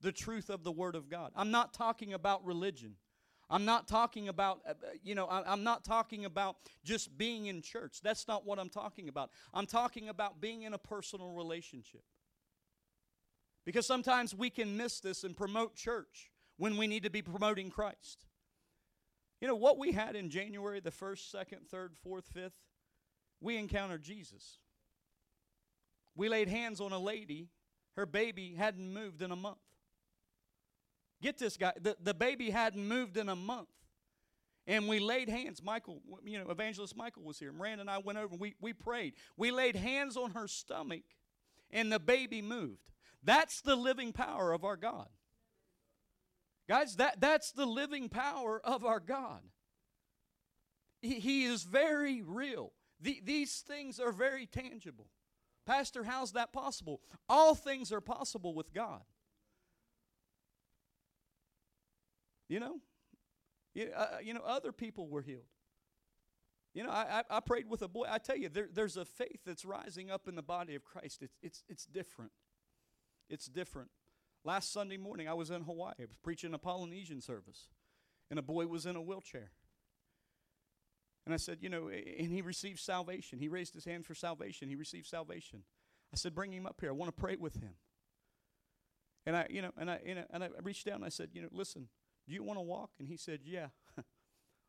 the 0.01 0.13
truth 0.13 0.51
of 0.51 0.63
the 0.63 0.73
Word 0.73 0.95
of 0.95 1.09
God. 1.09 1.33
I'm 1.35 1.51
not 1.51 1.73
talking 1.73 2.13
about 2.13 2.45
religion. 2.45 2.97
I'm 3.53 3.67
not 3.67 3.87
talking 3.87 4.29
about, 4.29 4.63
uh, 4.67 4.71
uh, 4.71 4.89
you 5.05 5.15
know, 5.15 5.29
I'm 5.29 5.63
not 5.63 5.85
talking 5.85 6.25
about 6.25 6.57
just 6.85 7.19
being 7.19 7.47
in 7.47 7.61
church. 7.61 8.01
That's 8.03 8.27
not 8.27 8.47
what 8.47 8.59
I'm 8.59 8.71
talking 8.71 9.11
about. 9.11 9.31
I'm 9.53 9.67
talking 9.67 10.09
about 10.09 10.41
being 10.41 10.63
in 10.63 10.73
a 10.73 10.79
personal 10.79 11.33
relationship. 11.33 12.03
Because 13.67 13.87
sometimes 13.87 14.35
we 14.35 14.49
can 14.49 14.79
miss 14.79 15.01
this 15.01 15.23
and 15.23 15.37
promote 15.37 15.77
church 15.77 16.31
when 16.57 16.79
we 16.79 16.87
need 16.87 17.03
to 17.03 17.11
be 17.11 17.21
promoting 17.21 17.69
Christ. 17.69 18.25
You 19.43 19.49
know, 19.49 19.55
what 19.55 19.79
we 19.79 19.93
had 19.93 20.17
in 20.17 20.31
January, 20.31 20.81
the 20.81 20.91
1st, 20.91 21.35
2nd, 21.35 21.69
3rd, 21.71 21.91
4th, 22.07 22.33
5th, 22.35 22.53
we 23.43 23.59
encountered 23.59 24.03
Jesus. 24.03 24.59
We 26.15 26.31
laid 26.31 26.49
hands 26.49 26.81
on 26.81 26.93
a 26.93 26.99
lady, 26.99 27.49
her 27.97 28.07
baby 28.07 28.55
hadn't 28.55 28.95
moved 28.95 29.21
in 29.21 29.31
a 29.31 29.37
month. 29.37 29.59
Get 31.23 31.39
this 31.39 31.57
guy, 31.57 31.73
the, 31.81 31.97
the 32.03 32.13
baby 32.13 32.51
hadn't 32.51 32.87
moved 32.87 33.17
in 33.17 33.29
a 33.29 33.37
month. 33.37 33.69
And 34.67 34.89
we 34.89 35.01
laid 35.01 35.29
hands. 35.29 35.63
Michael, 35.63 36.03
you 36.25 36.39
know, 36.39 36.51
Evangelist 36.51 36.97
Michael 36.97 37.23
was 37.23 37.39
here. 37.39 37.53
Miranda 37.53 37.81
and 37.81 37.91
I 37.91 37.99
went 37.99 38.19
over 38.19 38.33
and 38.33 38.41
we, 38.41 38.55
we 38.61 38.73
prayed. 38.73 39.15
We 39.37 39.51
laid 39.51 39.75
hands 39.75 40.17
on 40.17 40.33
her 40.33 40.47
stomach, 40.47 41.03
and 41.71 41.91
the 41.91 41.99
baby 41.99 42.43
moved. 42.43 42.93
That's 43.25 43.61
the 43.61 43.75
living 43.75 44.13
power 44.13 44.53
of 44.53 44.65
our 44.65 44.77
God. 44.77 45.09
Guys, 46.69 46.97
that, 46.97 47.21
that's 47.21 47.51
the 47.53 47.67
living 47.67 48.09
power 48.09 48.61
of 48.63 48.85
our 48.85 49.01
God. 49.01 49.41
He, 51.01 51.15
he 51.15 51.45
is 51.45 51.65
very 51.65 52.23
real. 52.23 52.73
The, 53.01 53.21
these 53.25 53.65
things 53.67 53.99
are 53.99 54.13
very 54.13 54.47
tangible. 54.47 55.09
Pastor, 55.67 56.05
how's 56.05 56.33
that 56.33 56.53
possible? 56.53 57.01
All 57.29 57.55
things 57.55 57.93
are 57.93 58.01
possible 58.01 58.55
with 58.55 58.73
God. 58.73 59.03
You 62.53 62.61
know, 62.61 62.81
you, 63.73 63.89
uh, 63.97 64.19
you 64.23 64.35
know, 64.35 64.43
other 64.47 64.73
people 64.73 65.09
were 65.09 65.23
healed. 65.23 65.49
You 66.75 66.85
know, 66.85 66.91
I, 66.91 67.23
I, 67.31 67.37
I 67.39 67.41
prayed 67.41 67.67
with 67.67 67.81
a 67.81 67.89
boy. 67.89 68.05
I 68.07 68.19
tell 68.19 68.37
you, 68.37 68.51
there, 68.51 68.69
there's 68.71 68.99
a 68.99 69.07
faith 69.07 69.41
that's 69.47 69.65
rising 69.65 70.11
up 70.11 70.29
in 70.29 70.35
the 70.35 70.43
body 70.43 70.75
of 70.75 70.85
Christ. 70.85 71.23
It's, 71.23 71.39
it's, 71.43 71.65
it's 71.67 71.87
different. 71.87 72.33
It's 73.31 73.47
different. 73.47 73.89
Last 74.45 74.71
Sunday 74.71 74.99
morning, 74.99 75.31
I 75.31 75.33
was 75.33 75.49
in 75.49 75.63
Hawaii. 75.63 75.95
I 75.99 76.03
was 76.03 76.19
preaching 76.23 76.53
a 76.53 76.59
Polynesian 76.59 77.23
service, 77.23 77.69
and 78.29 78.39
a 78.39 78.43
boy 78.43 78.67
was 78.67 78.85
in 78.85 78.97
a 78.97 79.01
wheelchair. 79.01 79.53
And 81.25 81.33
I 81.33 81.39
said, 81.39 81.57
you 81.63 81.71
know, 81.71 81.89
and 81.89 82.33
he 82.33 82.43
received 82.43 82.81
salvation. 82.81 83.39
He 83.39 83.49
raised 83.49 83.73
his 83.73 83.87
hand 83.87 84.05
for 84.05 84.15
salvation. 84.15 84.69
He 84.69 84.75
received 84.75 85.07
salvation. 85.07 85.63
I 86.13 86.19
said, 86.19 86.35
bring 86.35 86.53
him 86.53 86.67
up 86.67 86.77
here. 86.83 86.91
I 86.91 86.93
want 86.93 87.17
to 87.17 87.19
pray 87.19 87.37
with 87.37 87.55
him. 87.55 87.77
And 89.25 89.37
I, 89.37 89.47
you 89.49 89.63
know, 89.63 89.71
and 89.79 89.91
I, 89.91 90.01
you 90.05 90.17
know, 90.17 90.25
and 90.29 90.45
I 90.45 90.49
reached 90.63 90.85
down 90.85 90.97
and 90.97 91.07
I 91.07 91.09
said, 91.09 91.31
you 91.33 91.41
know, 91.41 91.49
listen, 91.51 91.89
do 92.27 92.35
you 92.35 92.43
want 92.43 92.59
to 92.59 92.63
walk? 92.63 92.91
And 92.99 93.09
he 93.09 93.17
said, 93.17 93.41
yeah. 93.45 93.69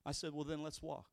I 0.06 0.12
said, 0.12 0.34
well, 0.34 0.44
then 0.44 0.64
let's 0.64 0.82
walk. 0.82 1.06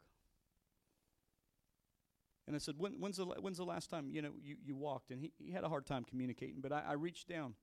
And 2.46 2.56
I 2.56 2.58
said, 2.58 2.74
when, 2.78 2.94
when's, 2.98 3.18
the, 3.18 3.24
when's 3.24 3.58
the 3.58 3.64
last 3.64 3.90
time, 3.90 4.10
you 4.10 4.22
know, 4.22 4.32
you, 4.42 4.56
you 4.64 4.74
walked? 4.74 5.10
And 5.10 5.20
he, 5.20 5.32
he 5.38 5.52
had 5.52 5.62
a 5.62 5.68
hard 5.68 5.86
time 5.86 6.04
communicating, 6.04 6.60
but 6.60 6.72
I, 6.72 6.82
I 6.88 6.92
reached 6.94 7.28
down 7.28 7.54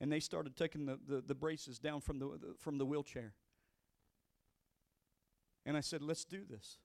and 0.00 0.12
they 0.12 0.20
started 0.20 0.56
taking 0.56 0.86
the, 0.86 0.98
the, 1.08 1.20
the 1.20 1.34
braces 1.34 1.78
down 1.78 2.00
from 2.00 2.18
the, 2.18 2.26
the, 2.26 2.54
from 2.58 2.78
the 2.78 2.86
wheelchair. 2.86 3.32
And 5.64 5.76
I 5.76 5.80
said, 5.80 6.02
Let's 6.02 6.24
do 6.24 6.42
this. 6.48 6.78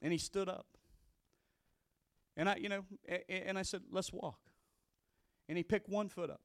And 0.00 0.10
he 0.10 0.18
stood 0.18 0.48
up. 0.48 0.66
And 2.36 2.48
I, 2.48 2.56
you 2.56 2.68
know, 2.68 2.84
and 3.28 3.58
I 3.58 3.62
said, 3.62 3.82
Let's 3.90 4.12
walk. 4.12 4.40
And 5.48 5.56
he 5.56 5.62
picked 5.62 5.88
one 5.88 6.08
foot 6.08 6.30
up, 6.30 6.40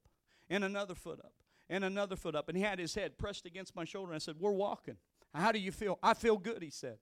and 0.50 0.62
another 0.62 0.94
foot 0.94 1.18
up, 1.24 1.32
and 1.68 1.84
another 1.84 2.16
foot 2.16 2.34
up. 2.34 2.48
And 2.48 2.56
he 2.56 2.64
had 2.64 2.78
his 2.78 2.94
head 2.94 3.18
pressed 3.18 3.46
against 3.46 3.76
my 3.76 3.84
shoulder. 3.84 4.12
And 4.12 4.16
I 4.16 4.18
said, 4.18 4.36
We're 4.38 4.52
walking. 4.52 4.96
How 5.34 5.52
do 5.52 5.58
you 5.58 5.72
feel? 5.72 5.98
I 6.02 6.14
feel 6.14 6.36
good, 6.36 6.62
he 6.62 6.70
said. 6.70 6.98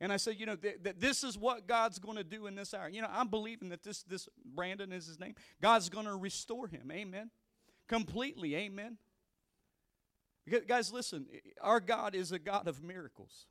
And 0.00 0.12
I 0.12 0.16
said, 0.16 0.40
you 0.40 0.46
know, 0.46 0.56
th- 0.56 0.82
th- 0.82 0.96
this 0.98 1.22
is 1.22 1.38
what 1.38 1.68
God's 1.68 2.00
going 2.00 2.16
to 2.16 2.24
do 2.24 2.48
in 2.48 2.56
this 2.56 2.74
hour. 2.74 2.88
You 2.88 3.02
know, 3.02 3.08
I'm 3.08 3.28
believing 3.28 3.68
that 3.68 3.84
this, 3.84 4.02
this 4.02 4.28
Brandon 4.44 4.92
is 4.92 5.06
his 5.06 5.20
name. 5.20 5.36
God's 5.60 5.88
going 5.88 6.06
to 6.06 6.16
restore 6.16 6.66
him. 6.66 6.90
Amen. 6.90 7.30
Completely. 7.88 8.56
Amen. 8.56 8.98
Guys, 10.66 10.92
listen, 10.92 11.26
our 11.60 11.78
God 11.78 12.16
is 12.16 12.32
a 12.32 12.38
God 12.40 12.66
of 12.66 12.82
miracles. 12.82 13.46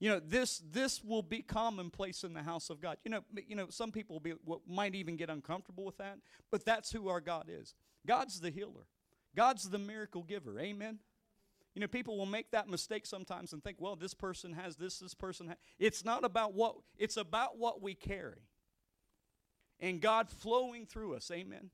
You 0.00 0.08
know, 0.08 0.18
this 0.18 0.62
this 0.72 1.04
will 1.04 1.22
be 1.22 1.42
commonplace 1.42 2.24
in 2.24 2.32
the 2.32 2.42
house 2.42 2.70
of 2.70 2.80
God. 2.80 2.96
You 3.04 3.10
know, 3.10 3.20
you 3.46 3.54
know, 3.54 3.66
some 3.68 3.92
people 3.92 4.14
will 4.14 4.20
be, 4.20 4.32
might 4.66 4.94
even 4.94 5.16
get 5.16 5.28
uncomfortable 5.28 5.84
with 5.84 5.98
that, 5.98 6.18
but 6.50 6.64
that's 6.64 6.90
who 6.90 7.08
our 7.08 7.20
God 7.20 7.46
is. 7.48 7.74
God's 8.06 8.40
the 8.40 8.50
healer. 8.50 8.86
God's 9.36 9.68
the 9.68 9.78
miracle 9.78 10.22
giver. 10.22 10.58
Amen. 10.58 10.98
You 11.74 11.80
know, 11.80 11.86
people 11.86 12.16
will 12.16 12.26
make 12.26 12.50
that 12.50 12.68
mistake 12.68 13.06
sometimes 13.06 13.52
and 13.52 13.62
think, 13.62 13.76
well, 13.80 13.94
this 13.94 14.14
person 14.14 14.54
has 14.54 14.76
this, 14.76 14.98
this 14.98 15.14
person 15.14 15.48
has. 15.48 15.56
It's 15.78 16.04
not 16.04 16.24
about 16.24 16.54
what, 16.54 16.76
it's 16.98 17.16
about 17.16 17.58
what 17.58 17.80
we 17.80 17.94
carry. 17.94 18.42
And 19.78 20.00
God 20.00 20.28
flowing 20.28 20.84
through 20.86 21.14
us. 21.14 21.30
Amen. 21.30 21.70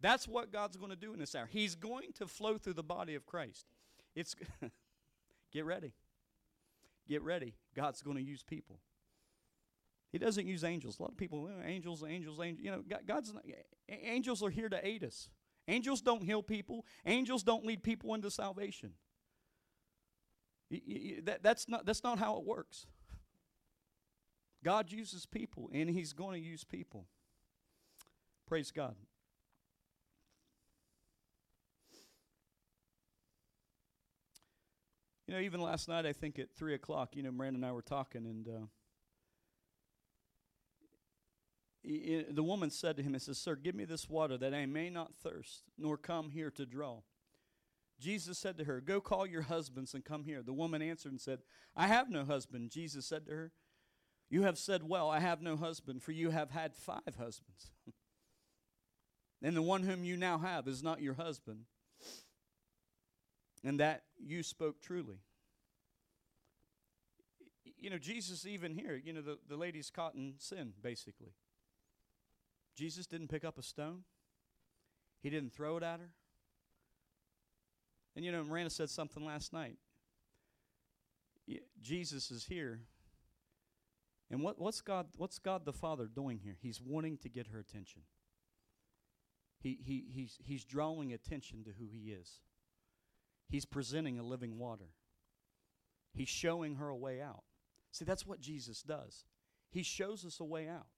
That's 0.00 0.28
what 0.28 0.52
God's 0.52 0.76
going 0.76 0.90
to 0.90 0.96
do 0.96 1.12
in 1.12 1.18
this 1.18 1.34
hour. 1.34 1.48
He's 1.50 1.74
going 1.74 2.12
to 2.14 2.26
flow 2.26 2.58
through 2.58 2.74
the 2.74 2.82
body 2.82 3.14
of 3.14 3.26
Christ. 3.26 3.66
It's 4.14 4.36
get 5.52 5.64
ready. 5.64 5.92
Get 7.08 7.22
ready. 7.22 7.54
God's 7.74 8.02
going 8.02 8.16
to 8.16 8.22
use 8.22 8.42
people. 8.42 8.80
He 10.12 10.18
doesn't 10.18 10.46
use 10.46 10.62
angels. 10.64 10.98
A 10.98 11.02
lot 11.02 11.10
of 11.10 11.16
people, 11.16 11.50
angels, 11.64 12.04
angels, 12.06 12.40
angels. 12.40 12.64
You 12.64 12.70
know, 12.70 12.82
God's 13.06 13.34
not, 13.34 13.44
angels 13.88 14.42
are 14.42 14.50
here 14.50 14.68
to 14.68 14.86
aid 14.86 15.02
us. 15.02 15.28
Angels 15.66 16.00
don't 16.00 16.22
heal 16.22 16.42
people. 16.42 16.84
Angels 17.04 17.42
don't 17.42 17.64
lead 17.64 17.82
people 17.82 18.14
into 18.14 18.30
salvation 18.30 18.92
that, 21.24 21.42
that's, 21.42 21.68
not, 21.68 21.86
that's 21.86 22.02
not 22.02 22.18
how 22.18 22.38
it 22.38 22.44
works. 22.44 22.86
God 24.62 24.90
uses 24.90 25.26
people, 25.26 25.68
and 25.72 25.90
He's 25.90 26.12
going 26.12 26.40
to 26.40 26.46
use 26.46 26.64
people. 26.64 27.06
Praise 28.46 28.70
God. 28.70 28.94
You 35.26 35.34
know, 35.34 35.40
even 35.40 35.60
last 35.60 35.88
night, 35.88 36.04
I 36.04 36.12
think 36.12 36.38
at 36.38 36.52
3 36.54 36.74
o'clock, 36.74 37.16
you 37.16 37.22
know, 37.22 37.32
Miranda 37.32 37.56
and 37.56 37.66
I 37.66 37.72
were 37.72 37.82
talking, 37.82 38.26
and 38.26 38.46
uh, 38.46 38.66
he, 41.82 42.24
the 42.30 42.42
woman 42.42 42.70
said 42.70 42.96
to 42.96 43.02
him, 43.02 43.14
"He 43.14 43.18
says, 43.18 43.38
Sir, 43.38 43.56
give 43.56 43.74
me 43.74 43.84
this 43.84 44.08
water 44.08 44.36
that 44.38 44.54
I 44.54 44.66
may 44.66 44.90
not 44.90 45.14
thirst, 45.14 45.64
nor 45.78 45.96
come 45.96 46.30
here 46.30 46.50
to 46.52 46.66
draw. 46.66 47.00
Jesus 48.00 48.38
said 48.38 48.58
to 48.58 48.64
her, 48.64 48.80
Go 48.80 49.00
call 49.00 49.26
your 49.26 49.42
husbands 49.42 49.94
and 49.94 50.04
come 50.04 50.24
here. 50.24 50.42
The 50.42 50.52
woman 50.52 50.82
answered 50.82 51.12
and 51.12 51.20
said, 51.20 51.40
I 51.76 51.86
have 51.86 52.10
no 52.10 52.24
husband. 52.24 52.70
Jesus 52.70 53.06
said 53.06 53.26
to 53.26 53.32
her, 53.32 53.52
You 54.28 54.42
have 54.42 54.58
said 54.58 54.88
well, 54.88 55.10
I 55.10 55.20
have 55.20 55.42
no 55.42 55.56
husband, 55.56 56.02
for 56.02 56.12
you 56.12 56.30
have 56.30 56.50
had 56.50 56.74
five 56.74 57.16
husbands. 57.18 57.70
and 59.42 59.56
the 59.56 59.62
one 59.62 59.84
whom 59.84 60.04
you 60.04 60.16
now 60.16 60.38
have 60.38 60.66
is 60.66 60.82
not 60.82 61.02
your 61.02 61.14
husband. 61.14 61.66
And 63.64 63.80
that 63.80 64.02
you 64.18 64.42
spoke 64.42 64.80
truly. 64.80 65.20
You 67.78 67.90
know, 67.90 67.98
Jesus, 67.98 68.46
even 68.46 68.72
here, 68.72 69.00
you 69.02 69.12
know, 69.12 69.22
the, 69.22 69.38
the 69.48 69.56
lady's 69.56 69.90
caught 69.90 70.14
in 70.14 70.34
sin, 70.38 70.74
basically. 70.82 71.32
Jesus 72.76 73.06
didn't 73.06 73.28
pick 73.28 73.44
up 73.44 73.58
a 73.58 73.62
stone, 73.62 74.04
he 75.22 75.30
didn't 75.30 75.52
throw 75.52 75.76
it 75.78 75.82
at 75.82 76.00
her. 76.00 76.10
And 78.16 78.24
you 78.24 78.30
know, 78.30 78.44
Miranda 78.44 78.70
said 78.70 78.90
something 78.90 79.24
last 79.24 79.52
night. 79.52 79.76
Jesus 81.82 82.30
is 82.30 82.46
here. 82.46 82.80
And 84.30 84.42
what, 84.42 84.58
what's 84.58 84.80
God 84.80 85.08
what's 85.16 85.38
God 85.38 85.64
the 85.64 85.72
Father 85.72 86.06
doing 86.06 86.38
here? 86.42 86.56
He's 86.60 86.80
wanting 86.80 87.18
to 87.18 87.28
get 87.28 87.48
her 87.48 87.58
attention. 87.58 88.02
He, 89.60 89.78
he, 89.82 90.04
he's, 90.10 90.38
he's 90.44 90.64
drawing 90.64 91.12
attention 91.12 91.64
to 91.64 91.70
who 91.78 91.86
he 91.90 92.10
is. 92.10 92.40
He's 93.54 93.64
presenting 93.64 94.18
a 94.18 94.24
living 94.24 94.58
water. 94.58 94.88
He's 96.12 96.28
showing 96.28 96.74
her 96.74 96.88
a 96.88 96.96
way 96.96 97.22
out. 97.22 97.44
See, 97.92 98.04
that's 98.04 98.26
what 98.26 98.40
Jesus 98.40 98.82
does. 98.82 99.26
He 99.70 99.84
shows 99.84 100.24
us 100.24 100.40
a 100.40 100.44
way 100.44 100.66
out. 100.68 100.88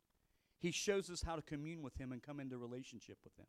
He 0.59 0.71
shows 0.71 1.11
us 1.11 1.21
how 1.21 1.37
to 1.37 1.43
commune 1.43 1.83
with 1.83 2.01
Him 2.01 2.13
and 2.13 2.23
come 2.23 2.41
into 2.41 2.57
relationship 2.57 3.19
with 3.23 3.39
Him. 3.39 3.45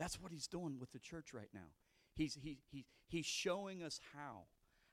That's 0.00 0.20
what 0.20 0.32
He's 0.32 0.48
doing 0.48 0.80
with 0.80 0.90
the 0.90 0.98
church 0.98 1.32
right 1.32 1.50
now. 1.54 1.70
He's, 2.16 2.36
he, 2.42 2.58
he, 2.72 2.86
he's 3.06 3.24
showing 3.24 3.84
us 3.84 4.00
how, 4.12 4.46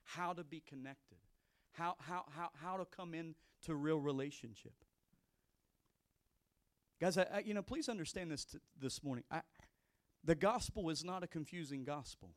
how 0.04 0.32
to 0.32 0.44
be 0.44 0.62
connected, 0.64 1.18
how, 1.72 1.96
how, 1.98 2.26
how, 2.30 2.50
how 2.62 2.76
to 2.76 2.84
come 2.84 3.12
into 3.12 3.74
real 3.74 3.98
relationship. 3.98 4.84
Guys, 7.00 7.18
I, 7.18 7.26
I, 7.34 7.38
you 7.40 7.54
know, 7.54 7.62
please 7.62 7.88
understand 7.88 8.30
this 8.30 8.44
t- 8.44 8.58
this 8.80 9.02
morning. 9.02 9.24
I, 9.32 9.40
the 10.22 10.36
gospel 10.36 10.90
is 10.90 11.02
not 11.02 11.24
a 11.24 11.26
confusing 11.26 11.82
gospel. 11.82 12.30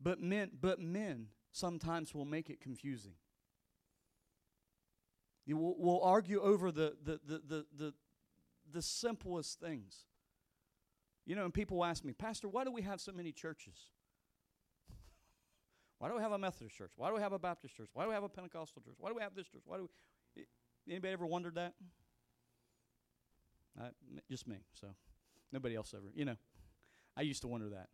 But 0.00 0.20
men, 0.20 0.50
but 0.60 0.80
men 0.80 1.28
sometimes 1.52 2.14
will 2.14 2.24
make 2.24 2.50
it 2.50 2.60
confusing. 2.60 3.14
You 5.44 5.56
will, 5.56 5.78
will 5.78 6.02
argue 6.02 6.40
over 6.40 6.70
the, 6.70 6.94
the, 7.02 7.20
the, 7.26 7.42
the, 7.46 7.66
the, 7.76 7.94
the 8.70 8.82
simplest 8.82 9.58
things. 9.58 10.04
You 11.26 11.34
know, 11.34 11.44
and 11.44 11.52
people 11.52 11.84
ask 11.84 12.04
me, 12.04 12.12
Pastor, 12.12 12.48
why 12.48 12.64
do 12.64 12.70
we 12.70 12.82
have 12.82 13.00
so 13.00 13.12
many 13.12 13.32
churches? 13.32 13.76
Why 15.98 16.08
do 16.08 16.14
we 16.14 16.22
have 16.22 16.32
a 16.32 16.38
Methodist 16.38 16.76
church? 16.76 16.92
Why 16.96 17.08
do 17.08 17.16
we 17.16 17.20
have 17.20 17.32
a 17.32 17.38
Baptist 17.38 17.76
church? 17.76 17.88
Why 17.92 18.04
do 18.04 18.08
we 18.08 18.14
have 18.14 18.22
a 18.22 18.28
Pentecostal 18.28 18.80
church? 18.82 18.94
Why 18.98 19.08
do 19.08 19.16
we 19.16 19.22
have 19.22 19.34
this 19.34 19.48
church? 19.48 19.62
Why 19.66 19.78
do 19.78 19.90
we? 20.36 20.44
Anybody 20.88 21.12
ever 21.12 21.26
wondered 21.26 21.56
that? 21.56 21.74
Uh, 23.78 23.88
just 24.30 24.46
me. 24.46 24.58
So 24.74 24.88
nobody 25.52 25.74
else 25.74 25.92
ever. 25.94 26.06
You 26.14 26.24
know, 26.24 26.36
I 27.16 27.22
used 27.22 27.42
to 27.42 27.48
wonder 27.48 27.68
that. 27.70 27.88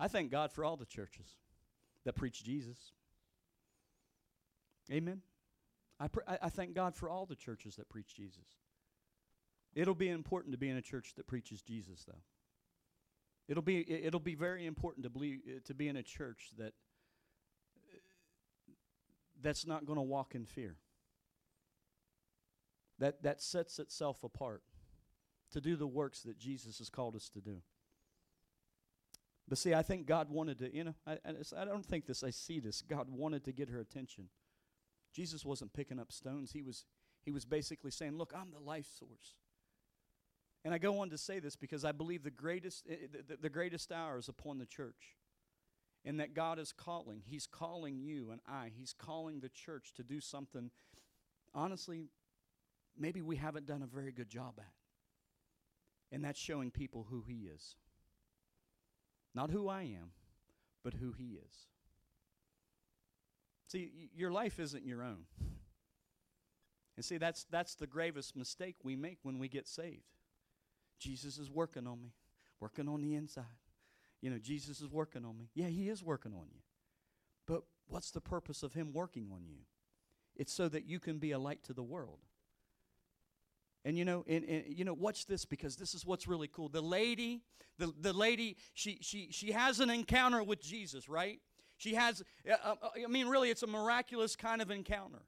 I 0.00 0.08
thank 0.08 0.30
God 0.30 0.50
for 0.50 0.64
all 0.64 0.78
the 0.78 0.86
churches 0.86 1.36
that 2.06 2.16
preach 2.16 2.42
Jesus. 2.42 2.92
Amen. 4.90 5.20
I, 6.00 6.08
pr- 6.08 6.22
I, 6.26 6.48
thank 6.48 6.74
God 6.74 6.96
for 6.96 7.10
all 7.10 7.26
the 7.26 7.36
churches 7.36 7.76
that 7.76 7.90
preach 7.90 8.16
Jesus. 8.16 8.56
It'll 9.74 9.94
be 9.94 10.08
important 10.08 10.52
to 10.52 10.58
be 10.58 10.70
in 10.70 10.78
a 10.78 10.82
church 10.82 11.12
that 11.16 11.26
preaches 11.26 11.60
Jesus, 11.60 12.04
though. 12.08 12.22
It'll 13.46 13.62
be 13.62 13.80
it'll 13.80 14.20
be 14.20 14.36
very 14.36 14.64
important 14.64 15.04
to 15.04 15.10
believe 15.10 15.40
to 15.64 15.74
be 15.74 15.88
in 15.88 15.96
a 15.96 16.02
church 16.02 16.50
that 16.56 16.72
that's 19.42 19.66
not 19.66 19.86
going 19.86 19.96
to 19.96 20.02
walk 20.02 20.34
in 20.34 20.46
fear. 20.46 20.76
That 23.00 23.22
that 23.24 23.42
sets 23.42 23.78
itself 23.80 24.22
apart 24.22 24.62
to 25.50 25.60
do 25.60 25.74
the 25.74 25.86
works 25.86 26.20
that 26.20 26.38
Jesus 26.38 26.78
has 26.78 26.88
called 26.90 27.16
us 27.16 27.28
to 27.30 27.40
do. 27.40 27.62
But 29.50 29.58
see, 29.58 29.74
I 29.74 29.82
think 29.82 30.06
God 30.06 30.30
wanted 30.30 30.60
to, 30.60 30.74
you 30.74 30.84
know, 30.84 30.94
I, 31.04 31.18
I, 31.24 31.64
don't 31.64 31.84
think 31.84 32.06
this, 32.06 32.22
I 32.22 32.30
see 32.30 32.60
this. 32.60 32.82
God 32.82 33.08
wanted 33.10 33.44
to 33.46 33.52
get 33.52 33.68
her 33.68 33.80
attention. 33.80 34.28
Jesus 35.12 35.44
wasn't 35.44 35.72
picking 35.72 35.98
up 35.98 36.12
stones. 36.12 36.52
He 36.52 36.62
was, 36.62 36.84
he 37.24 37.32
was 37.32 37.44
basically 37.44 37.90
saying, 37.90 38.16
Look, 38.16 38.32
I'm 38.32 38.52
the 38.52 38.60
life 38.60 38.86
source. 38.96 39.34
And 40.64 40.72
I 40.72 40.78
go 40.78 41.00
on 41.00 41.10
to 41.10 41.18
say 41.18 41.40
this 41.40 41.56
because 41.56 41.84
I 41.84 41.90
believe 41.90 42.22
the 42.22 42.30
greatest, 42.30 42.86
uh, 42.88 42.94
the, 43.26 43.38
the 43.38 43.50
greatest 43.50 43.90
hour 43.90 44.18
is 44.18 44.28
upon 44.28 44.58
the 44.58 44.66
church. 44.66 45.16
And 46.04 46.20
that 46.20 46.32
God 46.32 46.60
is 46.60 46.72
calling. 46.72 47.22
He's 47.26 47.48
calling 47.48 47.98
you 47.98 48.30
and 48.30 48.40
I. 48.46 48.70
He's 48.74 48.94
calling 48.96 49.40
the 49.40 49.48
church 49.48 49.92
to 49.96 50.04
do 50.04 50.20
something, 50.20 50.70
honestly, 51.52 52.04
maybe 52.96 53.20
we 53.20 53.36
haven't 53.36 53.66
done 53.66 53.82
a 53.82 53.86
very 53.86 54.12
good 54.12 54.30
job 54.30 54.54
at. 54.58 54.72
And 56.12 56.24
that's 56.24 56.40
showing 56.40 56.70
people 56.70 57.08
who 57.10 57.24
He 57.26 57.48
is. 57.52 57.74
Not 59.34 59.50
who 59.50 59.68
I 59.68 59.82
am, 59.82 60.12
but 60.82 60.94
who 60.94 61.12
He 61.12 61.38
is. 61.46 61.66
See, 63.68 63.90
y- 63.96 64.08
your 64.14 64.32
life 64.32 64.58
isn't 64.58 64.84
your 64.84 65.02
own. 65.02 65.24
And 66.96 67.04
see, 67.04 67.18
that's, 67.18 67.44
that's 67.44 67.76
the 67.76 67.86
gravest 67.86 68.36
mistake 68.36 68.76
we 68.82 68.96
make 68.96 69.18
when 69.22 69.38
we 69.38 69.48
get 69.48 69.68
saved. 69.68 70.02
Jesus 70.98 71.38
is 71.38 71.50
working 71.50 71.86
on 71.86 72.02
me, 72.02 72.12
working 72.60 72.88
on 72.88 73.00
the 73.00 73.14
inside. 73.14 73.44
You 74.20 74.30
know, 74.30 74.38
Jesus 74.38 74.80
is 74.80 74.90
working 74.90 75.24
on 75.24 75.38
me. 75.38 75.48
Yeah, 75.54 75.68
He 75.68 75.88
is 75.88 76.02
working 76.02 76.32
on 76.32 76.46
you. 76.52 76.60
But 77.46 77.62
what's 77.88 78.10
the 78.10 78.20
purpose 78.20 78.62
of 78.62 78.74
Him 78.74 78.92
working 78.92 79.30
on 79.32 79.46
you? 79.48 79.60
It's 80.36 80.52
so 80.52 80.68
that 80.68 80.84
you 80.86 81.00
can 81.00 81.18
be 81.18 81.32
a 81.32 81.38
light 81.38 81.62
to 81.64 81.72
the 81.72 81.82
world. 81.82 82.18
And 83.84 83.96
you 83.96 84.04
know, 84.04 84.24
and, 84.28 84.44
and, 84.44 84.64
you 84.66 84.84
know, 84.84 84.92
watch 84.92 85.26
this 85.26 85.44
because 85.44 85.76
this 85.76 85.94
is 85.94 86.04
what's 86.04 86.28
really 86.28 86.48
cool. 86.48 86.68
The 86.68 86.82
lady, 86.82 87.42
the, 87.78 87.92
the 88.00 88.12
lady, 88.12 88.56
she 88.74 88.98
she 89.00 89.28
she 89.30 89.52
has 89.52 89.80
an 89.80 89.88
encounter 89.88 90.42
with 90.42 90.60
Jesus, 90.60 91.08
right? 91.08 91.40
She 91.78 91.94
has, 91.94 92.22
uh, 92.46 92.74
uh, 92.82 92.88
I 93.02 93.08
mean, 93.08 93.26
really, 93.26 93.48
it's 93.48 93.62
a 93.62 93.66
miraculous 93.66 94.36
kind 94.36 94.60
of 94.60 94.70
encounter. 94.70 95.22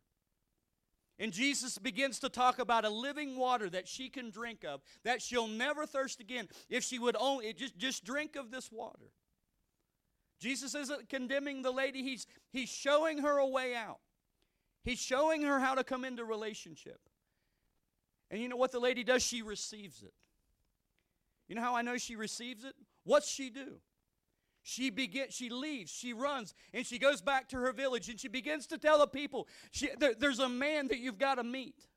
And 1.18 1.32
Jesus 1.32 1.78
begins 1.78 2.18
to 2.18 2.28
talk 2.28 2.58
about 2.58 2.84
a 2.84 2.90
living 2.90 3.36
water 3.36 3.70
that 3.70 3.88
she 3.88 4.10
can 4.10 4.28
drink 4.28 4.62
of, 4.62 4.82
that 5.02 5.22
she'll 5.22 5.46
never 5.46 5.86
thirst 5.86 6.20
again 6.20 6.48
if 6.68 6.84
she 6.84 6.98
would 6.98 7.16
only 7.18 7.54
just, 7.54 7.78
just 7.78 8.04
drink 8.04 8.36
of 8.36 8.50
this 8.50 8.70
water. 8.70 9.12
Jesus 10.40 10.74
isn't 10.74 11.08
condemning 11.08 11.62
the 11.62 11.70
lady, 11.70 12.02
he's, 12.02 12.26
he's 12.50 12.68
showing 12.68 13.18
her 13.18 13.38
a 13.38 13.46
way 13.46 13.74
out. 13.74 14.00
He's 14.84 14.98
showing 14.98 15.42
her 15.42 15.60
how 15.60 15.74
to 15.76 15.84
come 15.84 16.04
into 16.04 16.24
relationship. 16.24 17.00
And 18.32 18.40
you 18.40 18.48
know 18.48 18.56
what 18.56 18.72
the 18.72 18.80
lady 18.80 19.04
does? 19.04 19.22
She 19.22 19.42
receives 19.42 20.02
it. 20.02 20.14
You 21.48 21.54
know 21.54 21.62
how 21.62 21.76
I 21.76 21.82
know 21.82 21.98
she 21.98 22.16
receives 22.16 22.64
it? 22.64 22.74
What's 23.04 23.28
she 23.30 23.50
do? 23.50 23.74
She 24.62 24.90
begins, 24.90 25.34
she 25.34 25.50
leaves, 25.50 25.90
she 25.90 26.12
runs, 26.12 26.54
and 26.72 26.86
she 26.86 26.98
goes 26.98 27.20
back 27.20 27.48
to 27.48 27.56
her 27.56 27.72
village 27.72 28.08
and 28.08 28.18
she 28.18 28.28
begins 28.28 28.66
to 28.68 28.78
tell 28.78 28.98
the 29.00 29.06
people, 29.06 29.48
she, 29.70 29.90
there, 29.98 30.14
there's 30.14 30.38
a 30.38 30.48
man 30.48 30.88
that 30.88 30.98
you've 30.98 31.18
got 31.18 31.34
to 31.34 31.44
meet. 31.44 31.88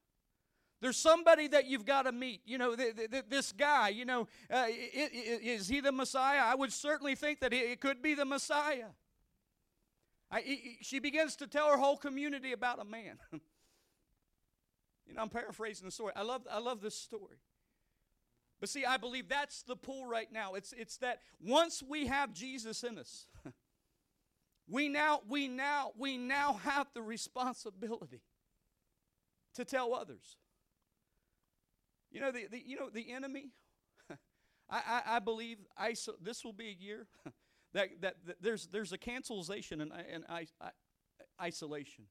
There's 0.82 0.98
somebody 0.98 1.48
that 1.48 1.68
you've 1.68 1.86
got 1.86 2.04
to 2.04 2.12
meet. 2.12 2.42
You 2.44 2.58
know, 2.58 2.76
th- 2.76 2.96
th- 2.96 3.26
this 3.30 3.52
guy, 3.52 3.90
you 3.90 4.04
know, 4.04 4.28
uh, 4.52 4.66
is 4.68 5.70
he 5.70 5.80
the 5.80 5.92
Messiah? 5.92 6.42
I 6.44 6.56
would 6.56 6.74
certainly 6.74 7.16
think 7.16 7.40
that 7.40 7.54
it 7.54 7.80
could 7.80 8.02
be 8.02 8.14
the 8.14 8.26
Messiah. 8.26 8.90
I, 10.30 10.58
she 10.82 11.00
begins 11.00 11.38
to 11.38 11.48
tell 11.48 11.70
her 11.70 11.78
whole 11.78 11.98
community 11.98 12.52
about 12.52 12.80
a 12.80 12.84
man. 12.84 13.20
you 15.08 15.14
know, 15.14 15.22
I'm 15.22 15.30
paraphrasing 15.30 15.86
the 15.86 15.92
story. 15.92 16.14
I 16.16 16.24
love, 16.24 16.42
I 16.52 16.60
love 16.60 16.82
this 16.82 16.96
story. 16.96 17.38
But 18.60 18.70
see, 18.70 18.86
I 18.86 18.98
believe 18.98 19.28
that's 19.28 19.64
the 19.64 19.76
pull 19.76 20.06
right 20.06 20.32
now. 20.32 20.54
It's, 20.54 20.74
it's 20.74 20.98
that 20.98 21.20
once 21.40 21.84
we 21.88 22.08
have 22.08 22.34
Jesus 22.34 22.84
in 22.84 22.98
us, 22.98 23.28
we 24.68 24.90
now, 24.90 25.22
we 25.28 25.48
now, 25.48 25.92
we 25.98 26.18
now 26.18 26.54
have 26.64 26.88
the 26.94 27.02
responsibility 27.02 28.22
to 29.56 29.66
tell 29.66 29.94
others. 29.94 30.38
You 32.12 32.22
know, 32.22 32.32
the, 32.32 32.48
the 32.50 32.62
you 32.66 32.78
know, 32.80 32.90
the 32.90 33.12
enemy, 33.12 33.50
I, 34.70 34.78
I, 34.88 35.02
I 35.08 35.20
believe 35.20 35.58
iso- 35.80 36.16
this 36.22 36.46
will 36.46 36.54
be 36.54 36.70
a 36.70 36.84
year 36.84 37.08
that, 37.74 38.02
that, 38.02 38.16
that, 38.26 38.42
there's, 38.42 38.68
there's 38.68 38.94
a 38.94 38.98
cancelization 38.98 39.82
and, 39.82 39.92
and 39.92 40.24
I, 40.30 40.48
I, 40.62 40.70
isolation. 41.42 42.06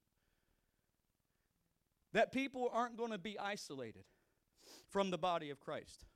That 2.14 2.32
people 2.32 2.70
aren't 2.72 2.96
going 2.96 3.10
to 3.10 3.18
be 3.18 3.38
isolated 3.38 4.04
from 4.88 5.10
the 5.10 5.18
body 5.18 5.50
of 5.50 5.60
Christ. 5.60 6.06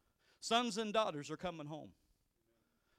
Sons 0.40 0.78
and 0.78 0.92
daughters 0.92 1.30
are 1.30 1.36
coming 1.36 1.66
home. 1.66 1.90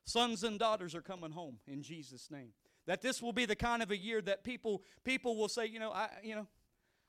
Sons 0.05 0.43
and 0.43 0.59
daughters 0.59 0.93
are 0.93 1.01
coming 1.01 1.31
home 1.31 1.57
in 1.65 1.81
Jesus' 1.81 2.29
name. 2.29 2.49
That 2.85 3.01
this 3.01 3.21
will 3.21 3.33
be 3.33 3.45
the 3.45 3.55
kind 3.55 3.81
of 3.81 3.89
a 3.89 3.97
year 3.97 4.21
that 4.21 4.43
people 4.43 4.83
people 5.03 5.37
will 5.37 5.49
say, 5.49 5.65
you 5.65 5.79
know, 5.79 5.91
I 5.91 6.09
you 6.23 6.35
know, 6.35 6.47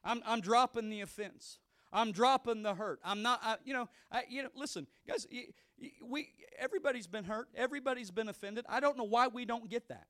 I'm 0.04 0.22
I'm 0.24 0.40
dropping 0.40 0.90
the 0.90 1.02
offense. 1.02 1.58
I'm 1.92 2.12
dropping 2.12 2.62
the 2.62 2.74
hurt. 2.74 3.00
I'm 3.04 3.22
not, 3.22 3.40
I, 3.42 3.56
you 3.64 3.74
know, 3.74 3.88
I, 4.12 4.22
you 4.28 4.44
know. 4.44 4.48
Listen, 4.54 4.86
guys, 5.08 5.26
we 6.04 6.28
everybody's 6.58 7.08
been 7.08 7.24
hurt. 7.24 7.48
Everybody's 7.56 8.12
been 8.12 8.28
offended. 8.28 8.64
I 8.68 8.78
don't 8.80 8.96
know 8.96 9.04
why 9.04 9.26
we 9.26 9.44
don't 9.44 9.68
get 9.68 9.88
that. 9.88 10.06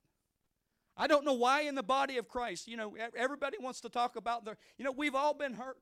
I 0.97 1.07
don't 1.07 1.25
know 1.25 1.35
why 1.35 1.63
in 1.63 1.75
the 1.75 1.83
body 1.83 2.19
of 2.19 2.29
Christ, 2.29 2.69
you 2.69 2.77
know, 2.77 2.95
everybody 3.17 3.57
wants 3.59 3.81
to 3.83 3.89
talk 3.89 4.17
about 4.17 4.45
the, 4.45 4.57
you 4.77 4.85
know, 4.85 4.93
we've 4.93 5.15
all 5.15 5.35
been 5.35 5.55
hurt. 5.55 5.79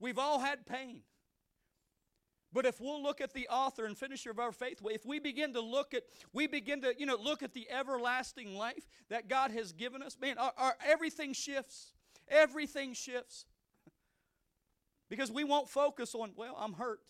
We've 0.00 0.18
all 0.18 0.40
had 0.40 0.66
pain. 0.66 1.02
But 2.52 2.66
if 2.66 2.80
we'll 2.80 3.02
look 3.02 3.20
at 3.20 3.32
the 3.32 3.48
author 3.48 3.86
and 3.86 3.96
finisher 3.96 4.30
of 4.30 4.38
our 4.38 4.52
faith, 4.52 4.80
if 4.84 5.06
we 5.06 5.18
begin 5.18 5.54
to 5.54 5.60
look 5.60 5.94
at, 5.94 6.02
we 6.32 6.46
begin 6.46 6.82
to, 6.82 6.94
you 6.98 7.06
know, 7.06 7.16
look 7.16 7.42
at 7.42 7.54
the 7.54 7.70
everlasting 7.70 8.54
life 8.54 8.86
that 9.08 9.28
God 9.28 9.52
has 9.52 9.72
given 9.72 10.02
us, 10.02 10.18
man, 10.20 10.36
our, 10.36 10.52
our, 10.58 10.74
everything 10.84 11.32
shifts. 11.32 11.92
Everything 12.28 12.92
shifts. 12.92 13.46
because 15.08 15.32
we 15.32 15.44
won't 15.44 15.68
focus 15.68 16.14
on, 16.14 16.32
well, 16.36 16.56
I'm 16.58 16.74
hurt. 16.74 17.00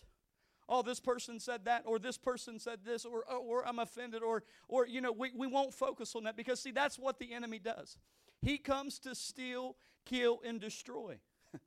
Oh, 0.69 0.81
this 0.81 0.99
person 0.99 1.39
said 1.39 1.65
that, 1.65 1.83
or 1.85 1.99
this 1.99 2.17
person 2.17 2.59
said 2.59 2.79
this, 2.85 3.05
or, 3.05 3.23
or, 3.29 3.37
or 3.37 3.67
I'm 3.67 3.79
offended, 3.79 4.23
or, 4.23 4.43
or 4.67 4.87
you 4.87 5.01
know, 5.01 5.11
we, 5.11 5.31
we 5.35 5.47
won't 5.47 5.73
focus 5.73 6.15
on 6.15 6.23
that 6.23 6.37
because, 6.37 6.61
see, 6.61 6.71
that's 6.71 6.97
what 6.97 7.19
the 7.19 7.33
enemy 7.33 7.59
does. 7.59 7.97
He 8.41 8.57
comes 8.57 8.99
to 8.99 9.13
steal, 9.15 9.75
kill, 10.05 10.39
and 10.45 10.59
destroy. 10.59 11.19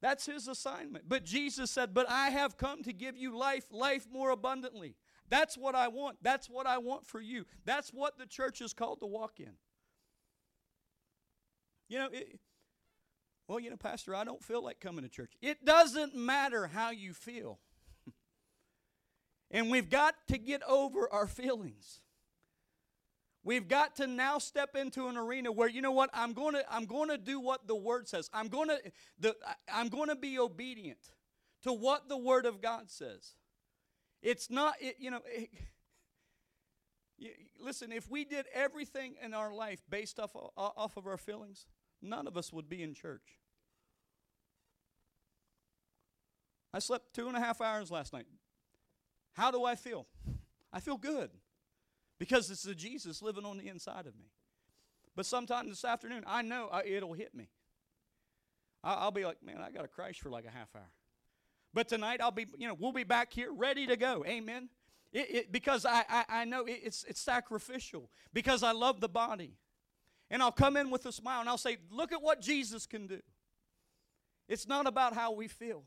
That's 0.00 0.26
his 0.26 0.46
assignment. 0.46 1.08
But 1.08 1.24
Jesus 1.24 1.72
said, 1.72 1.92
But 1.92 2.08
I 2.08 2.28
have 2.30 2.56
come 2.56 2.84
to 2.84 2.92
give 2.92 3.16
you 3.16 3.36
life, 3.36 3.64
life 3.72 4.06
more 4.12 4.30
abundantly. 4.30 4.94
That's 5.28 5.58
what 5.58 5.74
I 5.74 5.88
want. 5.88 6.18
That's 6.22 6.48
what 6.48 6.66
I 6.66 6.78
want 6.78 7.06
for 7.06 7.20
you. 7.20 7.46
That's 7.64 7.90
what 7.90 8.16
the 8.16 8.26
church 8.26 8.60
is 8.60 8.72
called 8.72 9.00
to 9.00 9.06
walk 9.06 9.40
in. 9.40 9.52
You 11.88 11.98
know, 11.98 12.08
it, 12.12 12.38
well, 13.50 13.58
you 13.58 13.68
know, 13.68 13.76
Pastor, 13.76 14.14
I 14.14 14.22
don't 14.22 14.44
feel 14.44 14.62
like 14.62 14.78
coming 14.78 15.02
to 15.02 15.10
church. 15.10 15.32
It 15.42 15.64
doesn't 15.64 16.14
matter 16.14 16.68
how 16.68 16.90
you 16.90 17.12
feel. 17.12 17.58
and 19.50 19.72
we've 19.72 19.90
got 19.90 20.14
to 20.28 20.38
get 20.38 20.62
over 20.68 21.12
our 21.12 21.26
feelings. 21.26 21.98
We've 23.42 23.66
got 23.66 23.96
to 23.96 24.06
now 24.06 24.38
step 24.38 24.76
into 24.76 25.08
an 25.08 25.16
arena 25.16 25.50
where 25.50 25.68
you 25.68 25.82
know 25.82 25.90
what 25.90 26.10
I'm 26.14 26.32
going 26.32 26.54
to 26.54 26.64
I'm 26.72 26.84
going 26.84 27.08
to 27.08 27.18
do 27.18 27.40
what 27.40 27.66
the 27.66 27.74
word 27.74 28.06
says. 28.06 28.30
I'm 28.32 28.46
going 28.46 28.68
to 28.68 28.78
the 29.18 29.34
I'm 29.72 29.88
going 29.88 30.10
to 30.10 30.16
be 30.16 30.38
obedient 30.38 31.00
to 31.64 31.72
what 31.72 32.08
the 32.08 32.18
word 32.18 32.46
of 32.46 32.62
God 32.62 32.88
says. 32.88 33.34
It's 34.22 34.48
not 34.48 34.74
it, 34.80 34.94
you 35.00 35.10
know 35.10 35.22
it, 35.26 35.50
listen, 37.60 37.90
if 37.90 38.08
we 38.08 38.24
did 38.24 38.46
everything 38.54 39.16
in 39.20 39.34
our 39.34 39.52
life 39.52 39.82
based 39.90 40.20
off 40.20 40.36
off 40.56 40.96
of 40.96 41.08
our 41.08 41.18
feelings, 41.18 41.66
none 42.00 42.28
of 42.28 42.36
us 42.36 42.52
would 42.52 42.68
be 42.68 42.80
in 42.84 42.94
church. 42.94 43.39
I 46.72 46.78
slept 46.78 47.14
two 47.14 47.28
and 47.28 47.36
a 47.36 47.40
half 47.40 47.60
hours 47.60 47.90
last 47.90 48.12
night. 48.12 48.26
How 49.32 49.50
do 49.50 49.64
I 49.64 49.74
feel? 49.74 50.06
I 50.72 50.80
feel 50.80 50.96
good 50.96 51.30
because 52.18 52.50
it's 52.50 52.62
the 52.62 52.74
Jesus 52.74 53.22
living 53.22 53.44
on 53.44 53.58
the 53.58 53.68
inside 53.68 54.06
of 54.06 54.16
me. 54.16 54.26
But 55.16 55.26
sometime 55.26 55.68
this 55.68 55.84
afternoon, 55.84 56.24
I 56.26 56.42
know 56.42 56.68
I, 56.70 56.84
it'll 56.84 57.12
hit 57.12 57.34
me. 57.34 57.48
I, 58.84 58.94
I'll 58.94 59.10
be 59.10 59.24
like, 59.24 59.42
man, 59.44 59.58
I 59.60 59.70
got 59.70 59.82
to 59.82 59.88
crash 59.88 60.20
for 60.20 60.30
like 60.30 60.44
a 60.44 60.50
half 60.50 60.68
hour. 60.76 60.90
But 61.74 61.88
tonight, 61.88 62.20
I'll 62.20 62.30
be, 62.30 62.46
you 62.56 62.68
know, 62.68 62.76
we'll 62.78 62.92
be 62.92 63.04
back 63.04 63.32
here 63.32 63.52
ready 63.52 63.86
to 63.86 63.96
go. 63.96 64.24
Amen. 64.26 64.68
It, 65.12 65.34
it, 65.34 65.52
because 65.52 65.84
I, 65.84 66.04
I, 66.08 66.24
I 66.28 66.44
know 66.44 66.64
it, 66.64 66.80
it's, 66.84 67.04
it's 67.08 67.20
sacrificial, 67.20 68.10
because 68.32 68.62
I 68.62 68.72
love 68.72 69.00
the 69.00 69.08
body. 69.08 69.54
And 70.30 70.42
I'll 70.42 70.52
come 70.52 70.76
in 70.76 70.90
with 70.90 71.06
a 71.06 71.12
smile 71.12 71.40
and 71.40 71.48
I'll 71.48 71.58
say, 71.58 71.78
look 71.90 72.12
at 72.12 72.22
what 72.22 72.40
Jesus 72.40 72.86
can 72.86 73.08
do. 73.08 73.20
It's 74.48 74.68
not 74.68 74.86
about 74.86 75.14
how 75.14 75.32
we 75.32 75.48
feel. 75.48 75.84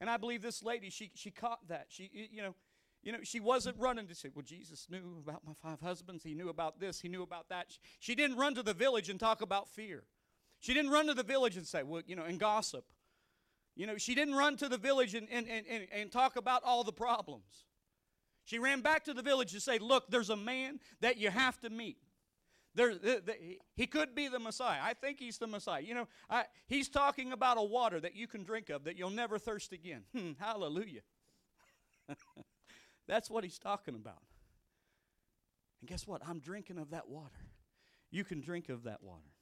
And 0.00 0.10
I 0.10 0.16
believe 0.16 0.42
this 0.42 0.62
lady, 0.62 0.90
she, 0.90 1.10
she 1.14 1.30
caught 1.30 1.66
that. 1.68 1.86
She, 1.88 2.10
you 2.32 2.42
know, 2.42 2.54
you 3.02 3.12
know, 3.12 3.18
she 3.22 3.38
wasn't 3.38 3.76
running 3.78 4.06
to 4.06 4.14
say, 4.14 4.30
well, 4.34 4.42
Jesus 4.42 4.86
knew 4.90 5.22
about 5.22 5.42
my 5.46 5.52
five 5.62 5.80
husbands. 5.80 6.24
He 6.24 6.34
knew 6.34 6.48
about 6.48 6.80
this. 6.80 7.00
He 7.00 7.08
knew 7.08 7.22
about 7.22 7.48
that. 7.50 7.66
She, 7.68 7.78
she 8.00 8.14
didn't 8.14 8.38
run 8.38 8.54
to 8.54 8.62
the 8.62 8.72
village 8.72 9.10
and 9.10 9.20
talk 9.20 9.42
about 9.42 9.68
fear. 9.68 10.04
She 10.60 10.72
didn't 10.72 10.90
run 10.90 11.06
to 11.08 11.14
the 11.14 11.22
village 11.22 11.56
and 11.58 11.66
say, 11.66 11.82
well, 11.82 12.02
you 12.06 12.16
know, 12.16 12.24
and 12.24 12.40
gossip. 12.40 12.86
You 13.76 13.86
know, 13.86 13.98
she 13.98 14.14
didn't 14.14 14.34
run 14.34 14.56
to 14.56 14.68
the 14.68 14.78
village 14.78 15.14
and, 15.14 15.28
and, 15.30 15.46
and, 15.48 15.86
and 15.92 16.10
talk 16.10 16.36
about 16.36 16.62
all 16.64 16.84
the 16.84 16.92
problems. 16.92 17.64
She 18.44 18.58
ran 18.58 18.80
back 18.80 19.04
to 19.04 19.14
the 19.14 19.22
village 19.22 19.52
to 19.52 19.60
say, 19.60 19.78
look, 19.78 20.10
there's 20.10 20.30
a 20.30 20.36
man 20.36 20.80
that 21.00 21.18
you 21.18 21.30
have 21.30 21.60
to 21.60 21.70
meet. 21.70 21.98
There, 22.74 22.94
the, 22.94 23.22
the, 23.24 23.58
he 23.76 23.86
could 23.86 24.14
be 24.14 24.28
the 24.28 24.40
Messiah. 24.40 24.80
I 24.82 24.94
think 24.94 25.20
he's 25.20 25.38
the 25.38 25.46
Messiah. 25.46 25.80
You 25.80 25.94
know, 25.94 26.08
I, 26.28 26.44
he's 26.66 26.88
talking 26.88 27.32
about 27.32 27.56
a 27.56 27.62
water 27.62 28.00
that 28.00 28.16
you 28.16 28.26
can 28.26 28.42
drink 28.42 28.68
of 28.68 28.84
that 28.84 28.98
you'll 28.98 29.10
never 29.10 29.38
thirst 29.38 29.72
again. 29.72 30.02
Hmm, 30.14 30.32
hallelujah. 30.38 31.00
That's 33.08 33.28
what 33.28 33.44
he's 33.44 33.58
talking 33.58 33.94
about. 33.94 34.22
And 35.80 35.88
guess 35.88 36.06
what? 36.06 36.22
I'm 36.26 36.38
drinking 36.38 36.78
of 36.78 36.90
that 36.90 37.08
water. 37.08 37.48
You 38.10 38.24
can 38.24 38.40
drink 38.40 38.68
of 38.68 38.84
that 38.84 39.02
water. 39.02 39.34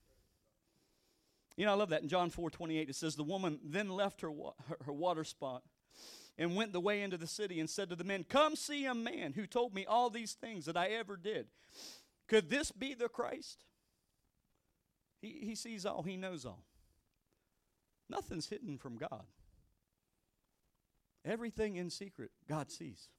You 1.56 1.66
know, 1.66 1.72
I 1.72 1.74
love 1.74 1.90
that. 1.90 2.02
In 2.02 2.08
John 2.08 2.30
4 2.30 2.50
28, 2.50 2.88
it 2.88 2.96
says, 2.96 3.14
The 3.14 3.22
woman 3.22 3.60
then 3.62 3.90
left 3.90 4.22
her, 4.22 4.30
wa- 4.30 4.54
her, 4.68 4.78
her 4.86 4.92
water 4.92 5.24
spot 5.24 5.62
and 6.38 6.56
went 6.56 6.72
the 6.72 6.80
way 6.80 7.02
into 7.02 7.18
the 7.18 7.26
city 7.26 7.60
and 7.60 7.68
said 7.68 7.90
to 7.90 7.96
the 7.96 8.04
men, 8.04 8.24
Come 8.28 8.56
see 8.56 8.86
a 8.86 8.94
man 8.94 9.32
who 9.34 9.46
told 9.46 9.74
me 9.74 9.84
all 9.84 10.10
these 10.10 10.32
things 10.32 10.64
that 10.64 10.76
I 10.76 10.88
ever 10.88 11.16
did. 11.16 11.46
Could 12.32 12.48
this 12.48 12.72
be 12.72 12.94
the 12.94 13.10
Christ? 13.10 13.66
He, 15.20 15.40
he 15.42 15.54
sees 15.54 15.84
all, 15.84 16.02
he 16.02 16.16
knows 16.16 16.46
all. 16.46 16.64
Nothing's 18.08 18.48
hidden 18.48 18.78
from 18.78 18.96
God. 18.96 19.24
Everything 21.26 21.76
in 21.76 21.90
secret, 21.90 22.30
God 22.48 22.70
sees. 22.70 23.10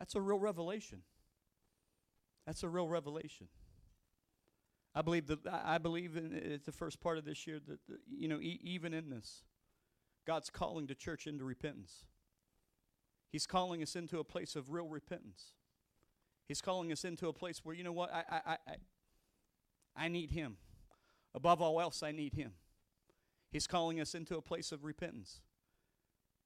That's 0.00 0.16
a 0.16 0.20
real 0.20 0.40
revelation. 0.40 1.02
That's 2.44 2.64
a 2.64 2.68
real 2.68 2.88
revelation. 2.88 3.46
I 4.92 5.02
believe 5.02 5.28
that 5.28 5.38
I 5.46 5.78
believe 5.78 6.16
in 6.16 6.32
it's 6.34 6.66
the 6.66 6.72
first 6.72 7.00
part 7.00 7.18
of 7.18 7.24
this 7.24 7.46
year 7.46 7.60
that, 7.68 7.78
you 8.12 8.26
know 8.26 8.40
e- 8.40 8.58
even 8.64 8.92
in 8.92 9.10
this, 9.10 9.44
God's 10.26 10.50
calling 10.50 10.88
the 10.88 10.96
church 10.96 11.28
into 11.28 11.44
repentance. 11.44 12.04
He's 13.30 13.46
calling 13.46 13.80
us 13.80 13.94
into 13.94 14.18
a 14.18 14.24
place 14.24 14.56
of 14.56 14.72
real 14.72 14.88
repentance. 14.88 15.52
He's 16.50 16.60
calling 16.60 16.90
us 16.90 17.04
into 17.04 17.28
a 17.28 17.32
place 17.32 17.60
where, 17.62 17.76
you 17.76 17.84
know 17.84 17.92
what, 17.92 18.12
I, 18.12 18.24
I, 18.28 18.56
I, 18.66 18.74
I 19.94 20.08
need 20.08 20.32
Him. 20.32 20.56
Above 21.32 21.62
all 21.62 21.80
else, 21.80 22.02
I 22.02 22.10
need 22.10 22.34
Him. 22.34 22.54
He's 23.52 23.68
calling 23.68 24.00
us 24.00 24.16
into 24.16 24.36
a 24.36 24.42
place 24.42 24.72
of 24.72 24.82
repentance. 24.82 25.42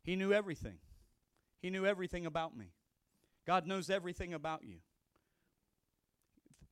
He 0.02 0.14
knew 0.14 0.30
everything, 0.30 0.76
He 1.62 1.70
knew 1.70 1.86
everything 1.86 2.26
about 2.26 2.54
me. 2.54 2.74
God 3.46 3.66
knows 3.66 3.88
everything 3.88 4.34
about 4.34 4.62
you. 4.62 4.76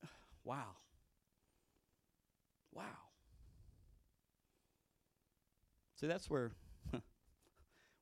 Wow. 0.43 0.75
Wow. 2.71 2.83
See, 5.95 6.05
that's 6.05 6.29
where 6.29 6.51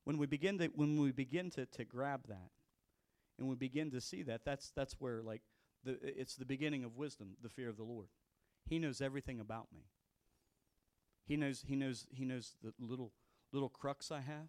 when 0.04 0.18
we 0.18 0.26
begin 0.26 0.58
to 0.58 0.66
when 0.74 1.00
we 1.00 1.10
begin 1.10 1.48
to, 1.52 1.64
to 1.64 1.86
grab 1.86 2.26
that 2.28 2.50
and 3.42 3.50
we 3.50 3.56
begin 3.56 3.90
to 3.90 4.00
see 4.00 4.22
that, 4.22 4.44
that's 4.44 4.70
that's 4.70 4.94
where 5.00 5.20
like 5.20 5.42
the 5.84 5.98
it's 6.02 6.36
the 6.36 6.44
beginning 6.44 6.84
of 6.84 6.96
wisdom, 6.96 7.30
the 7.42 7.48
fear 7.48 7.68
of 7.68 7.76
the 7.76 7.82
Lord. 7.82 8.06
He 8.64 8.78
knows 8.78 9.00
everything 9.00 9.40
about 9.40 9.66
me. 9.74 9.88
He 11.26 11.36
knows 11.36 11.64
he 11.66 11.74
knows 11.74 12.06
he 12.12 12.24
knows 12.24 12.54
the 12.62 12.72
little 12.78 13.12
little 13.52 13.68
crux 13.68 14.12
I 14.12 14.20
have. 14.20 14.46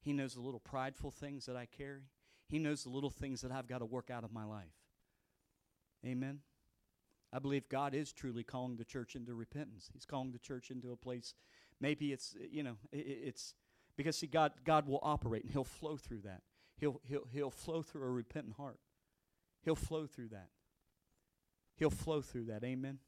He 0.00 0.12
knows 0.12 0.34
the 0.34 0.40
little 0.40 0.60
prideful 0.60 1.10
things 1.10 1.46
that 1.46 1.56
I 1.56 1.66
carry. 1.66 2.02
He 2.48 2.60
knows 2.60 2.84
the 2.84 2.90
little 2.90 3.10
things 3.10 3.40
that 3.40 3.50
I've 3.50 3.66
got 3.66 3.78
to 3.78 3.86
work 3.86 4.08
out 4.08 4.22
of 4.22 4.32
my 4.32 4.44
life. 4.44 4.78
Amen. 6.06 6.40
I 7.32 7.40
believe 7.40 7.68
God 7.68 7.92
is 7.92 8.12
truly 8.12 8.44
calling 8.44 8.76
the 8.76 8.84
church 8.84 9.16
into 9.16 9.34
repentance. 9.34 9.90
He's 9.92 10.04
calling 10.04 10.30
the 10.30 10.38
church 10.38 10.70
into 10.70 10.92
a 10.92 10.96
place. 10.96 11.34
Maybe 11.80 12.12
it's 12.12 12.36
you 12.52 12.62
know 12.62 12.76
it, 12.92 12.98
it's 12.98 13.54
because 13.96 14.16
see 14.16 14.28
God 14.28 14.52
God 14.64 14.86
will 14.86 15.00
operate 15.02 15.42
and 15.42 15.52
He'll 15.52 15.64
flow 15.64 15.96
through 15.96 16.20
that. 16.20 16.42
He'll, 16.82 17.00
he'll, 17.08 17.28
he'll 17.32 17.50
flow 17.52 17.82
through 17.82 18.02
a 18.02 18.10
repentant 18.10 18.56
heart. 18.56 18.80
He'll 19.64 19.76
flow 19.76 20.08
through 20.08 20.30
that. 20.30 20.48
He'll 21.76 21.90
flow 21.90 22.22
through 22.22 22.46
that. 22.46 22.64
Amen. 22.64 22.98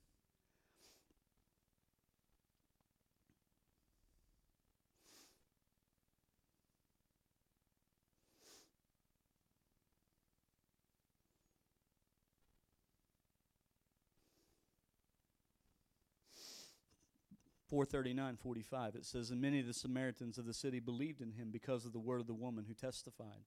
Four 17.75 17.85
thirty 17.85 18.15
nine 18.15 18.37
forty 18.37 18.63
five. 18.63 18.95
It 18.95 19.05
says, 19.05 19.33
And 19.33 19.41
many 19.41 19.59
of 19.59 19.67
the 19.67 19.75
Samaritans 19.75 20.39
of 20.39 20.47
the 20.47 20.55
city 20.55 20.79
believed 20.79 21.21
in 21.21 21.33
him 21.33 21.49
because 21.51 21.85
of 21.85 21.93
the 21.93 21.99
word 21.99 22.21
of 22.21 22.29
the 22.29 22.33
woman 22.33 22.67
who 22.69 22.73
testified. 22.73 23.43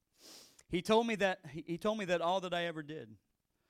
He 0.67 0.81
told 0.81 1.07
me 1.07 1.15
that 1.15 1.39
he, 1.49 1.63
he 1.65 1.77
told 1.77 1.97
me 1.97 2.03
that 2.03 2.19
all 2.19 2.41
that 2.41 2.53
I 2.53 2.65
ever 2.65 2.83
did. 2.83 3.15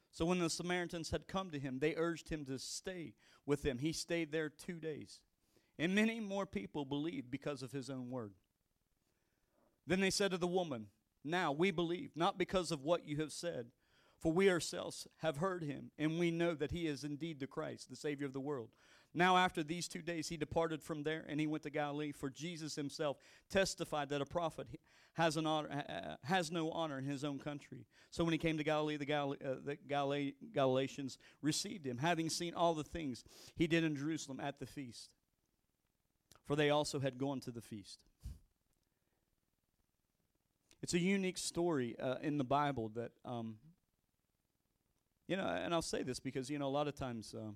So 0.10 0.26
when 0.26 0.40
the 0.40 0.50
Samaritans 0.50 1.12
had 1.12 1.28
come 1.28 1.52
to 1.52 1.60
him, 1.60 1.78
they 1.78 1.94
urged 1.96 2.30
him 2.30 2.44
to 2.46 2.58
stay 2.58 3.14
with 3.46 3.62
them. 3.62 3.78
He 3.78 3.94
stayed 3.94 4.32
there 4.32 4.50
two 4.50 4.80
days. 4.80 5.20
And 5.78 5.94
many 5.94 6.20
more 6.20 6.48
people 6.48 6.86
believed 6.86 7.30
because 7.30 7.62
of 7.62 7.72
his 7.72 7.88
own 7.92 8.10
word. 8.10 8.34
Then 9.86 10.00
they 10.00 10.10
said 10.10 10.32
to 10.32 10.38
the 10.40 10.48
woman, 10.48 10.88
Now 11.24 11.52
we 11.52 11.70
believe, 11.70 12.14
not 12.16 12.40
because 12.40 12.72
of 12.72 12.82
what 12.84 13.08
you 13.08 13.18
have 13.18 13.32
said, 13.32 13.68
for 14.20 14.32
we 14.32 14.50
ourselves 14.50 15.08
have 15.18 15.38
heard 15.38 15.64
him, 15.64 15.92
and 16.00 16.18
we 16.18 16.32
know 16.32 16.56
that 16.56 16.72
he 16.72 16.88
is 16.88 17.04
indeed 17.04 17.40
the 17.40 17.46
Christ, 17.46 17.92
the 17.92 17.96
Savior 17.96 18.26
of 18.26 18.34
the 18.34 18.40
world. 18.40 18.70
Now, 19.18 19.36
after 19.36 19.64
these 19.64 19.88
two 19.88 20.04
days, 20.04 20.30
he 20.30 20.38
departed 20.38 20.84
from 20.84 21.02
there 21.02 21.26
and 21.28 21.40
he 21.40 21.48
went 21.48 21.64
to 21.64 21.72
Galilee. 21.72 22.12
For 22.12 22.30
Jesus 22.30 22.76
himself 22.76 23.18
testified 23.50 24.10
that 24.10 24.22
a 24.22 24.26
prophet 24.26 24.68
has, 25.14 25.38
an 25.38 25.48
honor, 25.48 26.18
has 26.24 26.52
no 26.52 26.70
honor 26.70 27.00
in 27.00 27.06
his 27.06 27.24
own 27.24 27.40
country. 27.40 27.88
So 28.12 28.24
when 28.24 28.34
he 28.34 28.38
came 28.38 28.60
to 28.60 28.64
Galilee, 28.64 28.96
the, 28.96 29.06
Gal- 29.06 29.36
uh, 29.44 29.56
the 29.66 29.76
Gal- 29.88 30.14
Galatians 30.54 31.18
received 31.42 31.88
him, 31.88 31.98
having 31.98 32.30
seen 32.30 32.54
all 32.54 32.76
the 32.76 32.84
things 32.84 33.24
he 33.56 33.66
did 33.66 33.84
in 33.84 33.96
Jerusalem 33.96 34.40
at 34.40 34.60
the 34.60 34.68
feast. 34.68 35.10
For 36.46 36.56
they 36.56 36.70
also 36.70 37.00
had 37.00 37.18
gone 37.18 37.40
to 37.40 37.50
the 37.50 37.60
feast. 37.60 37.98
It's 40.84 40.94
a 40.94 41.00
unique 41.00 41.40
story 41.40 41.96
uh, 42.00 42.18
in 42.22 42.38
the 42.38 42.44
Bible 42.44 42.92
that, 42.94 43.14
um, 43.26 43.56
you 45.28 45.36
know, 45.36 45.48
and 45.48 45.74
I'll 45.74 45.82
say 45.82 46.04
this 46.04 46.20
because, 46.20 46.52
you 46.52 46.60
know, 46.60 46.68
a 46.68 46.70
lot 46.70 46.88
of 46.88 46.94
times. 46.94 47.34
Um, 47.36 47.56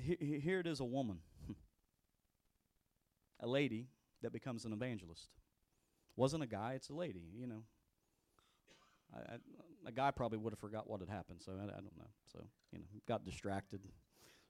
here 0.00 0.60
it 0.60 0.66
is 0.66 0.80
a 0.80 0.84
woman, 0.84 1.18
a 3.40 3.46
lady 3.46 3.88
that 4.22 4.32
becomes 4.32 4.64
an 4.64 4.72
evangelist. 4.72 5.28
Wasn't 6.16 6.42
a 6.42 6.46
guy, 6.46 6.72
it's 6.74 6.88
a 6.88 6.94
lady, 6.94 7.22
you 7.34 7.46
know. 7.46 7.62
I, 9.14 9.34
I, 9.34 9.36
a 9.86 9.92
guy 9.92 10.10
probably 10.10 10.38
would 10.38 10.52
have 10.52 10.58
forgot 10.58 10.88
what 10.88 11.00
had 11.00 11.08
happened. 11.08 11.40
So 11.42 11.52
I, 11.52 11.64
I 11.64 11.80
don't 11.80 11.96
know. 11.96 12.10
So 12.32 12.44
you 12.72 12.80
know, 12.80 12.84
got 13.06 13.24
distracted. 13.24 13.80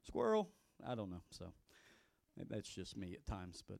Squirrel. 0.07 0.49
I 0.87 0.95
don't 0.95 1.11
know. 1.11 1.23
So 1.31 1.53
that's 2.49 2.69
just 2.69 2.97
me 2.97 3.15
at 3.15 3.27
times, 3.27 3.63
but 3.69 3.79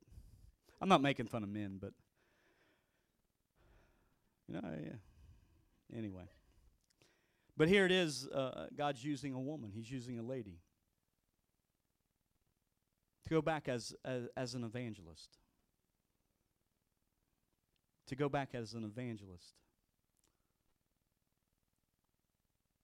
I'm 0.81 0.89
not 0.89 1.01
making 1.01 1.27
fun 1.27 1.43
of 1.43 1.49
men, 1.49 1.79
but 1.81 1.93
you 4.47 4.55
know. 4.55 4.61
Anyway. 5.97 6.25
But 7.57 7.69
here 7.69 7.87
it 7.87 7.93
is 7.93 8.29
uh, 8.29 8.67
God's 8.77 9.03
using 9.03 9.33
a 9.33 9.41
woman, 9.41 9.73
He's 9.75 9.91
using 9.91 10.19
a 10.19 10.23
lady 10.23 10.59
to 13.29 13.35
go 13.35 13.43
back 13.43 13.69
as, 13.69 13.95
as, 14.05 14.23
as 14.37 14.55
an 14.55 14.65
evangelist. 14.65 15.37
To 18.07 18.17
go 18.17 18.29
back 18.29 18.55
as 18.55 18.73
an 18.73 18.85
evangelist. 18.85 19.55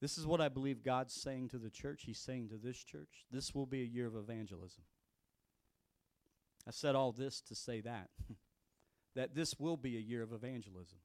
This 0.03 0.19
is 0.19 0.27
what 0.27 0.43
I 0.43 0.51
believe 0.51 0.83
God's 0.83 1.15
saying 1.15 1.49
to 1.51 1.59
the 1.59 1.71
church. 1.71 2.03
He's 2.05 2.19
saying 2.19 2.51
to 2.51 2.57
this 2.57 2.77
church, 2.85 3.25
this 3.31 3.55
will 3.55 3.65
be 3.65 3.81
a 3.81 3.87
year 3.87 4.07
of 4.07 4.17
evangelism. 4.17 4.85
I 6.69 6.73
said 6.73 6.95
all 6.95 7.13
this 7.13 7.41
to 7.43 7.55
say 7.55 7.81
that. 7.81 8.11
that 9.15 9.35
this 9.35 9.59
will 9.59 9.79
be 9.79 9.97
a 9.97 10.01
year 10.01 10.23
of 10.23 10.33
evangelism. 10.33 10.99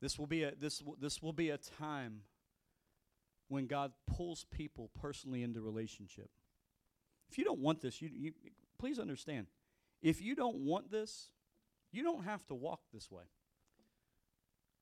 This 0.00 0.18
will 0.18 0.26
be 0.26 0.42
a 0.42 0.52
this 0.56 0.82
this 1.00 1.22
will 1.22 1.32
be 1.32 1.50
a 1.50 1.58
time 1.58 2.22
when 3.46 3.66
God 3.66 3.92
pulls 4.08 4.46
people 4.50 4.90
personally 5.00 5.44
into 5.44 5.60
relationship. 5.60 6.30
If 7.32 7.38
you 7.38 7.44
don't 7.44 7.60
want 7.60 7.80
this, 7.80 8.02
you, 8.02 8.10
you 8.12 8.32
please 8.78 8.98
understand. 8.98 9.46
If 10.02 10.20
you 10.20 10.34
don't 10.34 10.56
want 10.56 10.90
this, 10.90 11.30
you 11.90 12.02
don't 12.02 12.24
have 12.24 12.46
to 12.48 12.54
walk 12.54 12.80
this 12.92 13.10
way. 13.10 13.22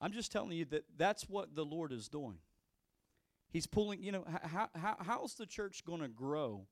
I'm 0.01 0.11
just 0.11 0.33
telling 0.33 0.51
you 0.51 0.65
that 0.65 0.83
that's 0.97 1.29
what 1.29 1.55
the 1.55 1.65
Lord 1.65 1.93
is 1.93 2.09
doing. 2.09 2.39
He's 3.53 3.69
pulling, 3.69 4.03
you 4.03 4.11
know, 4.11 4.25
how, 4.43 4.69
how, 4.75 4.97
how's 4.99 5.35
the 5.35 5.47
church 5.47 5.85
going 5.85 6.01
to 6.01 6.09
grow 6.09 6.67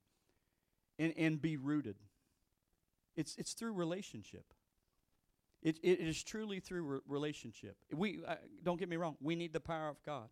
and, 0.98 1.14
and 1.16 1.40
be 1.40 1.56
rooted? 1.56 1.96
It's, 3.14 3.36
it's 3.36 3.52
through 3.52 3.74
relationship. 3.74 4.52
It, 5.62 5.78
it 5.84 6.00
is 6.00 6.24
truly 6.24 6.58
through 6.58 6.82
re- 6.82 7.00
relationship. 7.06 7.76
We 7.92 8.18
uh, 8.26 8.34
don't 8.64 8.80
get 8.80 8.88
me 8.88 8.96
wrong. 8.96 9.16
We 9.20 9.36
need 9.36 9.52
the 9.52 9.60
power 9.60 9.88
of 9.88 10.02
God. 10.02 10.28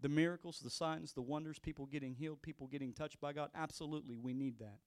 The 0.00 0.08
miracles, 0.08 0.60
the 0.60 0.70
signs, 0.70 1.12
the 1.12 1.22
wonders, 1.22 1.58
people 1.58 1.86
getting 1.86 2.14
healed, 2.14 2.40
people 2.42 2.66
getting 2.66 2.92
touched 2.92 3.20
by 3.20 3.32
God. 3.32 3.50
Absolutely, 3.54 4.16
we 4.16 4.32
need 4.32 4.58
that. 4.58 4.78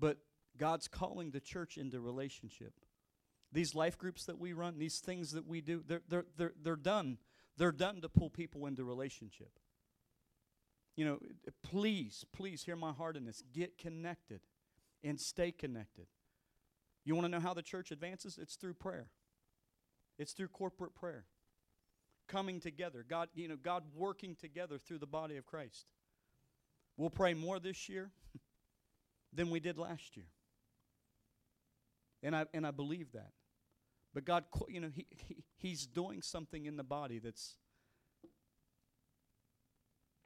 But 0.00 0.18
God's 0.56 0.88
calling 0.88 1.30
the 1.30 1.40
church 1.40 1.76
into 1.76 2.00
relationship. 2.00 2.72
These 3.52 3.74
life 3.74 3.98
groups 3.98 4.24
that 4.24 4.38
we 4.38 4.52
run, 4.52 4.78
these 4.78 4.98
things 4.98 5.32
that 5.32 5.46
we 5.46 5.60
do, 5.60 5.82
they're, 5.86 6.02
they're, 6.08 6.26
they're, 6.36 6.52
they're 6.62 6.76
done. 6.76 7.18
They're 7.56 7.72
done 7.72 8.00
to 8.02 8.08
pull 8.08 8.30
people 8.30 8.66
into 8.66 8.84
relationship. 8.84 9.58
You 10.96 11.04
know, 11.04 11.18
please, 11.62 12.24
please 12.32 12.64
hear 12.64 12.76
my 12.76 12.92
heart 12.92 13.16
in 13.16 13.24
this. 13.24 13.42
Get 13.52 13.76
connected 13.78 14.40
and 15.04 15.20
stay 15.20 15.52
connected. 15.52 16.06
You 17.04 17.14
want 17.14 17.26
to 17.26 17.28
know 17.28 17.40
how 17.40 17.54
the 17.54 17.62
church 17.62 17.90
advances? 17.90 18.38
It's 18.40 18.56
through 18.56 18.74
prayer. 18.74 19.10
It's 20.18 20.32
through 20.32 20.48
corporate 20.48 20.94
prayer. 20.94 21.26
Coming 22.28 22.60
together. 22.60 23.04
God, 23.08 23.28
you 23.34 23.48
know, 23.48 23.56
God 23.56 23.84
working 23.94 24.34
together 24.34 24.78
through 24.78 24.98
the 24.98 25.06
body 25.06 25.36
of 25.36 25.46
Christ. 25.46 25.86
We'll 26.96 27.10
pray 27.10 27.34
more 27.34 27.58
this 27.60 27.88
year 27.88 28.10
than 29.32 29.50
we 29.50 29.60
did 29.60 29.78
last 29.78 30.16
year. 30.16 30.26
And 32.22 32.34
I 32.34 32.46
and 32.52 32.66
I 32.66 32.70
believe 32.70 33.12
that. 33.12 33.30
But 34.14 34.24
God, 34.24 34.44
you 34.68 34.80
know, 34.80 34.90
he, 34.94 35.06
he 35.10 35.44
he's 35.56 35.86
doing 35.86 36.22
something 36.22 36.66
in 36.66 36.76
the 36.76 36.82
body 36.82 37.18
that's 37.18 37.56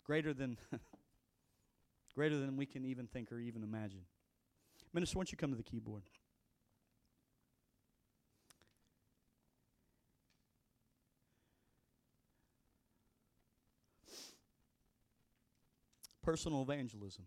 greater 0.05 0.33
than 0.33 0.57
greater 2.15 2.39
than 2.39 2.57
we 2.57 2.67
can 2.67 2.85
even 2.85 3.07
think 3.07 3.33
or 3.33 3.39
even 3.39 3.63
imagine. 3.63 4.03
Minister, 4.93 5.19
why 5.19 5.21
don't 5.21 5.33
you 5.33 5.39
come 5.39 5.51
to 5.51 5.57
the 5.57 5.63
keyboard? 5.63 6.05
Personal 16.23 16.63
evangelism. 16.63 17.25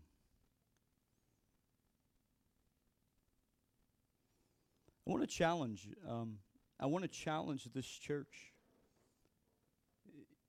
I 5.06 5.10
want 5.10 5.22
to 5.22 5.28
challenge. 5.28 5.88
Um, 6.08 6.38
I 6.80 6.86
want 6.86 7.04
to 7.04 7.08
challenge 7.08 7.68
this 7.74 7.86
church, 7.86 8.52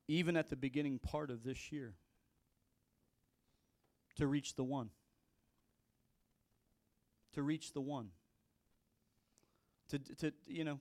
even 0.08 0.38
at 0.38 0.50
the 0.50 0.56
beginning 0.56 1.00
part 1.00 1.30
of 1.30 1.44
this 1.44 1.72
year, 1.72 1.94
to 4.18 4.28
reach 4.28 4.56
the 4.56 4.64
one. 4.64 4.90
To 7.34 7.42
reach 7.42 7.74
the 7.74 7.82
one. 7.82 8.10
To, 9.90 10.00
to 10.00 10.32
you 10.48 10.64
know, 10.64 10.80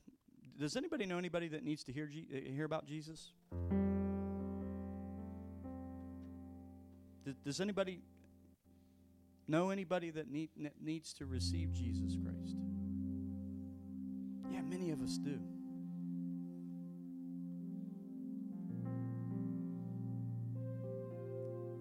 does 0.59 0.77
anybody 0.77 1.05
know 1.05 1.19
anybody 1.19 1.49
that 1.49 1.65
needs 1.65 1.83
to 1.85 1.93
hear 1.93 2.09
uh, 2.09 2.53
hear 2.53 2.65
about 2.65 2.87
Jesus? 2.87 3.33
Does 7.45 7.61
anybody 7.61 8.01
know 9.49 9.71
anybody 9.71 10.11
that 10.11 10.31
need, 10.31 10.51
needs 10.81 11.13
to 11.15 11.27
receive 11.27 11.73
Jesus 11.73 12.17
Christ? 12.23 12.57
Yeah, 14.51 14.61
many 14.63 14.91
of 14.91 15.01
us 15.03 15.19
do. 15.19 15.39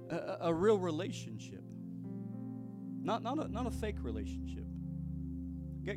A, 0.09 0.47
a, 0.47 0.53
real 0.53 0.77
relationship, 0.77 1.63
not, 3.01 3.23
not, 3.23 3.39
a, 3.43 3.47
not 3.47 3.65
a 3.65 3.71
fake 3.71 3.95
relationship. 4.01 4.65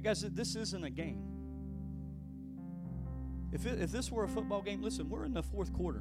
Guys, 0.03 0.23
this 0.23 0.57
isn't 0.57 0.83
a 0.83 0.91
game. 0.91 1.23
If, 3.53 3.67
it, 3.67 3.81
if 3.81 3.93
this 3.93 4.11
were 4.11 4.25
a 4.25 4.29
football 4.29 4.63
game, 4.63 4.83
listen, 4.83 5.09
we're 5.09 5.25
in 5.25 5.33
the 5.33 5.43
fourth 5.43 5.73
quarter. 5.73 6.01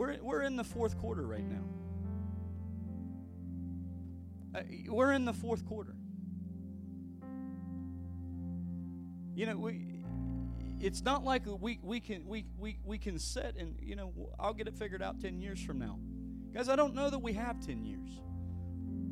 We're, 0.00 0.16
we're 0.22 0.42
in 0.44 0.56
the 0.56 0.64
fourth 0.64 0.96
quarter 0.96 1.26
right 1.26 1.44
now. 1.46 1.62
Uh, 4.58 4.62
we're 4.88 5.12
in 5.12 5.26
the 5.26 5.34
fourth 5.34 5.66
quarter. 5.66 5.94
You 9.34 9.44
know, 9.44 9.58
we, 9.58 10.02
it's 10.80 11.02
not 11.02 11.22
like 11.22 11.42
we, 11.44 11.80
we, 11.82 12.00
can, 12.00 12.26
we, 12.26 12.46
we, 12.58 12.78
we 12.82 12.96
can 12.96 13.18
sit 13.18 13.56
and, 13.58 13.76
you 13.82 13.94
know, 13.94 14.14
I'll 14.38 14.54
get 14.54 14.68
it 14.68 14.74
figured 14.74 15.02
out 15.02 15.20
10 15.20 15.38
years 15.38 15.62
from 15.62 15.78
now. 15.78 15.98
Guys, 16.54 16.70
I 16.70 16.76
don't 16.76 16.94
know 16.94 17.10
that 17.10 17.18
we 17.18 17.34
have 17.34 17.60
10 17.60 17.84
years. 17.84 18.08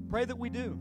Pray 0.08 0.24
that 0.24 0.38
we 0.38 0.48
do. 0.48 0.80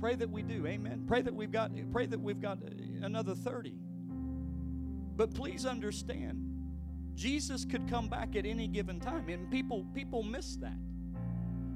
Pray 0.00 0.14
that 0.14 0.30
we 0.30 0.40
do. 0.40 0.66
Amen. 0.66 1.04
Pray 1.06 1.20
that 1.20 1.34
we've 1.34 1.52
got 1.52 1.72
pray 1.92 2.06
that 2.06 2.18
we've 2.18 2.40
got 2.40 2.56
another 3.02 3.34
30. 3.34 3.74
But 5.14 5.34
please 5.34 5.66
understand 5.66 6.51
Jesus 7.22 7.64
could 7.64 7.88
come 7.88 8.08
back 8.08 8.34
at 8.34 8.44
any 8.44 8.66
given 8.66 8.98
time, 8.98 9.28
and 9.28 9.48
people 9.48 9.86
people 9.94 10.24
miss 10.24 10.56
that. 10.56 10.76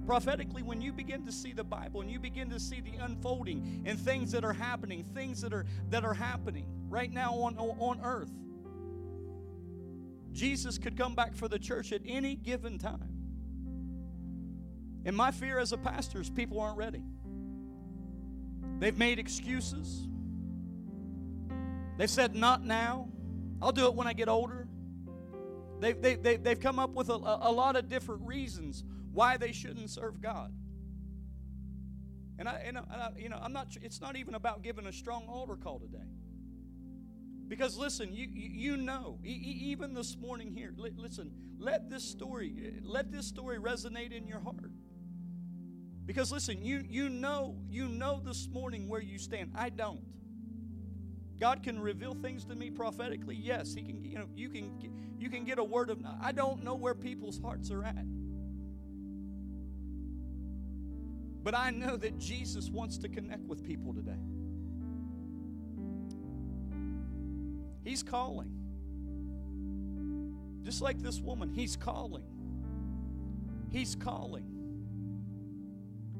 Prophetically, 0.05 0.64
when 0.64 0.80
you 0.80 0.92
begin 0.92 1.24
to 1.24 1.30
see 1.30 1.53
the 1.53 1.62
Bible 1.62 2.01
and 2.01 2.11
you 2.11 2.18
begin 2.18 2.51
to 2.51 2.59
see 2.59 2.80
the 2.80 2.97
unfolding 2.97 3.84
and 3.86 3.97
things 3.97 4.32
that 4.32 4.44
are 4.44 4.53
happening, 4.53 5.05
things 5.05 5.40
that 5.42 5.55
are 5.55 5.64
that 5.90 6.05
are 6.05 6.14
happening 6.14 6.66
right 6.88 7.12
now 7.12 7.32
on, 7.34 7.57
on 7.59 8.01
earth. 8.03 8.32
Jesus 10.32 10.78
could 10.78 10.97
come 10.97 11.14
back 11.14 11.36
for 11.36 11.47
the 11.47 11.61
church 11.61 11.92
at 11.92 12.01
any 12.05 12.34
given 12.34 12.76
time. 12.76 13.12
And 15.05 15.16
my 15.16 15.30
fear 15.30 15.61
as 15.61 15.70
a 15.70 15.78
pastor 15.78 16.20
is 16.20 16.28
people 16.28 16.59
aren't 16.59 16.76
ready. 16.76 17.05
They've 18.80 18.99
made 18.99 19.20
excuses. 19.20 20.09
They've 21.99 22.11
said, 22.11 22.34
not 22.34 22.64
now. 22.64 23.09
I'll 23.62 23.70
do 23.70 23.86
it 23.86 23.94
when 23.94 24.09
I 24.09 24.12
get 24.12 24.28
older. 24.28 24.66
They've, 25.81 26.01
they, 26.01 26.14
they, 26.14 26.37
they've 26.37 26.61
come 26.61 26.79
up 26.79 26.91
with 26.91 27.09
a, 27.11 27.14
a 27.14 27.53
lot 27.53 27.77
of 27.77 27.89
different 27.89 28.22
reasons 28.22 28.85
why 29.12 29.37
they 29.37 29.53
shouldn't 29.53 29.91
serve 29.91 30.20
God. 30.20 30.53
And 32.39 32.49
I, 32.49 32.62
and 32.66 32.79
I, 32.79 33.11
you 33.16 33.29
know, 33.29 33.39
I'm 33.41 33.53
not. 33.53 33.68
It's 33.81 34.01
not 34.01 34.16
even 34.16 34.35
about 34.35 34.62
giving 34.62 34.87
a 34.87 34.93
strong 34.93 35.24
altar 35.27 35.57
call 35.57 35.79
today. 35.79 36.05
Because 37.49 37.79
listen, 37.79 38.12
you 38.12 38.29
you 38.31 38.77
know, 38.77 39.18
even 39.24 39.95
this 39.95 40.16
morning 40.18 40.53
here, 40.53 40.74
listen, 40.77 41.31
let 41.59 41.89
this 41.89 42.05
story 42.05 42.74
let 42.83 43.11
this 43.11 43.27
story 43.27 43.59
resonate 43.59 44.12
in 44.12 44.27
your 44.27 44.41
heart. 44.41 44.70
Because 46.05 46.31
listen, 46.31 46.62
you 46.62 46.85
you 46.87 47.09
know 47.09 47.57
you 47.70 47.89
know 47.89 48.20
this 48.22 48.49
morning 48.49 48.87
where 48.89 49.01
you 49.01 49.18
stand. 49.18 49.53
I 49.55 49.70
don't. 49.70 50.01
God 51.39 51.62
can 51.62 51.78
reveal 51.78 52.14
things 52.14 52.45
to 52.47 52.55
me 52.55 52.70
prophetically. 52.70 53.37
Yes, 53.37 53.74
He 53.74 53.82
can. 53.82 54.05
You 54.05 54.18
know, 54.18 54.26
you 54.34 54.49
can 54.49 54.70
you 55.18 55.28
can 55.28 55.45
get 55.45 55.59
a 55.59 55.64
word 55.64 55.91
of. 55.91 55.99
I 56.22 56.32
don't 56.32 56.64
know 56.64 56.74
where 56.74 56.95
people's 56.95 57.41
hearts 57.41 57.70
are 57.70 57.84
at, 57.84 58.07
but 61.43 61.55
I 61.55 61.70
know 61.70 61.97
that 61.97 62.18
Jesus 62.18 62.70
wants 62.70 62.99
to 62.99 63.09
connect 63.09 63.47
with 63.47 63.62
people 63.64 63.93
today. 63.93 64.18
He's 67.84 68.03
calling. 68.03 68.51
Just 70.62 70.82
like 70.82 70.99
this 70.99 71.20
woman, 71.20 71.53
He's 71.55 71.76
calling. 71.76 72.24
He's 73.70 73.95
calling. 73.95 74.45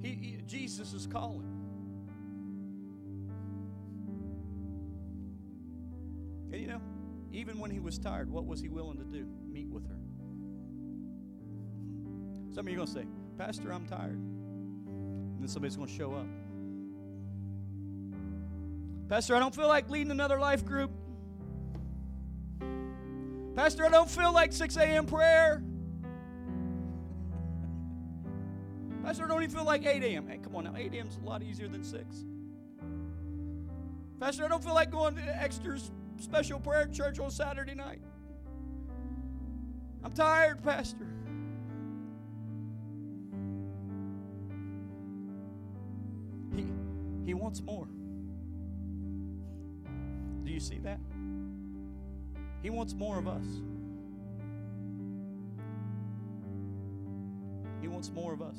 He, 0.03 0.09
he, 0.09 0.39
Jesus 0.47 0.93
is 0.93 1.07
calling. 1.07 1.56
And 6.53 6.61
you 6.61 6.67
know, 6.69 6.81
even 7.33 7.59
when 7.59 7.71
he 7.71 7.81
was 7.81 7.99
tired, 7.99 8.31
what 8.31 8.47
was 8.47 8.61
he 8.61 8.69
willing 8.69 8.99
to 8.99 9.05
do? 9.05 9.27
Meet 9.51 9.69
with 9.69 9.87
her. 9.89 9.97
Some 12.55 12.67
of 12.67 12.73
you 12.73 12.81
are 12.81 12.85
going 12.85 12.89
to 12.89 12.93
say, 12.95 13.07
Pastor, 13.37 13.73
I'm 13.73 13.87
tired. 13.87 14.19
And 14.19 15.41
then 15.41 15.49
somebody's 15.49 15.77
going 15.77 15.89
to 15.89 15.95
show 15.95 16.15
up. 16.15 16.27
Pastor, 19.09 19.37
I 19.37 19.39
don't 19.39 19.55
feel 19.55 19.69
like 19.69 19.91
leading 19.91 20.11
another 20.11 20.41
life 20.41 20.65
group. 20.65 20.91
Pastor, 23.55 23.85
I 23.85 23.91
don't 23.91 24.09
feel 24.09 24.33
like 24.33 24.53
6 24.53 24.77
a.m. 24.77 25.07
prayer. 25.07 25.63
Pastor, 29.05 29.25
I 29.25 29.29
don't 29.29 29.43
even 29.43 29.55
feel 29.55 29.65
like 29.65 29.85
8 29.87 30.03
a.m. 30.03 30.27
Hey, 30.27 30.39
come 30.39 30.57
on 30.57 30.65
now, 30.65 30.75
8 30.77 30.93
a.m. 30.95 31.07
is 31.09 31.17
a 31.17 31.27
lot 31.27 31.43
easier 31.43 31.69
than 31.69 31.85
6. 31.85 32.25
Pastor, 34.19 34.45
I 34.45 34.49
don't 34.49 34.65
feel 34.65 34.75
like 34.75 34.91
going 34.91 35.15
to 35.17 35.43
extra 35.43 35.79
special 36.19 36.59
prayer 36.61 36.87
church 36.87 37.19
on 37.19 37.31
Saturday 37.31 37.75
night. 37.75 38.01
I'm 40.05 40.12
tired, 40.12 40.62
Pastor. 40.62 41.07
He, 46.55 46.67
he 47.25 47.35
wants 47.35 47.61
more. 47.61 47.89
Do 50.45 50.51
you 50.51 50.61
see 50.61 50.79
that? 50.79 51.01
He 52.62 52.71
wants 52.71 52.95
more 52.95 53.19
of 53.19 53.29
us. 53.29 53.45
He 57.81 57.89
wants 57.89 58.11
more 58.11 58.33
of 58.33 58.43
us. 58.43 58.57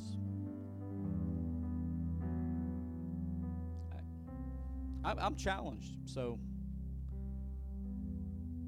I, 5.04 5.14
I'm 5.18 5.34
challenged, 5.34 5.96
so 6.04 6.38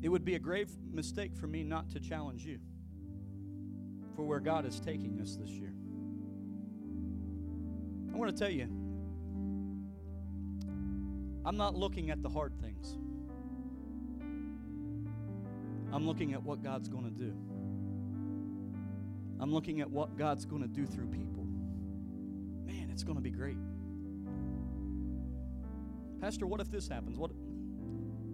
it 0.03 0.09
would 0.09 0.25
be 0.25 0.35
a 0.35 0.39
grave 0.39 0.71
mistake 0.93 1.35
for 1.37 1.47
me 1.47 1.63
not 1.63 1.91
to 1.91 2.01
challenge 2.01 2.45
you 2.45 2.59
for 4.17 4.23
where 4.25 4.41
God 4.41 4.67
is 4.67 4.81
taking 4.81 5.21
us 5.21 5.37
this 5.37 5.51
year. 5.51 5.73
I 8.13 8.17
want 8.17 8.35
to 8.35 8.39
tell 8.39 8.53
you, 8.53 8.69
I'm 11.45 11.57
not 11.57 11.75
looking 11.75 12.11
at 12.11 12.23
the 12.23 12.29
hard 12.29 12.53
things. 12.61 12.97
I'm 15.93 16.07
looking 16.07 16.35
at 16.35 16.43
what 16.43 16.63
God's 16.63 16.89
going 16.89 17.05
to 17.05 17.11
do. 17.11 17.35
I'm 19.41 19.53
looking 19.53 19.81
at 19.81 19.91
what 19.91 20.17
God's 20.17 20.45
going 20.45 20.63
to 20.63 20.69
do 20.69 20.87
through 20.87 21.07
people. 21.07 21.45
Man, 22.65 22.91
it's 22.93 23.03
going 23.03 23.17
to 23.17 23.23
be 23.23 23.31
great. 23.31 23.57
Pastor, 26.21 26.47
what 26.47 26.61
if 26.61 26.71
this 26.71 26.87
happens? 26.89 27.19
What 27.19 27.31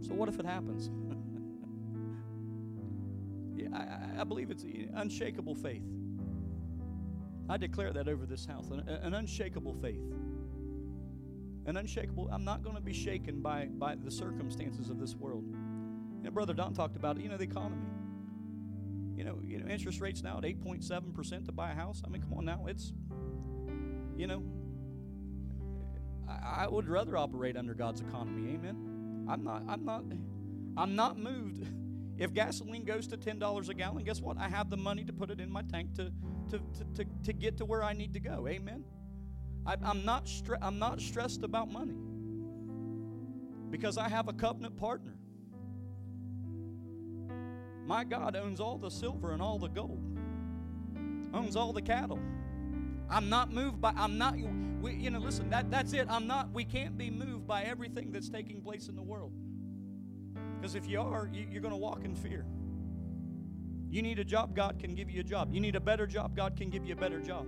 So 0.03 0.15
what 0.15 0.29
if 0.29 0.41
it 0.41 0.47
happens? 0.47 0.91
I, 3.73 4.21
I, 4.21 4.25
believe 4.25 4.51
it's 4.51 4.65
unshakable 4.95 5.55
faith. 5.55 5.83
I 7.49 7.57
declare 7.57 7.93
that 7.93 8.09
over 8.09 8.27
this 8.27 8.45
house, 8.45 8.71
an, 8.71 8.81
an 8.81 9.15
unshakable 9.15 9.75
faith. 9.75 10.03
An 11.67 11.77
unshakable, 11.77 12.29
I'm 12.33 12.45
not 12.45 12.63
going 12.63 12.77
to 12.77 12.83
be 12.83 12.93
shaken 12.93 13.41
by, 13.41 13.67
by 13.67 13.97
the 13.97 14.11
circumstances 14.11 14.91
of 14.91 14.99
this 14.99 15.15
world. 15.15 15.45
You 15.49 16.23
know, 16.25 16.31
Brother 16.31 16.55
Don 16.55 16.75
talked 16.75 16.97
about, 16.97 17.19
it, 17.19 17.23
you 17.23 17.29
know, 17.29 17.37
the 17.37 17.45
economy. 17.45 17.87
You 19.17 19.25
know, 19.25 19.41
you 19.43 19.59
know, 19.59 19.67
interest 19.67 20.01
rates 20.01 20.23
now 20.23 20.39
at 20.39 20.45
8.7% 20.45 21.47
to 21.47 21.53
buy 21.53 21.73
a 21.73 21.75
house. 21.75 22.03
I 22.05 22.09
mean, 22.09 22.23
come 22.23 22.35
on 22.35 22.45
now, 22.45 22.67
it's, 22.67 22.93
you 24.17 24.27
know, 24.27 24.43
I, 26.29 26.65
I 26.65 26.69
would 26.69 26.89
rather 26.89 27.17
operate 27.17 27.57
under 27.57 27.75
God's 27.75 28.01
economy. 28.01 28.55
Amen. 28.55 29.27
I'm 29.29 29.43
not, 29.43 29.63
I'm 29.69 29.85
not, 29.85 30.05
I'm 30.77 30.95
not 30.95 31.19
moved. 31.19 31.67
If 32.19 32.33
gasoline 32.33 32.85
goes 32.85 33.07
to 33.09 33.17
$10 33.17 33.69
a 33.69 33.75
gallon, 33.75 34.05
guess 34.05 34.21
what? 34.21 34.39
I 34.39 34.49
have 34.49 34.71
the 34.71 34.77
money 34.77 35.05
to 35.05 35.13
put 35.13 35.31
it 35.31 35.41
in 35.41 35.51
my 35.51 35.63
tank 35.63 35.95
to, 35.97 36.13
to, 36.51 36.59
to, 36.59 36.85
to, 36.95 37.11
to 37.25 37.33
get 37.33 37.59
to 37.59 37.65
where 37.65 37.83
I 37.83 37.93
need 37.93 38.15
to 38.15 38.21
go. 38.21 38.47
Amen. 38.49 38.85
I, 39.67 39.77
am 39.83 40.05
not 40.05 40.27
stre- 40.27 40.59
I'm 40.63 40.79
not 40.79 41.01
stressed 41.01 41.43
about 41.43 41.71
money 41.71 41.97
because 43.71 43.99
I 43.99 44.09
have 44.09 44.29
a 44.29 44.33
covenant 44.33 44.77
partner. 44.77 45.15
My 47.85 48.05
God 48.05 48.35
owns 48.35 48.61
all 48.61 48.79
the 48.79 48.91
silver 48.91 49.33
and 49.33 49.43
all 49.43 49.59
the 49.59 49.69
gold, 49.69 50.01
owns 51.35 51.55
all 51.55 51.73
the 51.73 51.83
cattle. 51.83 52.19
I'm 53.09 53.29
not 53.29 53.53
moved 53.53 53.81
by, 53.81 53.93
I'm 53.97 54.19
not, 54.19 54.35
we, 54.81 54.95
you 54.95 55.11
know, 55.11 55.21
listen, 55.21 55.51
that, 55.51 55.71
that's 55.71 55.93
it. 55.93 56.07
I'm 56.09 56.27
not, 56.27 56.51
we 56.53 56.65
can't 56.65 56.97
be 56.97 57.11
moved 57.11 57.47
by 57.47 57.63
everything 57.63 58.11
that's 58.11 58.29
taking 58.29 58.61
place 58.61 58.89
in 58.89 58.97
the 58.97 59.03
world. 59.03 59.33
Because 60.57 60.75
if 60.75 60.87
you 60.89 61.01
are, 61.01 61.29
you, 61.33 61.47
you're 61.51 61.63
going 61.63 61.75
to 61.75 61.79
walk 61.79 62.05
in 62.05 62.15
fear. 62.15 62.45
You 63.89 64.03
need 64.03 64.19
a 64.19 64.25
job, 64.25 64.55
God 64.55 64.79
can 64.79 64.95
give 64.95 65.11
you 65.11 65.21
a 65.21 65.25
job. 65.25 65.55
You 65.55 65.61
need 65.61 65.77
a 65.77 65.81
better 65.81 66.07
job, 66.07 66.37
God 66.37 66.57
can 66.57 66.71
give 66.71 66.85
you 66.85 66.95
a 66.95 66.97
better 66.97 67.21
job. 67.21 67.47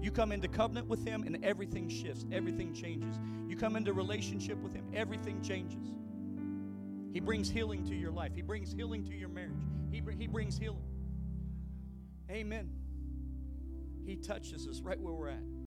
You 0.00 0.10
come 0.10 0.32
into 0.32 0.48
covenant 0.48 0.88
with 0.88 1.06
Him 1.06 1.22
and 1.24 1.44
everything 1.44 1.88
shifts, 1.88 2.24
everything 2.32 2.74
changes. 2.74 3.20
You 3.46 3.56
come 3.56 3.76
into 3.76 3.92
relationship 3.92 4.58
with 4.58 4.74
Him, 4.74 4.84
everything 4.94 5.40
changes. 5.42 5.92
He 7.12 7.20
brings 7.20 7.50
healing 7.50 7.84
to 7.84 7.94
your 7.94 8.10
life, 8.10 8.32
He 8.34 8.42
brings 8.42 8.72
healing 8.72 9.04
to 9.04 9.14
your 9.14 9.28
marriage, 9.28 9.62
He, 9.90 10.02
he 10.18 10.26
brings 10.26 10.58
healing. 10.58 10.82
Amen. 12.30 12.70
He 14.04 14.16
touches 14.16 14.66
us 14.66 14.80
right 14.80 15.00
where 15.00 15.14
we're 15.14 15.28
at. 15.28 15.61